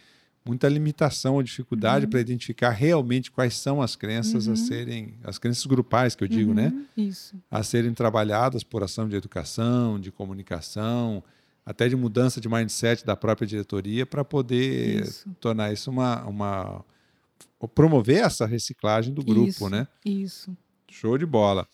muita 0.47 0.69
limitação 0.69 1.35
ou 1.35 1.43
dificuldade 1.43 2.05
uhum. 2.05 2.11
para 2.11 2.21
identificar 2.21 2.71
realmente 2.71 3.31
quais 3.31 3.55
são 3.55 3.83
as 3.83 3.97
crenças 3.97 4.47
uhum. 4.47 4.53
a 4.53 4.57
serem, 4.57 5.15
as 5.25 5.39
crenças 5.39 5.67
grupais 5.67 6.15
que 6.15 6.23
eu 6.23 6.29
digo, 6.29 6.55
né? 6.55 6.69
uhum. 6.69 7.09
Isso. 7.09 7.35
A 7.51 7.63
serem 7.63 7.93
trabalhadas 7.93 8.63
por 8.63 8.83
ação 8.83 9.09
de 9.09 9.17
educação, 9.17 9.99
de 9.99 10.13
comunicação, 10.13 11.23
até 11.65 11.89
de 11.89 11.97
mudança 11.97 12.41
de 12.41 12.49
mindset 12.49 13.05
da 13.05 13.17
própria 13.17 13.47
diretoria 13.47 14.07
para 14.07 14.25
poder 14.25 15.03
isso. 15.03 15.29
tornar 15.41 15.73
isso 15.73 15.91
uma, 15.91 16.25
uma 16.25 16.85
promover 17.75 18.23
essa 18.25 18.47
reciclagem 18.47 19.13
do 19.13 19.25
grupo, 19.25 19.49
isso, 19.49 19.69
né? 19.69 19.89
Isso. 20.05 20.57
Show 20.89 21.19
de 21.19 21.27
bola. 21.27 21.67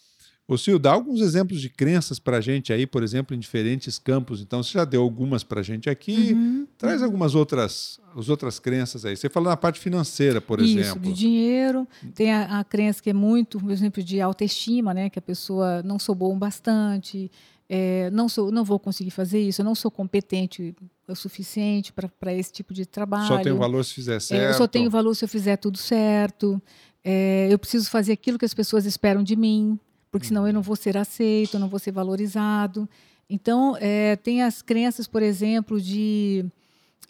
O 0.49 0.59
Sil, 0.59 0.77
dá 0.79 0.93
alguns 0.93 1.21
exemplos 1.21 1.61
de 1.61 1.71
crenças 1.71 2.19
para 2.19 2.39
a 2.39 2.41
gente 2.41 2.73
aí, 2.73 2.87
por 2.87 3.03
exemplo, 3.03 3.35
em 3.35 3.39
diferentes 3.39 3.99
campos. 3.99 4.41
Então, 4.41 4.63
você 4.63 4.73
já 4.73 4.85
deu 4.85 5.03
algumas 5.03 5.45
para 5.45 5.61
a 5.61 5.63
gente 5.63 5.89
aqui. 5.89 6.33
Uhum, 6.33 6.67
Traz 6.77 7.01
uhum. 7.01 7.07
algumas 7.07 7.35
outras, 7.35 8.01
as 8.17 8.29
outras 8.29 8.59
crenças 8.59 9.05
aí. 9.05 9.17
Você 9.17 9.29
falou 9.31 9.49
na 9.49 9.57
parte 9.57 9.79
financeira, 9.79 10.41
por 10.41 10.61
Isso, 10.61 10.79
exemplo. 10.79 11.01
de 11.01 11.13
dinheiro. 11.13 11.87
Tem 12.15 12.33
a, 12.33 12.59
a, 12.59 12.65
crença 12.65 13.01
que 13.03 13.11
é 13.11 13.15
muito, 13.15 13.61
por 13.61 13.71
exemplo, 13.71 14.03
de 14.03 14.21
autoestima, 14.21 14.93
né? 14.93 15.09
Que 15.09 15.19
a 15.19 15.23
pessoa 15.23 15.83
não 15.85 15.99
sou 15.99 16.15
bom 16.15 16.37
bastante, 16.37 17.31
é, 17.69 18.11
não, 18.11 18.29
sou, 18.29 18.51
não 18.51 18.65
vou 18.65 18.79
conseguir 18.79 19.11
fazer 19.11 19.41
isso, 19.41 19.63
eu 19.63 19.65
não 19.65 19.75
sou 19.75 19.91
competente 19.91 20.75
o 21.09 21.15
suficiente 21.15 21.91
para 21.93 22.35
esse 22.35 22.53
tipo 22.53 22.75
de 22.75 22.85
trabalho. 22.85 23.29
Só 23.29 23.39
tenho 23.39 23.57
valor 23.57 23.83
se 23.83 23.95
fizer 23.95 24.21
certo. 24.21 24.43
É, 24.43 24.51
eu 24.51 24.55
só 24.55 24.67
tenho 24.67 24.91
valor 24.91 25.15
se 25.15 25.25
eu 25.25 25.29
fizer 25.29 25.57
tudo 25.57 25.79
certo. 25.79 26.61
É, 27.03 27.49
eu 27.51 27.59
preciso 27.59 27.89
fazer 27.89 28.13
aquilo 28.13 28.39
que 28.39 28.45
as 28.45 28.53
pessoas 28.53 28.85
esperam 28.85 29.23
de 29.23 29.35
mim, 29.37 29.79
porque 30.13 30.27
senão 30.27 30.47
eu 30.47 30.53
não 30.53 30.61
vou 30.61 30.77
ser 30.77 30.97
aceito, 30.97 31.55
eu 31.55 31.61
não 31.61 31.69
vou 31.69 31.81
ser 31.81 31.91
valorizado. 31.91 32.89
Então, 33.29 33.75
é, 33.81 34.15
tem 34.17 34.43
as 34.43 34.61
crenças, 34.61 35.09
por 35.09 35.23
exemplo, 35.23 35.81
de 35.81 36.45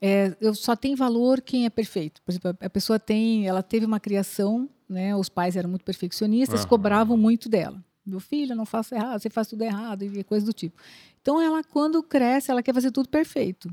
é, 0.00 0.36
eu 0.40 0.54
só 0.54 0.76
tenho 0.76 0.96
valor 0.96 1.40
quem 1.40 1.66
é 1.66 1.70
perfeito. 1.70 2.22
Por 2.22 2.30
exemplo, 2.30 2.56
a 2.60 2.70
pessoa 2.70 3.00
tem, 3.00 3.46
ela 3.46 3.60
teve 3.60 3.84
uma 3.84 3.98
criação, 3.98 4.70
né? 4.88 5.16
Os 5.16 5.28
pais 5.28 5.56
eram 5.56 5.68
muito 5.68 5.84
perfeccionistas, 5.84 6.62
uhum. 6.62 6.68
cobravam 6.68 7.16
muito 7.16 7.48
dela. 7.48 7.84
Meu 8.06 8.20
filho, 8.20 8.54
não 8.54 8.64
faça 8.64 8.94
errado, 8.94 9.20
você 9.20 9.28
faz 9.28 9.48
tudo 9.48 9.62
errado 9.62 10.04
e 10.04 10.22
coisa 10.22 10.46
do 10.46 10.52
tipo. 10.52 10.80
Então, 11.20 11.40
ela 11.42 11.62
quando 11.64 12.00
cresce, 12.04 12.52
ela 12.52 12.62
quer 12.62 12.72
fazer 12.72 12.92
tudo 12.92 13.08
perfeito. 13.08 13.68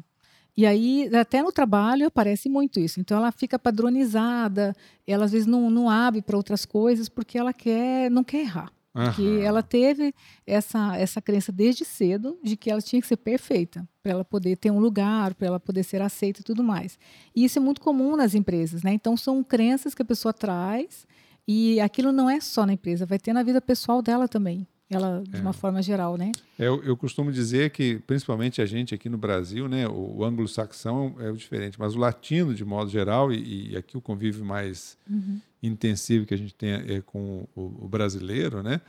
E 0.57 0.65
aí, 0.65 1.07
até 1.15 1.43
no 1.43 1.51
trabalho, 1.51 2.07
aparece 2.07 2.49
muito 2.49 2.79
isso. 2.79 2.99
Então, 2.99 3.15
ela 3.17 3.31
fica 3.31 3.59
padronizada, 3.59 4.75
ela 5.05 5.25
às 5.25 5.31
vezes 5.31 5.45
não, 5.45 5.69
não 5.69 5.87
abre 5.87 6.21
para 6.21 6.35
outras 6.35 6.65
coisas 6.65 7.07
porque 7.07 7.37
ela 7.37 7.53
quer, 7.53 8.09
não 8.09 8.23
quer 8.23 8.41
errar. 8.41 8.71
Uhum. 8.95 9.05
Porque 9.05 9.41
ela 9.43 9.61
teve 9.61 10.13
essa, 10.45 10.97
essa 10.97 11.21
crença 11.21 11.51
desde 11.51 11.85
cedo 11.85 12.37
de 12.43 12.57
que 12.57 12.71
ela 12.71 12.81
tinha 12.81 13.01
que 13.01 13.07
ser 13.07 13.17
perfeita 13.17 13.87
para 14.01 14.13
ela 14.13 14.25
poder 14.25 14.57
ter 14.57 14.71
um 14.71 14.79
lugar, 14.79 15.35
para 15.35 15.47
ela 15.47 15.59
poder 15.59 15.83
ser 15.83 16.01
aceita 16.01 16.41
e 16.41 16.43
tudo 16.43 16.63
mais. 16.63 16.97
E 17.35 17.45
isso 17.45 17.59
é 17.59 17.61
muito 17.61 17.81
comum 17.81 18.15
nas 18.15 18.33
empresas, 18.33 18.81
né? 18.81 18.91
Então, 18.91 19.15
são 19.15 19.43
crenças 19.43 19.93
que 19.93 20.01
a 20.01 20.05
pessoa 20.05 20.33
traz 20.33 21.07
e 21.47 21.79
aquilo 21.79 22.11
não 22.11 22.29
é 22.29 22.39
só 22.39 22.65
na 22.65 22.73
empresa, 22.73 23.05
vai 23.05 23.19
ter 23.19 23.33
na 23.33 23.43
vida 23.43 23.61
pessoal 23.61 24.01
dela 24.01 24.27
também 24.27 24.67
ela 24.89 25.21
de 25.27 25.37
é. 25.37 25.41
uma 25.41 25.53
forma 25.53 25.81
geral, 25.81 26.17
né? 26.17 26.31
Eu, 26.57 26.83
eu, 26.83 26.97
costumo 26.97 27.31
dizer 27.31 27.69
que, 27.69 27.99
principalmente 27.99 28.61
a 28.61 28.65
gente 28.65 28.95
aqui 28.95 29.07
no 29.07 29.17
Brasil, 29.17 29.67
né, 29.67 29.87
o, 29.87 30.17
o 30.17 30.25
anglo-saxão 30.25 31.15
é 31.19 31.29
o 31.29 31.37
diferente, 31.37 31.79
mas 31.79 31.95
o 31.95 31.99
latino, 31.99 32.55
de 32.55 32.65
modo 32.65 32.89
geral, 32.89 33.31
e, 33.31 33.71
e 33.71 33.77
aqui 33.77 33.95
o 33.95 34.01
convívio 34.01 34.43
mais 34.43 34.97
uhum. 35.07 35.39
Intensivo 35.61 36.25
que 36.25 36.33
a 36.33 36.37
gente 36.37 36.53
tem 36.53 36.71
é 36.71 37.01
com 37.01 37.47
o, 37.55 37.85
o 37.85 37.87
brasileiro, 37.87 38.63
né? 38.63 38.81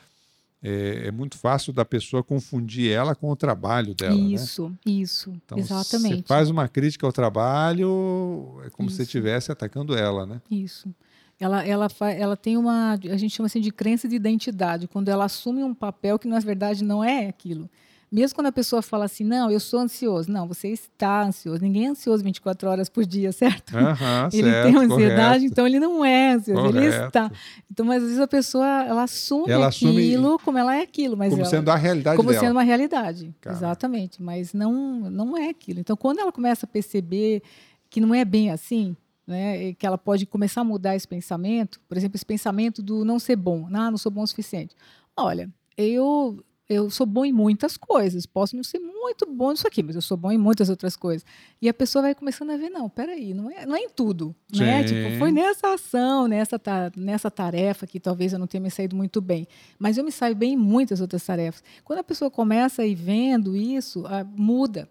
É, 0.62 1.06
é, 1.06 1.10
muito 1.10 1.38
fácil 1.38 1.72
da 1.72 1.86
pessoa 1.86 2.22
confundir 2.22 2.92
ela 2.92 3.14
com 3.14 3.30
o 3.30 3.36
trabalho 3.36 3.94
dela. 3.94 4.14
Né? 4.14 4.34
Isso, 4.34 4.68
né? 4.68 4.76
isso, 4.84 5.32
então, 5.32 5.56
exatamente. 5.56 6.16
Você 6.16 6.22
faz 6.28 6.50
uma 6.50 6.68
crítica 6.68 7.06
ao 7.06 7.12
trabalho, 7.12 8.60
é 8.62 8.68
como 8.68 8.88
isso. 8.88 8.96
se 8.96 9.04
estivesse 9.04 9.50
atacando 9.50 9.96
ela, 9.96 10.26
né? 10.26 10.42
Isso 10.50 10.94
ela, 11.40 11.66
ela, 11.66 11.88
ela 12.14 12.36
tem 12.36 12.58
uma, 12.58 12.92
a 12.92 13.16
gente 13.16 13.34
chama 13.34 13.46
assim 13.46 13.62
de 13.62 13.72
crença 13.72 14.06
de 14.06 14.14
identidade, 14.14 14.86
quando 14.86 15.08
ela 15.08 15.24
assume 15.24 15.64
um 15.64 15.74
papel 15.74 16.18
que 16.18 16.28
na 16.28 16.38
verdade 16.38 16.84
não 16.84 17.02
é 17.02 17.28
aquilo. 17.28 17.68
Mesmo 18.10 18.34
quando 18.34 18.48
a 18.48 18.52
pessoa 18.52 18.82
fala 18.82 19.04
assim, 19.04 19.22
não, 19.22 19.50
eu 19.50 19.60
sou 19.60 19.78
ansioso. 19.78 20.30
Não, 20.30 20.48
você 20.48 20.68
está 20.68 21.22
ansioso. 21.22 21.62
Ninguém 21.62 21.86
é 21.86 21.88
ansioso 21.90 22.24
24 22.24 22.68
horas 22.68 22.88
por 22.88 23.06
dia, 23.06 23.30
certo? 23.32 23.72
Uhum, 23.76 24.28
ele 24.32 24.50
certo, 24.50 24.66
tem 24.66 24.76
ansiedade, 24.76 25.38
correto. 25.38 25.44
então 25.44 25.66
ele 25.66 25.78
não 25.78 26.04
é 26.04 26.32
ansioso, 26.32 26.60
correto. 26.60 26.78
ele 26.78 27.06
está. 27.06 27.30
Então, 27.70 27.86
mas 27.86 28.02
às 28.02 28.08
vezes 28.08 28.20
a 28.20 28.26
pessoa, 28.26 28.66
ela 28.84 29.04
assume 29.04 29.52
ela 29.52 29.68
aquilo 29.68 29.90
assume 29.90 30.38
como 30.44 30.58
ela 30.58 30.74
é 30.74 30.82
aquilo. 30.82 31.16
Mas 31.16 31.30
como 31.30 31.42
ela, 31.42 31.50
sendo 31.50 31.70
a 31.70 31.76
realidade 31.76 32.16
Como 32.16 32.30
dela. 32.30 32.40
sendo 32.40 32.52
uma 32.52 32.62
realidade, 32.64 33.32
Cara. 33.40 33.56
exatamente. 33.56 34.20
Mas 34.20 34.52
não, 34.52 34.72
não 35.08 35.38
é 35.38 35.48
aquilo. 35.48 35.78
Então, 35.78 35.96
quando 35.96 36.18
ela 36.18 36.32
começa 36.32 36.66
a 36.66 36.68
perceber 36.68 37.42
que 37.88 38.00
não 38.00 38.12
é 38.12 38.24
bem 38.24 38.50
assim, 38.50 38.96
né, 39.24 39.72
que 39.74 39.86
ela 39.86 39.96
pode 39.96 40.26
começar 40.26 40.62
a 40.62 40.64
mudar 40.64 40.96
esse 40.96 41.06
pensamento, 41.06 41.80
por 41.88 41.96
exemplo, 41.96 42.16
esse 42.16 42.26
pensamento 42.26 42.82
do 42.82 43.04
não 43.04 43.20
ser 43.20 43.36
bom, 43.36 43.68
ah, 43.72 43.90
não 43.90 43.96
sou 43.98 44.10
bom 44.10 44.22
o 44.22 44.26
suficiente. 44.26 44.74
Olha, 45.16 45.48
eu 45.76 46.42
eu 46.70 46.88
sou 46.88 47.04
bom 47.04 47.24
em 47.24 47.32
muitas 47.32 47.76
coisas, 47.76 48.24
posso 48.26 48.54
não 48.54 48.62
ser 48.62 48.78
muito 48.78 49.26
bom 49.26 49.50
nisso 49.50 49.66
aqui, 49.66 49.82
mas 49.82 49.96
eu 49.96 50.00
sou 50.00 50.16
bom 50.16 50.30
em 50.30 50.38
muitas 50.38 50.70
outras 50.70 50.94
coisas. 50.94 51.26
E 51.60 51.68
a 51.68 51.74
pessoa 51.74 52.02
vai 52.02 52.14
começando 52.14 52.50
a 52.50 52.56
ver, 52.56 52.70
não, 52.70 52.88
peraí, 52.88 53.34
não 53.34 53.50
é, 53.50 53.66
não 53.66 53.74
é 53.74 53.80
em 53.80 53.88
tudo, 53.88 54.32
né? 54.54 54.84
Tipo, 54.84 55.18
foi 55.18 55.32
nessa 55.32 55.74
ação, 55.74 56.28
nessa, 56.28 56.60
nessa 56.96 57.28
tarefa 57.28 57.88
que 57.88 57.98
talvez 57.98 58.32
eu 58.32 58.38
não 58.38 58.46
tenha 58.46 58.60
me 58.60 58.70
saído 58.70 58.94
muito 58.94 59.20
bem, 59.20 59.48
mas 59.80 59.98
eu 59.98 60.04
me 60.04 60.12
saio 60.12 60.36
bem 60.36 60.52
em 60.52 60.56
muitas 60.56 61.00
outras 61.00 61.24
tarefas. 61.24 61.60
Quando 61.82 61.98
a 61.98 62.04
pessoa 62.04 62.30
começa 62.30 62.82
a 62.82 62.86
ir 62.86 62.94
vendo 62.94 63.56
isso, 63.56 64.04
muda. 64.36 64.88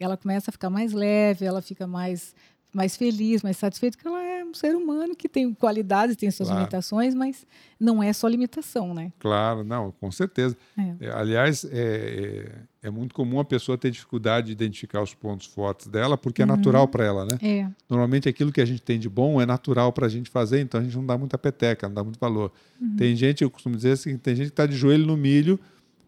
Ela 0.00 0.16
começa 0.16 0.50
a 0.50 0.52
ficar 0.52 0.70
mais 0.70 0.92
leve, 0.92 1.44
ela 1.44 1.60
fica 1.60 1.86
mais 1.86 2.34
mais 2.72 2.96
feliz, 2.96 3.42
mais 3.42 3.56
satisfeito, 3.56 3.96
que 3.96 4.06
ela 4.06 4.22
é 4.22 4.44
um 4.44 4.52
ser 4.52 4.74
humano 4.76 5.16
que 5.16 5.28
tem 5.28 5.52
qualidades, 5.54 6.16
tem 6.16 6.30
suas 6.30 6.48
claro. 6.48 6.60
limitações, 6.60 7.14
mas 7.14 7.46
não 7.80 8.02
é 8.02 8.12
só 8.12 8.28
limitação, 8.28 8.92
né? 8.92 9.12
Claro, 9.18 9.64
não, 9.64 9.92
com 9.92 10.10
certeza. 10.10 10.56
É. 10.76 11.06
É, 11.06 11.10
aliás, 11.10 11.64
é, 11.64 11.68
é, 12.82 12.88
é, 12.88 12.90
muito 12.90 13.14
comum 13.14 13.40
a 13.40 13.44
pessoa 13.44 13.78
ter 13.78 13.90
dificuldade 13.90 14.48
de 14.48 14.52
identificar 14.52 15.02
os 15.02 15.14
pontos 15.14 15.46
fortes 15.46 15.86
dela, 15.88 16.18
porque 16.18 16.42
é 16.42 16.44
uhum. 16.44 16.56
natural 16.56 16.86
para 16.86 17.04
ela, 17.04 17.24
né? 17.24 17.38
É. 17.42 17.68
Normalmente 17.88 18.28
aquilo 18.28 18.52
que 18.52 18.60
a 18.60 18.66
gente 18.66 18.82
tem 18.82 18.98
de 18.98 19.08
bom 19.08 19.40
é 19.40 19.46
natural 19.46 19.92
para 19.92 20.06
a 20.06 20.10
gente 20.10 20.28
fazer, 20.28 20.60
então 20.60 20.80
a 20.80 20.84
gente 20.84 20.96
não 20.96 21.06
dá 21.06 21.16
muita 21.16 21.38
peteca, 21.38 21.88
não 21.88 21.94
dá 21.94 22.04
muito 22.04 22.18
valor. 22.18 22.52
Uhum. 22.80 22.96
Tem 22.96 23.16
gente, 23.16 23.42
eu 23.42 23.50
costumo 23.50 23.76
dizer 23.76 23.92
assim, 23.92 24.16
tem 24.18 24.36
gente 24.36 24.46
que 24.46 24.52
está 24.52 24.66
de 24.66 24.76
joelho 24.76 25.06
no 25.06 25.16
milho 25.16 25.58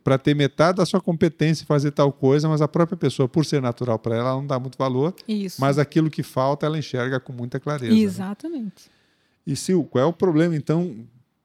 para 0.03 0.17
ter 0.19 0.35
metade 0.35 0.79
da 0.79 0.87
sua 0.87 1.01
competência 1.01 1.63
e 1.63 1.67
fazer 1.67 1.91
tal 1.91 2.13
coisa, 2.13 2.49
mas 2.49 2.63
a 2.63 2.69
própria 2.69 2.97
pessoa, 2.97 3.29
por 3.29 3.45
ser 3.45 3.61
natural 3.61 3.99
para 3.99 4.17
ela, 4.17 4.31
ela 4.31 4.37
não 4.39 4.47
dá 4.47 4.59
muito 4.59 4.79
valor. 4.79 5.15
Isso. 5.29 5.61
Mas 5.61 5.79
aquilo 5.79 6.11
que 6.11 6.23
falta, 6.23 6.65
ela 6.67 6.79
enxerga 6.79 7.21
com 7.21 7.33
muita 7.33 7.61
clareza. 7.61 7.95
Exatamente. 7.95 8.89
Né? 8.89 8.93
E 9.47 9.57
Sil, 9.57 9.85
qual 9.85 10.05
é 10.05 10.07
o 10.07 10.13
problema, 10.13 10.55
então, 10.57 10.97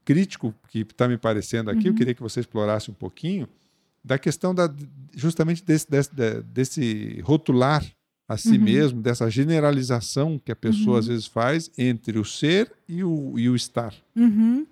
crítico 0.03 0.53
que 0.69 0.79
está 0.79 1.07
me 1.07 1.17
parecendo 1.17 1.69
aqui? 1.69 1.81
Uhum. 1.87 1.87
Eu 1.87 1.95
queria 1.95 2.13
que 2.13 2.21
você 2.21 2.39
explorasse 2.39 2.89
um 2.91 2.93
pouquinho 2.93 3.47
da 4.03 4.17
questão 4.19 4.53
da, 4.53 4.71
justamente 5.15 5.63
desse, 5.63 5.89
desse, 5.89 6.11
desse 6.53 7.21
rotular 7.23 7.83
a 8.27 8.37
si 8.37 8.57
Uhum. 8.57 8.63
mesmo, 8.63 9.01
dessa 9.01 9.29
generalização 9.29 10.39
que 10.43 10.51
a 10.51 10.55
pessoa 10.55 10.93
Uhum. 10.93 10.99
às 10.99 11.07
vezes 11.07 11.25
faz 11.25 11.71
entre 11.77 12.17
o 12.19 12.25
ser 12.25 12.71
e 12.87 13.03
o, 13.03 13.37
e 13.37 13.49
o 13.49 13.55
estar. 13.55 13.93
Uhum. 14.15 14.65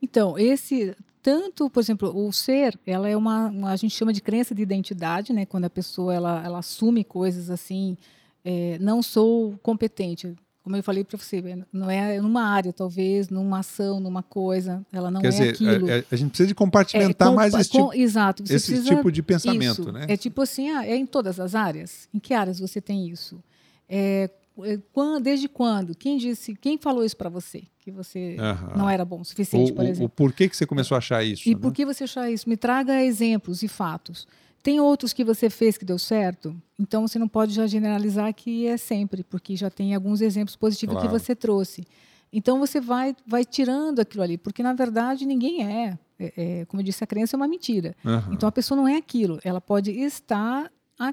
Então, 0.00 0.38
esse 0.38 0.94
tanto, 1.26 1.68
por 1.68 1.80
exemplo, 1.80 2.12
o 2.16 2.32
ser, 2.32 2.78
ela 2.86 3.08
é 3.08 3.16
uma, 3.16 3.46
uma- 3.48 3.70
a 3.72 3.76
gente 3.76 3.92
chama 3.96 4.12
de 4.12 4.20
crença 4.22 4.54
de 4.54 4.62
identidade, 4.62 5.32
né? 5.32 5.44
Quando 5.44 5.64
a 5.64 5.70
pessoa 5.70 6.14
ela, 6.14 6.40
ela 6.44 6.58
assume 6.60 7.02
coisas 7.02 7.50
assim, 7.50 7.96
é, 8.44 8.78
não 8.80 9.02
sou 9.02 9.58
competente. 9.60 10.36
Como 10.62 10.76
eu 10.76 10.82
falei 10.84 11.02
para 11.02 11.18
você, 11.18 11.42
não 11.72 11.90
é 11.90 12.20
numa 12.20 12.44
área, 12.44 12.72
talvez, 12.72 13.28
numa 13.28 13.58
ação, 13.58 13.98
numa 13.98 14.22
coisa, 14.22 14.86
ela 14.92 15.10
não 15.10 15.20
Quer 15.20 15.26
é 15.26 15.30
dizer, 15.30 15.48
aquilo. 15.50 15.90
a, 15.90 15.96
a- 15.98 16.04
a 16.12 16.16
gente 16.16 16.28
precisa 16.30 16.46
de 16.46 16.54
compartimentar 16.54 17.26
É, 17.26 17.30
com- 17.32 17.36
mais 17.36 17.54
esse 17.54 17.70
com- 17.70 17.88
tipo, 17.90 18.00
exato, 18.00 18.44
esse 18.48 18.82
tipo 18.84 19.10
de 19.10 19.20
pensamento, 19.22 19.80
isso. 19.82 19.92
né? 19.92 20.06
É 20.08 20.16
tipo 20.16 20.42
assim, 20.42 20.70
ah, 20.70 20.86
é 20.86 20.94
em 20.94 21.06
todas 21.06 21.40
as 21.40 21.56
áreas? 21.56 22.08
Em 22.14 22.20
que 22.20 22.34
áreas 22.34 22.60
você 22.60 22.80
tem 22.80 23.08
isso? 23.08 23.42
É, 23.88 24.30
é, 24.64 24.78
quan- 24.92 25.20
desde 25.20 25.48
quando? 25.48 25.94
Quem 25.94 26.16
disse? 26.16 26.54
Quem 26.54 26.78
falou 26.78 27.04
isso 27.04 27.16
para 27.16 27.28
você? 27.28 27.64
Que 27.80 27.90
você 27.90 28.36
não 28.76 28.88
era 28.88 29.04
bom 29.04 29.20
o 29.20 29.24
suficiente, 29.24 29.72
o, 29.72 29.74
por 29.74 29.84
o- 29.84 29.88
exemplo. 29.88 30.06
o 30.06 30.08
porquê 30.08 30.48
que 30.48 30.56
você 30.56 30.66
começou 30.66 30.94
a 30.94 30.98
achar 30.98 31.24
isso? 31.24 31.48
E 31.48 31.54
né? 31.54 31.60
por 31.60 31.72
que 31.72 31.84
você 31.84 32.04
achar 32.04 32.30
isso? 32.30 32.48
Me 32.48 32.56
traga 32.56 33.02
exemplos 33.02 33.62
e 33.62 33.68
fatos. 33.68 34.26
Tem 34.62 34.80
outros 34.80 35.12
que 35.12 35.22
você 35.22 35.48
fez 35.48 35.78
que 35.78 35.84
deu 35.84 35.98
certo? 35.98 36.56
Então 36.78 37.06
você 37.06 37.18
não 37.18 37.28
pode 37.28 37.52
já 37.54 37.66
generalizar 37.68 38.32
que 38.34 38.66
é 38.66 38.76
sempre, 38.76 39.22
porque 39.22 39.54
já 39.54 39.70
tem 39.70 39.94
alguns 39.94 40.20
exemplos 40.20 40.56
positivos 40.56 40.94
Claro. 40.94 41.08
que 41.08 41.12
você 41.20 41.36
trouxe. 41.36 41.86
Então 42.32 42.58
você 42.58 42.80
vai, 42.80 43.14
vai 43.26 43.44
tirando 43.44 44.00
aquilo 44.00 44.22
ali, 44.24 44.36
porque 44.36 44.62
na 44.62 44.72
verdade 44.72 45.24
ninguém 45.24 45.62
é. 45.64 45.96
É- 46.18 46.32
é, 46.36 46.64
como 46.64 46.80
eu 46.80 46.84
disse, 46.84 47.04
a 47.04 47.06
crença 47.06 47.36
é 47.36 47.38
uma 47.38 47.46
mentira. 47.46 47.94
Aham. 48.04 48.32
Então 48.32 48.48
a 48.48 48.52
pessoa 48.52 48.74
não 48.76 48.88
é 48.88 48.96
aquilo, 48.96 49.38
ela 49.44 49.60
pode 49.60 49.90
estar 49.92 50.68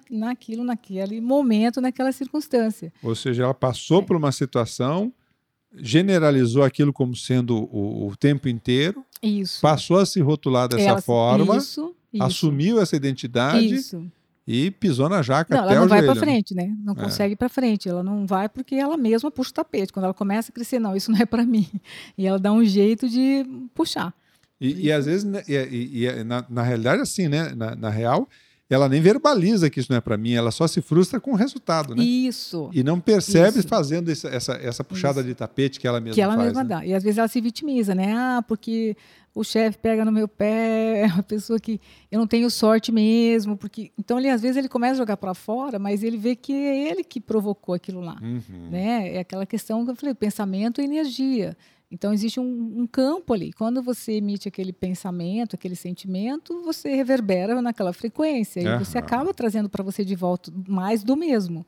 naquilo, 0.09 0.63
naquele 0.63 1.19
momento, 1.21 1.81
naquela 1.81 2.11
circunstância. 2.11 2.91
Ou 3.03 3.15
seja, 3.15 3.43
ela 3.43 3.53
passou 3.53 4.01
É. 4.01 4.05
por 4.05 4.15
uma 4.15 4.31
situação, 4.31 5.11
generalizou 5.75 6.63
aquilo 6.63 6.93
como 6.93 7.15
sendo 7.15 7.57
o, 7.71 8.07
o 8.07 8.15
tempo 8.15 8.47
inteiro, 8.47 9.03
Isso. 9.21 9.59
passou 9.61 9.97
a 9.97 10.05
se 10.05 10.19
rotular 10.21 10.67
dessa 10.67 10.83
Ela- 10.83 11.01
forma, 11.01 11.57
Isso, 11.57 11.95
isso, 12.13 12.23
assumiu 12.23 12.79
essa 12.79 12.95
identidade 12.95 13.73
Isso. 13.73 14.05
e 14.47 14.69
pisou 14.71 15.09
na 15.09 15.21
jaca 15.21 15.55
Não, 15.55 15.63
até 15.63 15.71
ela 15.73 15.81
não 15.81 15.87
vai 15.89 16.03
para 16.03 16.13
né? 16.15 16.19
frente, 16.21 16.53
né? 16.53 16.75
Não 16.83 16.93
É. 16.93 16.95
consegue 17.03 17.33
ir 17.33 17.37
para 17.37 17.49
frente. 17.49 17.89
Ela 17.89 18.03
não 18.03 18.25
vai 18.27 18.47
porque 18.47 18.75
ela 18.75 18.95
mesma 18.97 19.31
puxa 19.31 19.49
o 19.49 19.53
tapete. 19.53 19.91
Quando 19.91 20.05
ela 20.05 20.13
começa 20.13 20.51
a 20.51 20.53
crescer, 20.53 20.79
não, 20.79 20.95
isso 20.95 21.11
não 21.11 21.19
é 21.19 21.25
para 21.25 21.43
mim. 21.45 21.67
E 22.17 22.27
ela 22.27 22.37
dá 22.39 22.51
um 22.51 22.63
jeito 22.63 23.09
de 23.09 23.43
puxar. 23.73 24.13
E, 24.61 24.85
e 24.87 24.91
às 24.91 25.05
vezes, 25.07 25.23
né, 25.23 25.41
e, 25.47 25.53
e- 25.55 26.05
e 26.05 26.23
na, 26.23 26.45
na 26.49 26.61
realidade, 26.61 27.01
assim, 27.01 27.27
né? 27.27 27.53
Na, 27.55 27.75
na 27.75 27.89
real, 27.89 28.29
ela 28.69 28.87
nem 28.89 29.01
verbaliza 29.01 29.69
que 29.69 29.79
isso 29.79 29.91
não 29.91 29.97
é 29.97 30.01
para 30.01 30.17
mim, 30.17 30.33
ela 30.33 30.51
só 30.51 30.67
se 30.67 30.81
frustra 30.81 31.19
com 31.19 31.31
o 31.31 31.35
resultado, 31.35 31.95
né? 31.95 32.03
Isso. 32.03 32.69
E 32.73 32.83
não 32.83 32.99
percebe 32.99 33.59
Isso. 33.59 33.67
fazendo 33.67 34.09
essa, 34.09 34.27
essa, 34.29 34.53
essa 34.53 34.83
puxada 34.83 35.19
Isso. 35.19 35.29
de 35.29 35.35
tapete 35.35 35.79
que 35.79 35.87
ela 35.87 35.99
mesma 35.99 36.15
que 36.15 36.21
ela 36.21 36.35
faz. 36.35 36.45
mesma 36.45 36.63
né? 36.63 36.69
dá. 36.69 36.85
E 36.85 36.93
às 36.93 37.03
vezes 37.03 37.17
ela 37.17 37.27
se 37.27 37.39
vitimiza, 37.41 37.93
né? 37.93 38.13
Ah, 38.15 38.43
porque 38.47 38.95
o 39.35 39.43
chefe 39.43 39.77
pega 39.77 40.05
no 40.05 40.11
meu 40.11 40.27
pé, 40.27 41.01
é 41.05 41.05
uma 41.07 41.23
pessoa 41.23 41.59
que 41.59 41.79
eu 42.11 42.19
não 42.19 42.27
tenho 42.27 42.49
sorte 42.49 42.91
mesmo, 42.91 43.57
porque 43.57 43.91
então 43.97 44.17
ele 44.17 44.29
às 44.29 44.41
vezes 44.41 44.57
ele 44.57 44.69
começa 44.69 44.93
a 44.93 44.97
jogar 44.97 45.17
para 45.17 45.33
fora, 45.33 45.77
mas 45.77 46.03
ele 46.03 46.17
vê 46.17 46.35
que 46.35 46.53
é 46.53 46.89
ele 46.89 47.03
que 47.03 47.19
provocou 47.19 47.75
aquilo 47.75 47.99
lá. 47.99 48.17
Uhum. 48.21 48.69
né? 48.71 49.15
É 49.15 49.19
aquela 49.19 49.45
questão 49.45 49.83
que 49.83 49.91
eu 49.91 49.95
falei, 49.95 50.15
pensamento 50.15 50.81
e 50.81 50.85
energia. 50.85 51.55
Então 51.93 52.11
existe 52.11 52.39
um, 52.39 52.73
um 52.81 52.87
campo 52.87 53.33
ali. 53.33 53.53
Quando 53.53 53.83
você 53.83 54.13
emite 54.13 54.47
aquele 54.47 54.73
pensamento, 54.73 55.55
aquele 55.55 55.75
sentimento, 55.75 56.59
você 56.63 56.95
reverbera 56.95 57.61
naquela 57.61 57.93
frequência 57.93 58.59
e 58.81 58.83
você 58.83 58.97
acaba 58.97 59.31
trazendo 59.31 59.69
para 59.69 59.83
você 59.83 60.03
de 60.03 60.15
volta 60.15 60.51
mais 60.67 61.03
do 61.03 61.15
mesmo. 61.15 61.63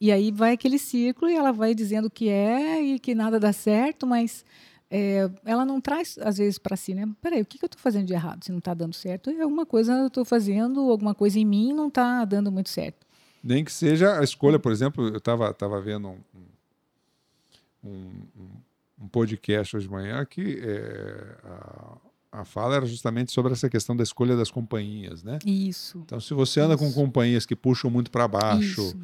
E 0.00 0.10
aí 0.10 0.32
vai 0.32 0.54
aquele 0.54 0.78
ciclo 0.80 1.28
e 1.30 1.34
ela 1.36 1.52
vai 1.52 1.76
dizendo 1.76 2.10
que 2.10 2.28
é 2.28 2.82
e 2.82 2.98
que 2.98 3.14
nada 3.14 3.38
dá 3.38 3.52
certo, 3.52 4.04
mas 4.04 4.44
é, 4.90 5.30
ela 5.44 5.64
não 5.64 5.80
traz 5.80 6.18
às 6.22 6.38
vezes 6.38 6.58
para 6.58 6.74
si, 6.76 6.92
né? 6.92 7.08
Peraí, 7.20 7.40
o 7.40 7.46
que, 7.46 7.56
que 7.58 7.64
eu 7.64 7.68
estou 7.68 7.80
fazendo 7.80 8.06
de 8.06 8.14
errado? 8.14 8.44
Se 8.44 8.50
não 8.50 8.58
está 8.58 8.74
dando 8.74 8.94
certo, 8.94 9.30
é 9.30 9.40
alguma 9.42 9.64
coisa 9.64 9.92
eu 9.92 10.06
estou 10.08 10.24
fazendo, 10.24 10.90
alguma 10.90 11.14
coisa 11.14 11.38
em 11.38 11.44
mim 11.44 11.72
não 11.72 11.86
está 11.86 12.24
dando 12.24 12.50
muito 12.50 12.68
certo. 12.68 13.06
Nem 13.44 13.64
que 13.64 13.70
seja 13.72 14.18
a 14.18 14.24
escolha, 14.24 14.58
por 14.58 14.72
exemplo, 14.72 15.06
eu 15.06 15.18
estava 15.18 15.54
tava 15.54 15.80
vendo 15.80 16.08
um, 16.08 16.16
um, 17.84 17.90
um- 18.36 18.67
um 19.00 19.08
podcast 19.08 19.76
hoje 19.76 19.86
de 19.86 19.92
manhã 19.92 20.24
que 20.24 20.58
é, 20.62 21.36
a, 21.44 22.40
a 22.40 22.44
fala 22.44 22.76
era 22.76 22.86
justamente 22.86 23.32
sobre 23.32 23.52
essa 23.52 23.68
questão 23.68 23.96
da 23.96 24.02
escolha 24.02 24.36
das 24.36 24.50
companhias, 24.50 25.22
né? 25.22 25.38
Isso. 25.44 25.98
Então, 26.04 26.20
se 26.20 26.34
você 26.34 26.60
anda 26.60 26.76
com 26.76 26.86
Isso. 26.86 26.94
companhias 26.94 27.46
que 27.46 27.54
puxam 27.56 27.90
muito 27.90 28.10
para 28.10 28.26
baixo, 28.28 28.80
Isso. 28.82 28.98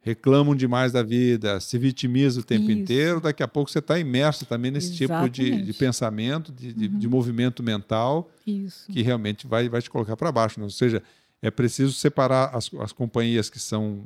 reclamam 0.00 0.54
demais 0.54 0.92
da 0.92 1.02
vida, 1.02 1.58
se 1.60 1.76
vitimiza 1.78 2.40
o 2.40 2.44
tempo 2.44 2.70
Isso. 2.70 2.80
inteiro, 2.80 3.20
daqui 3.20 3.42
a 3.42 3.48
pouco 3.48 3.70
você 3.70 3.80
está 3.80 3.98
imerso 3.98 4.46
também 4.46 4.70
nesse 4.70 4.94
tipo 4.94 5.12
de, 5.28 5.28
de 5.28 5.42
Exatamente. 5.48 5.70
Uhum. 5.72 5.78
pensamento, 5.78 6.52
de, 6.52 6.72
de- 6.72 6.88
de 6.88 7.08
movimento 7.08 7.62
mental 7.62 8.30
Isso. 8.46 8.90
que 8.90 9.02
realmente 9.02 9.46
vai, 9.46 9.68
vai 9.68 9.82
te 9.82 9.90
colocar 9.90 10.16
para 10.16 10.30
baixo. 10.32 10.58
né? 10.60 10.64
Ou 10.64 10.70
seja, 10.70 11.02
é 11.42 11.50
preciso 11.50 11.92
separar 11.92 12.54
as, 12.54 12.70
as 12.80 12.92
companhias 12.92 13.50
que 13.50 13.58
são 13.58 14.04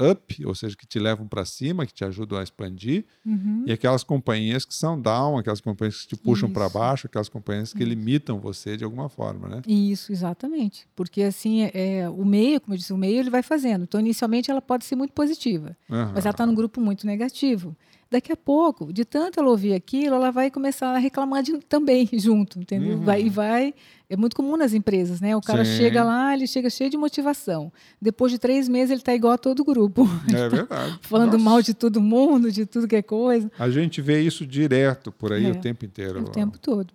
up, 0.00 0.46
ou 0.46 0.54
seja, 0.54 0.76
que 0.76 0.86
te 0.86 0.98
levam 0.98 1.26
para 1.26 1.44
cima, 1.44 1.84
que 1.86 1.92
te 1.92 2.04
ajudam 2.04 2.38
a 2.38 2.42
expandir, 2.42 3.04
Uhum. 3.26 3.64
e 3.66 3.72
aquelas 3.72 4.02
companhias 4.04 4.64
que 4.64 4.74
são 4.74 5.00
down, 5.00 5.36
aquelas 5.38 5.60
companhias 5.60 6.02
que 6.02 6.08
te 6.08 6.16
puxam 6.16 6.48
para 6.50 6.68
baixo, 6.68 7.06
aquelas 7.06 7.28
companhias 7.28 7.72
que 7.72 7.84
limitam 7.84 8.38
você 8.40 8.76
de 8.76 8.84
alguma 8.84 9.08
forma, 9.08 9.48
né? 9.48 9.62
Isso, 9.66 10.12
exatamente. 10.12 10.88
Porque 10.94 11.22
assim, 11.22 11.62
é, 11.62 11.70
é, 12.00 12.08
o 12.08 12.24
meio, 12.24 12.60
como 12.60 12.74
eu 12.74 12.78
disse, 12.78 12.92
o 12.92 12.96
meio 12.96 13.18
ele 13.18 13.30
vai 13.30 13.42
fazendo. 13.42 13.82
Então, 13.84 14.00
inicialmente 14.00 14.50
ela 14.50 14.62
pode 14.62 14.84
ser 14.84 14.96
muito 14.96 15.12
positiva, 15.12 15.76
Aham. 15.90 16.12
mas 16.14 16.24
ela 16.24 16.32
está 16.32 16.46
num 16.46 16.54
grupo 16.54 16.80
muito 16.80 17.06
negativo. 17.06 17.76
Daqui 18.10 18.32
a 18.32 18.36
pouco, 18.36 18.90
de 18.90 19.04
tanto 19.04 19.38
ela 19.38 19.50
ouvir 19.50 19.74
aquilo, 19.74 20.14
ela 20.14 20.30
vai 20.30 20.50
começar 20.50 20.94
a 20.94 20.98
reclamar 20.98 21.42
de, 21.42 21.58
também 21.58 22.08
junto, 22.14 22.58
entendeu? 22.58 22.96
Uhum. 22.96 23.04
Vai, 23.04 23.22
e 23.22 23.28
vai. 23.28 23.74
É 24.08 24.16
muito 24.16 24.34
comum 24.34 24.56
nas 24.56 24.72
empresas, 24.72 25.20
né? 25.20 25.36
O 25.36 25.42
cara 25.42 25.62
Sim. 25.64 25.76
chega 25.76 26.02
lá, 26.02 26.32
ele 26.32 26.46
chega 26.46 26.70
cheio 26.70 26.88
de 26.88 26.96
motivação. 26.96 27.70
Depois 28.00 28.32
de 28.32 28.38
três 28.38 28.66
meses, 28.66 28.90
ele 28.92 29.00
está 29.02 29.14
igual 29.14 29.34
a 29.34 29.38
todo 29.38 29.62
grupo, 29.62 30.08
É 30.32 30.32
verdade. 30.48 30.98
falando 31.02 31.32
Nossa, 31.32 31.44
mal 31.44 31.60
de 31.60 31.74
todo 31.74 32.00
mundo, 32.00 32.50
de 32.50 32.64
tudo 32.64 32.88
que 32.88 32.96
é 32.96 33.02
coisa. 33.02 33.52
A 33.58 33.68
gente 33.68 34.00
vê 34.00 34.22
isso 34.22 34.46
direto 34.46 35.12
por 35.12 35.32
aí 35.34 35.44
É. 35.44 35.50
o 35.50 35.56
tempo 35.60 35.84
inteiro. 35.84 36.20
O 36.22 36.30
tempo 36.30 36.58
todo. 36.58 36.86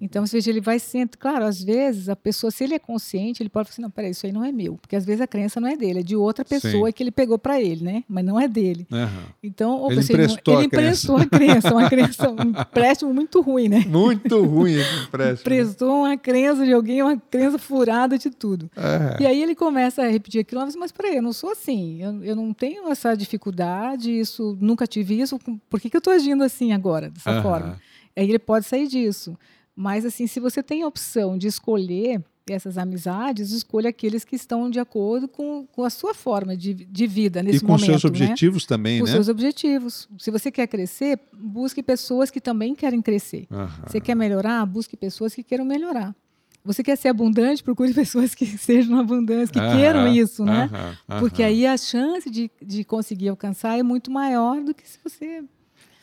Então, 0.00 0.24
veja, 0.26 0.50
ele 0.50 0.60
vai 0.60 0.78
sendo. 0.78 1.16
Claro, 1.18 1.44
às 1.44 1.62
vezes 1.62 2.08
a 2.08 2.16
pessoa, 2.16 2.50
se 2.50 2.62
ele 2.64 2.74
é 2.74 2.78
consciente, 2.78 3.42
ele 3.42 3.48
pode 3.48 3.68
falar 3.68 3.72
assim: 3.74 3.82
não, 3.82 3.90
peraí, 3.90 4.10
isso 4.10 4.26
aí 4.26 4.32
não 4.32 4.44
é 4.44 4.52
meu. 4.52 4.76
Porque 4.76 4.94
às 4.96 5.04
vezes 5.04 5.20
a 5.20 5.26
crença 5.26 5.60
não 5.60 5.68
é 5.68 5.76
dele, 5.76 6.00
é 6.00 6.02
de 6.02 6.14
outra 6.16 6.44
pessoa 6.44 6.86
Sim. 6.88 6.92
que 6.92 7.02
ele 7.02 7.10
pegou 7.10 7.38
para 7.38 7.60
ele, 7.60 7.82
né? 7.84 8.04
Mas 8.08 8.24
não 8.24 8.38
é 8.40 8.46
dele. 8.46 8.86
Aham. 8.92 9.24
Então, 9.42 9.76
ou 9.78 9.90
Ele 9.90 10.02
você, 10.02 10.12
não- 10.12 10.24
emprestou 10.24 10.54
ele 10.58 10.66
a 10.66 10.68
crença. 10.68 10.84
emprestou 11.06 11.16
a 11.16 11.26
crença, 11.26 11.72
uma 11.74 11.88
crença, 11.88 12.30
um 12.30 12.50
empréstimo 12.50 13.14
muito 13.14 13.40
ruim, 13.40 13.68
né? 13.68 13.84
Muito 13.86 14.42
ruim 14.44 14.74
esse 14.74 14.94
empréstimo. 15.04 15.40
Emprestou 15.40 16.00
uma 16.04 16.16
crença 16.16 16.64
de 16.64 16.72
alguém, 16.72 17.02
uma 17.02 17.16
crença 17.16 17.58
furada 17.58 18.16
de 18.18 18.30
tudo. 18.30 18.70
É. 18.76 19.22
E 19.22 19.26
aí 19.26 19.42
ele 19.42 19.54
começa 19.54 20.02
a 20.02 20.08
repetir 20.08 20.40
aquilo, 20.40 20.60
mas, 20.60 20.76
mas 20.76 20.92
peraí, 20.92 21.16
eu 21.16 21.22
não 21.22 21.32
sou 21.32 21.50
assim, 21.50 22.02
eu, 22.02 22.22
eu 22.24 22.36
não 22.36 22.52
tenho 22.52 22.88
essa 22.90 23.14
dificuldade, 23.16 24.10
isso, 24.10 24.56
nunca 24.60 24.86
tive 24.86 25.20
isso, 25.20 25.38
por 25.68 25.80
que, 25.80 25.90
que 25.90 25.96
eu 25.96 25.98
estou 25.98 26.12
agindo 26.12 26.42
assim 26.44 26.72
agora, 26.72 27.10
dessa 27.10 27.30
Aham. 27.30 27.42
forma? 27.42 27.80
Aí 28.16 28.28
ele 28.28 28.38
pode 28.38 28.64
sair 28.66 28.86
disso. 28.86 29.36
Mas, 29.76 30.04
assim, 30.04 30.26
se 30.26 30.38
você 30.40 30.62
tem 30.62 30.82
a 30.82 30.86
opção 30.86 31.36
de 31.36 31.46
escolher 31.48 32.22
essas 32.48 32.76
amizades, 32.76 33.50
escolha 33.52 33.88
aqueles 33.88 34.22
que 34.24 34.36
estão 34.36 34.68
de 34.68 34.78
acordo 34.78 35.26
com, 35.26 35.66
com 35.66 35.82
a 35.82 35.88
sua 35.90 36.12
forma 36.14 36.54
de, 36.56 36.74
de 36.74 37.06
vida 37.06 37.42
nesse 37.42 37.58
E 37.58 37.60
com 37.60 37.68
momento. 37.68 37.86
seus 37.86 38.04
né? 38.04 38.08
objetivos 38.10 38.66
também, 38.66 39.00
Com 39.00 39.06
né? 39.06 39.12
seus 39.12 39.28
objetivos. 39.28 40.08
Se 40.18 40.30
você 40.30 40.50
quer 40.50 40.66
crescer, 40.66 41.18
busque 41.32 41.82
pessoas 41.82 42.30
que 42.30 42.40
também 42.40 42.74
querem 42.74 43.00
crescer. 43.00 43.46
Aham. 43.50 43.70
Você 43.86 43.98
quer 44.00 44.14
melhorar? 44.14 44.64
Busque 44.66 44.96
pessoas 44.96 45.34
que 45.34 45.42
queiram 45.42 45.64
melhorar. 45.64 46.14
Você 46.62 46.82
quer 46.82 46.96
ser 46.96 47.08
abundante? 47.08 47.62
Procure 47.62 47.92
pessoas 47.94 48.34
que 48.34 48.46
sejam 48.46 48.98
abundantes, 48.98 49.50
que 49.50 49.58
Aham, 49.58 49.76
queiram 49.76 50.08
isso, 50.14 50.44
né? 50.44 50.70
aham. 51.08 51.20
Porque 51.20 51.42
aí 51.42 51.66
a 51.66 51.76
chance 51.78 52.28
de, 52.30 52.50
de 52.62 52.84
conseguir 52.84 53.28
alcançar 53.30 53.78
é 53.78 53.82
muito 53.82 54.10
maior 54.10 54.62
do 54.62 54.74
que 54.74 54.86
se 54.88 54.98
você. 55.02 55.42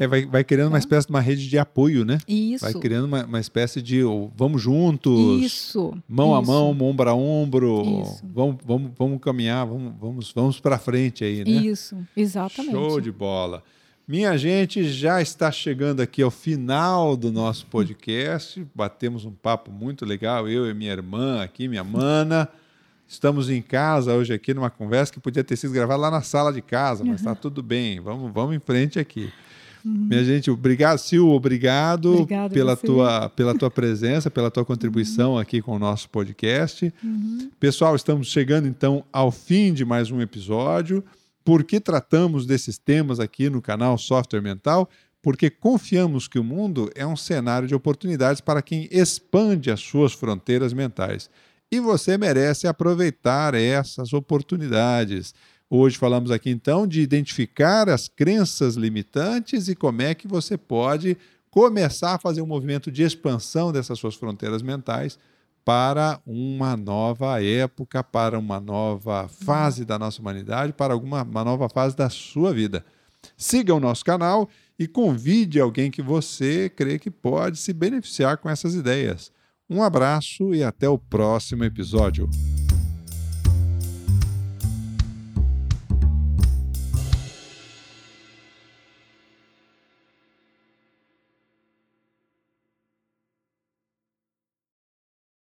É, 0.02 0.08
vai, 0.08 0.26
vai 0.26 0.43
criando 0.43 0.70
uma 0.70 0.72
Tá. 0.74 0.80
espécie 0.80 1.06
de 1.08 1.14
uma 1.14 1.22
rede 1.22 1.47
de 1.47 1.60
apoio, 1.60 2.04
né? 2.04 2.18
Isso. 2.28 2.66
Vai 2.66 2.74
criando 2.74 3.06
uma, 3.06 3.24
uma 3.24 3.39
espécie 3.39 3.82
de 3.84 4.04
oh, 4.04 4.32
vamos 4.36 4.60
juntos, 4.62 5.43
Isso. 5.43 5.93
mão 6.10 6.36
a 6.36 6.41
isso, 6.41 6.52
mão, 6.52 6.70
ombro 6.82 7.08
a 7.10 7.14
ombro, 7.14 8.02
Isso. 8.02 8.24
vamos, 8.34 8.58
vamos, 8.66 8.91
vamos 8.97 9.20
caminhar, 9.22 9.66
vamos, 9.68 9.93
vamos, 10.02 10.32
vamos 10.34 10.60
para 10.60 10.80
frente 10.80 11.24
aí, 11.24 11.43
né? 11.45 11.52
Isso, 11.52 11.95
exatamente. 12.18 12.74
Show 12.74 12.99
de 12.99 13.12
bola. 13.12 13.62
Minha 14.08 14.36
gente, 14.38 14.84
já 14.91 15.22
está 15.22 15.52
chegando 15.52 16.02
aqui 16.02 16.24
ao 16.24 16.32
final 16.32 17.16
do 17.16 17.32
nosso 17.32 17.68
podcast. 17.68 18.66
Batemos 18.74 19.24
um 19.24 19.32
papo 19.32 19.72
muito 19.72 20.04
legal, 20.04 20.49
eu 20.49 20.68
e 20.68 20.74
minha 20.74 20.91
irmã 20.91 21.43
aqui, 21.43 21.68
minha 21.68 21.84
mana. 21.84 22.49
Estamos 23.08 23.49
em 23.49 23.62
casa 23.62 24.16
hoje 24.16 24.34
aqui 24.34 24.54
numa 24.54 24.70
conversa 24.70 25.14
que 25.14 25.20
podia 25.20 25.43
ter 25.43 25.56
sido 25.58 25.74
gravada 25.74 25.99
lá 26.02 26.10
na 26.10 26.22
sala 26.22 26.52
de 26.52 26.62
casa, 26.62 27.04
mas 27.04 27.18
está 27.22 27.36
tudo 27.36 27.62
bem. 27.62 27.99
Vamos, 27.99 28.32
vamos 28.34 28.56
em 28.56 28.60
frente 28.60 28.97
aqui. 28.97 29.32
Minha 29.84 30.23
gente, 30.23 30.49
obrigado, 30.51 30.97
Sil, 30.99 31.29
obrigado 31.29 32.13
Obrigada 32.13 32.53
pela 32.53 32.75
você. 32.75 32.86
tua, 32.86 33.29
pela 33.29 33.57
tua 33.57 33.71
presença, 33.71 34.29
pela 34.29 34.51
tua 34.51 34.63
contribuição 34.63 35.38
aqui 35.38 35.61
com 35.61 35.75
o 35.75 35.79
nosso 35.79 36.09
podcast. 36.09 36.93
Uhum. 37.03 37.49
Pessoal, 37.59 37.95
estamos 37.95 38.27
chegando 38.27 38.67
então 38.67 39.03
ao 39.11 39.32
fim 39.32 39.73
de 39.73 39.84
mais 39.84 40.11
um 40.11 40.21
episódio. 40.21 41.03
Por 41.43 41.63
que 41.63 41.79
tratamos 41.79 42.45
desses 42.45 42.77
temas 42.77 43.19
aqui 43.19 43.49
no 43.49 43.61
canal 43.61 43.97
Software 43.97 44.41
Mental? 44.41 44.89
Porque 45.21 45.49
confiamos 45.49 46.27
que 46.27 46.39
o 46.39 46.43
mundo 46.43 46.89
é 46.95 47.05
um 47.05 47.15
cenário 47.15 47.67
de 47.67 47.75
oportunidades 47.75 48.41
para 48.41 48.61
quem 48.61 48.88
expande 48.91 49.69
as 49.69 49.79
suas 49.79 50.13
fronteiras 50.13 50.73
mentais. 50.73 51.29
E 51.71 51.79
você 51.79 52.17
merece 52.17 52.67
aproveitar 52.67 53.55
essas 53.55 54.13
oportunidades. 54.13 55.34
Hoje 55.74 55.97
falamos 55.97 56.32
aqui 56.32 56.49
então 56.49 56.86
de 56.86 56.99
identificar 56.99 57.88
as 57.88 58.09
crenças 58.09 58.76
limitantes 58.76 59.69
e 59.69 59.74
como 59.74 60.01
é 60.01 60.13
que 60.13 60.28
você 60.28 60.57
pode 60.57 61.17
começar 61.49 62.15
a 62.15 62.19
fazer 62.19 62.41
um 62.41 62.45
movimento 62.45 62.91
de 62.91 63.03
expansão 63.03 63.72
dessas 63.72 63.97
suas 63.97 64.15
fronteiras 64.15 64.61
mentais 64.61 65.17
para 65.63 66.19
uma 66.28 66.76
nova 66.76 67.41
época, 67.41 68.03
para 68.03 68.38
uma 68.38 68.59
nova 68.59 69.30
fase 69.30 69.86
da 69.86 69.97
nossa 69.97 70.19
humanidade, 70.19 70.74
para 70.74 70.93
alguma 70.93 71.24
uma 71.24 71.45
nova 71.45 71.69
fase 71.69 71.95
da 71.95 72.09
sua 72.09 72.53
vida. 72.53 72.84
Siga 73.38 73.74
o 73.74 73.80
nosso 73.80 74.03
canal 74.03 74.49
e 74.78 74.89
convide 74.89 75.57
alguém 75.57 75.89
que 75.89 76.01
você 76.01 76.67
crê 76.67 76.99
que 76.99 77.09
pode 77.09 77.57
se 77.57 77.72
beneficiar 77.72 78.39
com 78.39 78.49
essas 78.49 78.76
ideias. 78.76 79.32
Um 79.69 79.82
abraço 79.82 80.53
e 80.53 80.65
até 80.65 80.89
o 80.89 80.97
próximo 80.97 81.63
episódio. 81.63 82.30